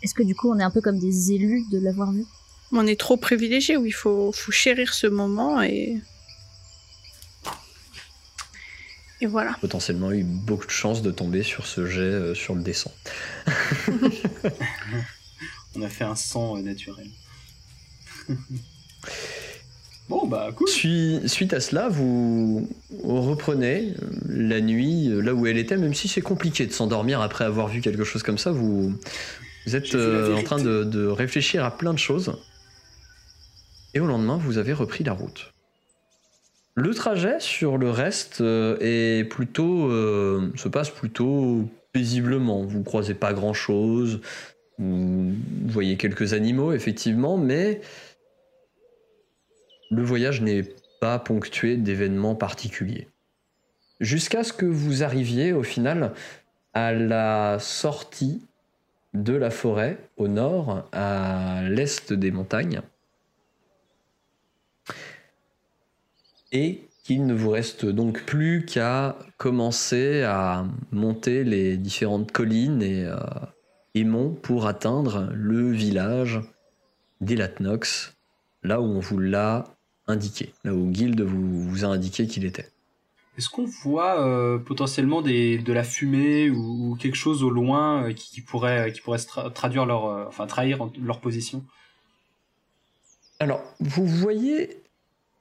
Est-ce 0.03 0.13
que 0.13 0.23
du 0.23 0.35
coup 0.35 0.51
on 0.51 0.59
est 0.59 0.63
un 0.63 0.71
peu 0.71 0.81
comme 0.81 0.99
des 0.99 1.31
élus 1.31 1.63
de 1.71 1.79
l'avoir 1.79 2.11
vu? 2.11 2.25
On 2.71 2.85
est 2.85 2.99
trop 2.99 3.17
privilégié 3.17 3.77
où 3.77 3.85
il 3.85 3.93
faut, 3.93 4.31
faut 4.31 4.51
chérir 4.51 4.93
ce 4.93 5.07
moment 5.07 5.61
et. 5.61 5.97
Et 9.19 9.25
voilà. 9.25 9.55
Potentiellement 9.61 10.11
eu 10.11 10.23
beaucoup 10.23 10.65
de 10.67 10.71
chance 10.71 11.01
de 11.01 11.09
tomber 11.11 11.41
sur 11.43 11.65
ce 11.65 11.85
jet 11.87 12.01
euh, 12.01 12.35
sur 12.35 12.53
le 12.55 12.61
descend. 12.61 12.93
On 15.75 15.81
a 15.81 15.89
fait 15.89 16.03
un 16.03 16.15
sang 16.15 16.57
euh, 16.57 16.61
naturel. 16.61 17.07
bon, 20.09 20.27
bah, 20.27 20.49
cool. 20.55 20.67
Sui- 20.67 21.19
Suite 21.27 21.53
à 21.53 21.59
cela, 21.59 21.89
vous 21.89 22.69
reprenez 23.03 23.93
euh, 24.01 24.09
la 24.27 24.61
nuit 24.61 25.07
là 25.09 25.33
où 25.33 25.47
elle 25.47 25.57
était, 25.57 25.77
même 25.77 25.93
si 25.93 26.07
c'est 26.07 26.21
compliqué 26.21 26.65
de 26.65 26.71
s'endormir 26.73 27.21
après 27.21 27.45
avoir 27.45 27.67
vu 27.67 27.81
quelque 27.81 28.03
chose 28.03 28.23
comme 28.23 28.37
ça. 28.37 28.51
Vous, 28.51 28.93
vous 29.65 29.75
êtes 29.75 29.95
euh, 29.95 30.35
en 30.35 30.43
train 30.43 30.61
de, 30.61 30.83
de 30.83 31.05
réfléchir 31.07 31.63
à 31.65 31.75
plein 31.75 31.93
de 31.93 31.99
choses. 31.99 32.33
Et 33.93 33.99
au 33.99 34.05
lendemain, 34.05 34.37
vous 34.37 34.57
avez 34.59 34.73
repris 34.73 35.03
la 35.03 35.13
route. 35.13 35.53
Le 36.79 36.93
trajet 36.93 37.39
sur 37.39 37.79
le 37.79 37.89
reste 37.89 38.41
euh, 38.41 38.77
est 38.81 39.23
plutôt, 39.23 39.89
euh, 39.89 40.51
se 40.55 40.69
passe 40.69 40.91
plutôt 40.91 41.67
paisiblement. 41.91 42.61
Vous 42.65 42.77
ne 42.77 42.83
croisez 42.83 43.15
pas 43.15 43.33
grand 43.33 43.53
chose. 43.53 44.21
Vous 44.77 45.33
voyez 45.65 45.97
quelques 45.97 46.33
animaux, 46.33 46.73
effectivement, 46.73 47.35
mais 47.35 47.81
le 49.89 50.03
voyage 50.03 50.41
n'est 50.41 50.65
pas 51.01 51.17
ponctué 51.17 51.77
d'événements 51.77 52.35
particuliers. 52.35 53.07
Jusqu'à 53.99 54.43
ce 54.43 54.53
que 54.53 54.67
vous 54.67 55.01
arriviez 55.01 55.53
au 55.53 55.63
final 55.63 56.13
à 56.75 56.93
la 56.93 57.57
sortie 57.59 58.45
de 59.15 59.33
la 59.33 59.49
forêt 59.49 59.97
au 60.15 60.27
nord, 60.27 60.87
à 60.91 61.63
l'est 61.67 62.13
des 62.13 62.29
montagnes, 62.29 62.83
et 66.51 66.87
qu'il 67.03 67.25
ne 67.25 67.33
vous 67.33 67.51
reste 67.51 67.85
donc 67.85 68.23
plus 68.23 68.65
qu'à 68.65 69.17
commencer 69.37 70.23
à 70.23 70.65
monter 70.91 71.43
les 71.43 71.77
différentes 71.77 72.31
collines 72.31 72.81
et, 72.81 73.05
euh, 73.05 73.17
et 73.95 74.03
monts 74.03 74.31
pour 74.31 74.67
atteindre 74.67 75.29
le 75.33 75.71
village 75.71 76.41
d'Elatnox, 77.21 78.15
là 78.63 78.81
où 78.81 78.85
on 78.85 78.99
vous 78.99 79.19
l'a 79.19 79.65
indiqué, 80.07 80.53
là 80.63 80.73
où 80.73 80.89
Guild 80.89 81.21
vous, 81.21 81.63
vous 81.63 81.85
a 81.85 81.87
indiqué 81.87 82.27
qu'il 82.27 82.45
était. 82.45 82.69
Est-ce 83.37 83.49
qu'on 83.49 83.65
voit 83.65 84.25
euh, 84.25 84.57
potentiellement 84.57 85.21
des, 85.21 85.59
de 85.59 85.71
la 85.71 85.83
fumée 85.83 86.49
ou, 86.49 86.91
ou 86.91 86.95
quelque 86.95 87.15
chose 87.15 87.43
au 87.43 87.49
loin 87.49 88.03
euh, 88.03 88.13
qui, 88.13 88.31
qui 88.31 88.41
pourrait, 88.41 88.91
qui 88.91 89.01
pourrait 89.01 89.19
se 89.19 89.27
tra- 89.27 89.53
traduire 89.53 89.85
leur, 89.85 90.05
euh, 90.05 90.25
enfin 90.27 90.47
trahir 90.47 90.89
leur 91.01 91.21
position? 91.21 91.63
Alors, 93.39 93.61
vous 93.79 94.07
voyez 94.07 94.81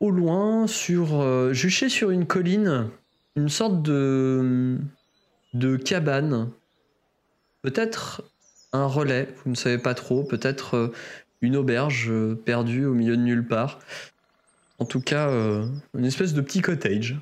au 0.01 0.11
loin, 0.11 0.67
sur, 0.67 1.21
euh, 1.21 1.53
juché 1.53 1.89
sur 1.89 2.11
une 2.11 2.27
colline, 2.27 2.89
une 3.37 3.49
sorte 3.49 3.83
de, 3.83 4.79
de 5.55 5.77
cabane. 5.77 6.51
Peut-être 7.63 8.23
un 8.73 8.87
relais, 8.87 9.29
vous 9.45 9.51
ne 9.51 9.57
savez 9.57 9.79
pas 9.79 9.95
trop. 9.95 10.25
Peut-être 10.25 10.75
euh, 10.75 10.93
une 11.41 11.57
auberge 11.57 12.11
euh, 12.11 12.35
perdue 12.35 12.85
au 12.85 12.95
milieu 12.95 13.17
de 13.17 13.23
nulle 13.23 13.47
part. 13.47 13.79
En 14.79 14.85
tout 14.85 15.01
cas, 15.01 15.31
une 15.95 16.05
espèce 16.05 16.35
de 16.35 16.43
petit 16.43 16.61
cottage 16.61 17.17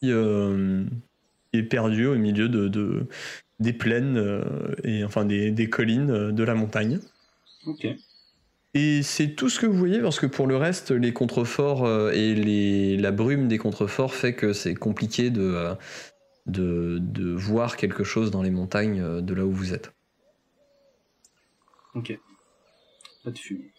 qui, 0.00 0.10
est 0.10 1.62
perdu 1.64 2.06
au 2.06 2.14
milieu 2.14 2.48
de, 2.48 2.68
de- 2.68 3.06
des 3.60 3.74
plaines 3.74 4.42
et 4.84 5.04
enfin 5.04 5.26
des, 5.26 5.50
des 5.50 5.68
collines 5.68 6.32
de 6.32 6.42
la 6.44 6.54
montagne. 6.54 7.00
Ok. 7.66 7.86
Et 8.76 9.04
c'est 9.04 9.36
tout 9.36 9.48
ce 9.48 9.60
que 9.60 9.66
vous 9.66 9.78
voyez 9.78 10.00
parce 10.00 10.18
que 10.18 10.26
pour 10.26 10.48
le 10.48 10.56
reste, 10.56 10.90
les 10.90 11.12
contreforts 11.12 11.84
euh, 11.84 12.10
et 12.10 12.34
les, 12.34 12.96
la 12.96 13.12
brume 13.12 13.46
des 13.46 13.56
contreforts 13.56 14.12
fait 14.12 14.34
que 14.34 14.52
c'est 14.52 14.74
compliqué 14.74 15.30
de, 15.30 15.76
euh, 16.58 17.36
voir 17.36 17.76
quelque 17.76 18.02
chose 18.02 18.32
dans 18.32 18.42
les 18.42 18.50
montagnes 18.50 19.00
euh, 19.00 19.20
de 19.20 19.32
là 19.32 19.44
où 19.46 19.52
vous 19.52 19.74
êtes. 19.74 19.92
Ok. 21.94 22.18
Pas 23.22 23.30
de 23.30 23.38
fumée. 23.38 23.70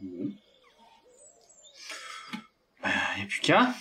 Il 0.00 0.34
n'y 3.16 3.22
a 3.22 3.26
plus 3.26 3.40
qu'à. 3.40 3.74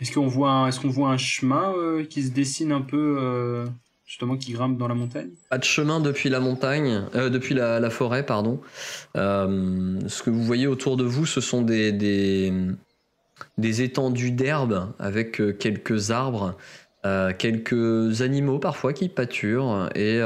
Est-ce 0.00 0.12
qu'on 0.12 0.28
voit, 0.28 0.50
un, 0.50 1.16
chemin 1.16 2.04
qui 2.08 2.22
se 2.22 2.30
dessine 2.30 2.70
un 2.70 2.82
peu, 2.82 3.64
justement, 4.14 4.36
qui 4.36 4.52
grimpe 4.52 4.78
dans 4.78 4.86
la 4.86 4.94
montagne 4.94 5.30
Pas 5.50 5.58
de 5.58 5.64
chemin 5.64 5.98
depuis 5.98 6.28
la 6.28 6.38
montagne, 6.38 7.02
euh, 7.16 7.30
depuis 7.30 7.52
la, 7.52 7.90
forêt, 7.90 8.24
pardon. 8.24 8.60
Euh, 9.16 9.98
ce 10.06 10.22
que 10.22 10.30
vous 10.30 10.44
voyez 10.44 10.68
autour 10.68 10.96
de 10.96 11.02
vous, 11.02 11.26
ce 11.26 11.40
sont 11.40 11.62
des, 11.62 11.90
des, 11.90 13.82
étendues 13.82 14.30
d'herbe 14.30 14.92
avec 15.00 15.40
euh, 15.40 15.52
quelques 15.52 16.12
arbres, 16.12 16.56
quelques 17.38 18.22
animaux 18.22 18.60
parfois 18.60 18.92
qui 18.92 19.08
pâturent. 19.08 19.90
Et, 19.96 20.20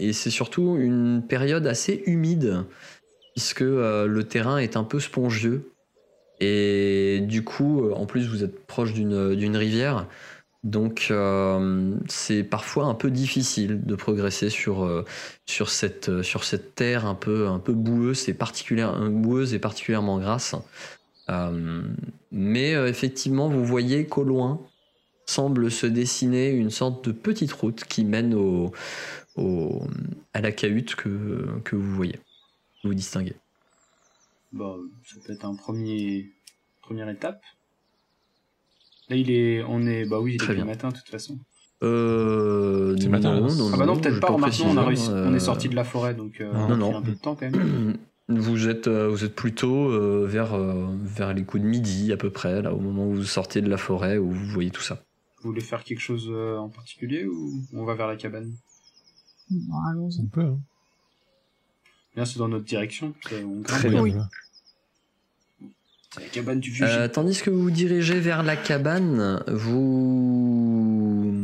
et 0.00 0.12
c'est 0.14 0.30
surtout 0.30 0.76
une 0.78 1.22
période 1.28 1.66
assez 1.66 2.02
humide, 2.06 2.64
puisque 3.36 3.60
le 3.60 4.22
terrain 4.22 4.56
est 4.56 4.76
un 4.78 4.82
peu 4.82 4.98
spongieux. 4.98 5.70
Et 6.40 7.20
du 7.22 7.44
coup, 7.44 7.92
en 7.92 8.06
plus, 8.06 8.26
vous 8.26 8.42
êtes 8.42 8.66
proche 8.66 8.92
d'une 8.94 9.56
rivière. 9.56 10.08
Donc 10.64 11.08
euh, 11.10 11.94
c'est 12.08 12.42
parfois 12.42 12.86
un 12.86 12.94
peu 12.94 13.10
difficile 13.10 13.84
de 13.84 13.94
progresser 13.94 14.48
sur, 14.48 14.84
euh, 14.84 15.04
sur, 15.44 15.68
cette, 15.68 16.08
euh, 16.08 16.22
sur 16.22 16.44
cette 16.44 16.74
terre 16.74 17.04
un 17.04 17.14
peu, 17.14 17.48
un 17.48 17.58
peu 17.58 17.74
boueuse, 17.74 18.30
et 18.30 18.34
particulière, 18.34 18.98
boueuse 19.10 19.52
et 19.52 19.58
particulièrement 19.58 20.18
grasse. 20.18 20.56
Mais 22.30 22.72
effectivement, 22.72 23.48
vous 23.48 23.64
voyez 23.64 24.06
qu'au 24.06 24.24
loin 24.24 24.60
semble 25.26 25.70
se 25.70 25.86
dessiner 25.86 26.50
une 26.50 26.70
sorte 26.70 27.06
de 27.06 27.12
petite 27.12 27.52
route 27.52 27.84
qui 27.84 28.04
mène 28.04 28.34
au, 28.34 28.72
à 30.32 30.40
la 30.40 30.52
cahute 30.52 30.94
que, 30.96 31.46
que 31.64 31.76
vous 31.76 31.94
voyez, 31.94 32.18
que 32.82 32.88
vous 32.88 32.94
distinguez. 32.94 33.36
Bah, 34.52 34.76
ça 35.04 35.16
peut 35.24 35.32
être 35.32 35.44
un 35.44 35.54
premier, 35.54 36.30
première 36.82 37.08
étape. 37.08 37.42
Là, 39.08 39.16
il 39.16 39.30
est, 39.30 39.62
on 39.68 39.86
est, 39.86 40.04
bah 40.06 40.18
oui, 40.20 40.36
il 40.38 40.42
est 40.42 40.48
le 40.48 40.54
bien. 40.54 40.64
matin 40.64 40.88
de 40.88 40.94
toute 40.96 41.08
façon. 41.08 41.38
Euh, 41.82 42.96
C'est 42.98 43.08
matin, 43.08 43.40
non, 43.40 43.52
non, 43.54 43.70
Ah 43.74 43.76
bah 43.76 43.86
non, 43.86 43.98
peut-être 43.98 44.20
pas. 44.20 44.36
Maintenant, 44.36 44.66
on 44.70 44.76
a 44.78 44.84
réussi, 44.84 45.10
on 45.10 45.32
est 45.32 45.36
euh, 45.36 45.38
sorti 45.38 45.68
de 45.68 45.74
la 45.76 45.84
forêt, 45.84 46.14
donc 46.14 46.40
euh, 46.40 46.50
non, 46.52 46.60
on 46.68 46.72
a 46.72 46.76
non. 46.76 46.88
pris 46.90 46.96
un 46.98 47.02
peu 47.02 47.10
de 47.12 47.18
temps 47.18 47.34
quand 47.34 47.50
même. 47.50 47.96
Vous 48.28 48.68
êtes, 48.68 48.88
euh, 48.88 49.06
vous 49.10 49.22
êtes 49.22 49.34
plutôt 49.34 49.90
euh, 49.90 50.24
vers, 50.26 50.54
euh, 50.54 50.86
vers 51.02 51.34
les 51.34 51.44
coups 51.44 51.62
de 51.62 51.68
midi 51.68 52.10
à 52.10 52.16
peu 52.16 52.30
près, 52.30 52.62
là, 52.62 52.72
au 52.72 52.80
moment 52.80 53.06
où 53.06 53.12
vous 53.16 53.24
sortez 53.24 53.60
de 53.60 53.68
la 53.68 53.76
forêt, 53.76 54.16
où 54.16 54.30
vous 54.30 54.46
voyez 54.46 54.70
tout 54.70 54.80
ça. 54.80 55.04
Vous 55.42 55.50
voulez 55.50 55.60
faire 55.60 55.84
quelque 55.84 56.00
chose 56.00 56.32
en 56.58 56.70
particulier 56.70 57.26
ou 57.26 57.52
on 57.74 57.84
va 57.84 57.94
vers 57.94 58.06
la 58.08 58.16
cabane? 58.16 58.50
Bon, 59.50 59.76
allons-y. 59.90 60.20
On 60.22 60.26
peut. 60.28 60.40
Hein. 60.40 60.58
Bien, 62.14 62.24
c'est 62.24 62.38
dans 62.38 62.48
notre 62.48 62.64
direction. 62.64 63.12
On. 63.44 63.60
Très 63.62 63.90
bien. 63.90 64.00
Oui. 64.00 64.14
C'est 66.14 66.22
la 66.22 66.28
cabane 66.28 66.60
du 66.60 66.70
vieux. 66.70 66.86
Euh, 66.86 67.08
tandis 67.08 67.42
que 67.42 67.50
vous 67.50 67.62
vous 67.62 67.70
dirigez 67.70 68.20
vers 68.20 68.42
la 68.42 68.56
cabane, 68.56 69.42
vous, 69.48 71.34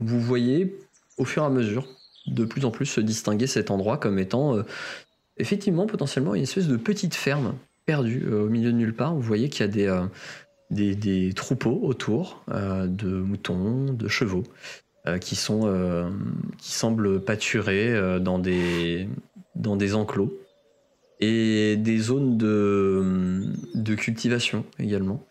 vous 0.00 0.20
voyez 0.20 0.76
au 1.16 1.24
fur 1.24 1.42
et 1.42 1.46
à 1.46 1.50
mesure 1.50 1.88
de 2.26 2.44
plus 2.44 2.64
en 2.64 2.70
plus 2.70 2.86
se 2.86 3.00
distinguer 3.00 3.46
cet 3.46 3.70
endroit 3.70 3.98
comme 3.98 4.18
étant 4.18 4.56
euh, 4.56 4.62
effectivement 5.38 5.86
potentiellement 5.86 6.34
une 6.34 6.42
espèce 6.42 6.68
de 6.68 6.76
petite 6.76 7.14
ferme 7.14 7.54
perdu 7.86 8.24
euh, 8.26 8.44
au 8.44 8.48
milieu 8.48 8.72
de 8.72 8.76
nulle 8.76 8.94
part. 8.94 9.14
Vous 9.14 9.22
voyez 9.22 9.48
qu'il 9.48 9.64
y 9.64 9.68
a 9.68 9.72
des, 9.72 9.86
euh, 9.86 10.04
des, 10.70 10.94
des 10.94 11.32
troupeaux 11.32 11.80
autour 11.82 12.44
de 12.48 13.08
moutons, 13.08 13.92
de 13.92 14.08
chevaux, 14.08 14.44
qui, 15.22 15.36
sont, 15.36 16.12
qui 16.58 16.72
semblent 16.72 17.24
pâturer 17.24 18.20
dans, 18.20 18.38
des, 18.38 19.08
dans 19.54 19.76
des 19.76 19.94
enclos 19.94 20.38
et 21.20 21.76
des 21.76 21.98
zones 21.98 22.38
de, 22.38 23.42
de 23.74 23.94
cultivation 23.94 24.64
également 24.78 25.26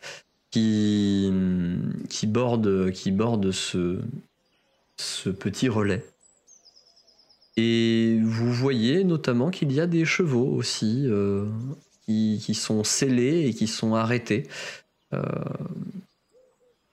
qui, 0.52 1.32
qui 2.10 2.28
bordent, 2.28 2.92
qui 2.92 3.14
ce, 3.52 4.00
ce 4.98 5.30
petit 5.30 5.70
relais. 5.70 6.06
Et 7.56 8.20
vous 8.24 8.52
voyez 8.52 9.04
notamment 9.04 9.50
qu'il 9.50 9.72
y 9.72 9.80
a 9.80 9.88
des 9.88 10.06
chevaux 10.06 10.48
aussi 10.48 11.06
euh, 11.08 11.46
qui, 12.06 12.40
qui 12.44 12.54
sont 12.54 12.84
scellés 12.84 13.48
et 13.48 13.54
qui 13.54 13.68
sont 13.68 13.96
arrêtés. 13.96 14.48
euh, 15.14 15.22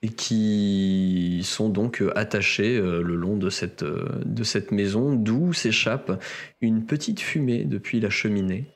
et 0.01 0.09
qui 0.09 1.41
sont 1.43 1.69
donc 1.69 2.03
attachés 2.15 2.77
euh, 2.77 3.01
le 3.01 3.15
long 3.15 3.37
de 3.37 3.49
cette, 3.49 3.83
de 3.83 4.43
cette 4.43 4.71
maison, 4.71 5.15
d'où 5.15 5.51
s'échappe 5.51 6.21
une 6.61 6.85
petite 6.85 7.19
fumée 7.19 7.63
depuis 7.65 7.99
la 7.99 8.11
cheminée. 8.11 8.74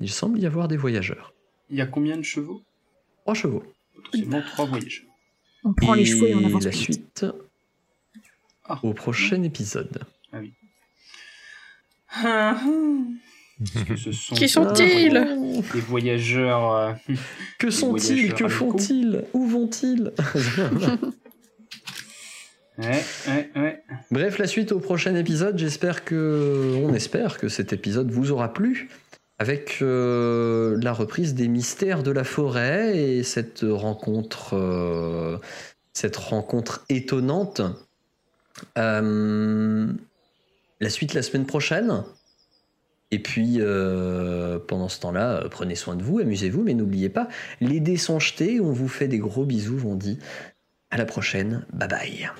Il 0.00 0.10
semble 0.10 0.38
y 0.38 0.46
avoir 0.46 0.68
des 0.68 0.76
voyageurs. 0.76 1.32
Il 1.70 1.76
y 1.76 1.80
a 1.80 1.86
combien 1.86 2.16
de 2.16 2.22
chevaux? 2.22 2.62
Trois 3.22 3.34
chevaux. 3.34 3.64
Potentiellement 3.94 4.42
trois 4.42 4.64
voyageurs. 4.66 5.06
On 5.64 5.72
prend 5.72 5.94
les 5.94 6.04
chevaux 6.04 6.26
et 6.26 6.34
on 6.34 6.44
avance 6.44 6.64
la 6.64 6.70
plus 6.70 6.78
suite 6.78 7.26
Ah. 8.64 8.78
au 8.82 8.92
prochain 8.94 9.42
épisode. 9.42 10.00
Que 13.86 13.96
ce 13.96 14.12
sont 14.12 14.34
Qui 14.36 14.48
sont-ils? 14.48 15.62
des 15.72 15.80
voyageurs. 15.80 16.72
euh, 16.72 16.92
Que 17.58 17.70
sont-ils? 17.70 18.32
Que 18.34 18.46
font-ils? 18.48 19.24
Où 19.32 19.46
vont-ils? 19.46 20.12
Ouais, 22.78 23.02
ouais, 23.26 23.50
ouais. 23.56 23.82
Bref, 24.12 24.38
la 24.38 24.46
suite 24.46 24.70
au 24.70 24.78
prochain 24.78 25.16
épisode. 25.16 25.58
J'espère 25.58 26.04
que, 26.04 26.76
on 26.84 26.94
espère 26.94 27.36
que 27.38 27.48
cet 27.48 27.72
épisode 27.72 28.12
vous 28.12 28.30
aura 28.30 28.52
plu, 28.52 28.88
avec 29.38 29.78
euh, 29.82 30.78
la 30.82 30.92
reprise 30.92 31.34
des 31.34 31.48
mystères 31.48 32.02
de 32.02 32.10
la 32.10 32.24
forêt 32.24 32.98
et 32.98 33.22
cette 33.22 33.60
rencontre, 33.62 34.54
euh, 34.54 35.38
cette 35.92 36.16
rencontre 36.16 36.84
étonnante. 36.88 37.62
Euh, 38.76 39.86
la 40.80 40.90
suite 40.90 41.14
la 41.14 41.22
semaine 41.22 41.46
prochaine. 41.46 42.04
Et 43.10 43.20
puis, 43.20 43.56
euh, 43.58 44.58
pendant 44.58 44.88
ce 44.88 45.00
temps-là, 45.00 45.44
euh, 45.44 45.48
prenez 45.48 45.74
soin 45.76 45.96
de 45.96 46.02
vous, 46.02 46.18
amusez-vous, 46.18 46.62
mais 46.62 46.74
n'oubliez 46.74 47.08
pas, 47.08 47.28
les 47.60 47.80
dés 47.80 47.96
sont 47.96 48.18
jetés. 48.18 48.60
On 48.60 48.72
vous 48.72 48.88
fait 48.88 49.08
des 49.08 49.18
gros 49.18 49.44
bisous. 49.44 49.80
On 49.86 49.94
dit 49.94 50.18
à 50.90 50.98
la 50.98 51.06
prochaine. 51.06 51.64
Bye 51.72 51.88
bye. 51.88 52.30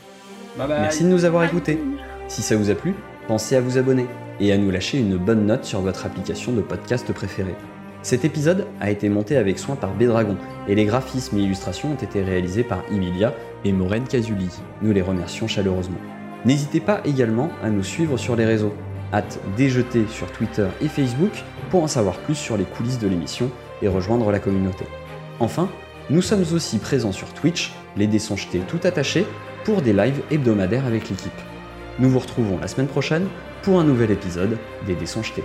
Bye 0.58 0.68
bye. 0.68 0.80
Merci 0.80 1.04
de 1.04 1.08
nous 1.08 1.24
avoir 1.24 1.44
écoutés. 1.44 1.78
Si 2.28 2.42
ça 2.42 2.56
vous 2.56 2.68
a 2.68 2.74
plu, 2.74 2.94
pensez 3.26 3.56
à 3.56 3.60
vous 3.60 3.78
abonner 3.78 4.06
et 4.40 4.52
à 4.52 4.58
nous 4.58 4.70
lâcher 4.70 4.98
une 4.98 5.16
bonne 5.16 5.46
note 5.46 5.64
sur 5.64 5.80
votre 5.80 6.06
application 6.06 6.52
de 6.52 6.60
podcast 6.60 7.12
préférée. 7.12 7.56
Cet 8.02 8.24
épisode 8.24 8.66
a 8.80 8.90
été 8.90 9.08
monté 9.08 9.36
avec 9.36 9.58
soin 9.58 9.74
par 9.74 9.94
Bédragon 9.94 10.36
et 10.68 10.74
les 10.74 10.84
graphismes 10.84 11.38
et 11.38 11.42
illustrations 11.42 11.92
ont 11.92 12.02
été 12.02 12.22
réalisés 12.22 12.62
par 12.62 12.82
Emilia 12.92 13.34
et 13.64 13.72
Maureen 13.72 14.04
Casuli. 14.04 14.48
Nous 14.82 14.92
les 14.92 15.02
remercions 15.02 15.48
chaleureusement. 15.48 15.98
N'hésitez 16.44 16.80
pas 16.80 17.00
également 17.04 17.50
à 17.62 17.70
nous 17.70 17.82
suivre 17.82 18.16
sur 18.16 18.36
les 18.36 18.46
réseaux. 18.46 18.72
Hâte 19.12 19.40
déjeter 19.56 20.06
sur 20.08 20.30
Twitter 20.30 20.68
et 20.80 20.88
Facebook 20.88 21.32
pour 21.70 21.82
en 21.82 21.88
savoir 21.88 22.18
plus 22.18 22.36
sur 22.36 22.56
les 22.56 22.64
coulisses 22.64 22.98
de 22.98 23.08
l'émission 23.08 23.50
et 23.82 23.88
rejoindre 23.88 24.30
la 24.30 24.38
communauté. 24.38 24.84
Enfin, 25.40 25.68
nous 26.10 26.22
sommes 26.22 26.44
aussi 26.52 26.78
présents 26.78 27.12
sur 27.12 27.32
Twitch, 27.34 27.74
les 27.96 28.06
dés 28.06 28.18
sont 28.18 28.36
jetés 28.36 28.60
tout 28.60 28.80
attachés, 28.84 29.26
pour 29.64 29.82
des 29.82 29.92
lives 29.92 30.22
hebdomadaires 30.30 30.86
avec 30.86 31.10
l'équipe. 31.10 31.30
Nous 31.98 32.08
vous 32.08 32.18
retrouvons 32.20 32.58
la 32.58 32.68
semaine 32.68 32.86
prochaine 32.86 33.26
pour 33.62 33.80
un 33.80 33.84
nouvel 33.84 34.10
épisode 34.10 34.58
des 34.86 34.94
dés 34.94 35.06
sont 35.06 35.22
jetés. 35.22 35.44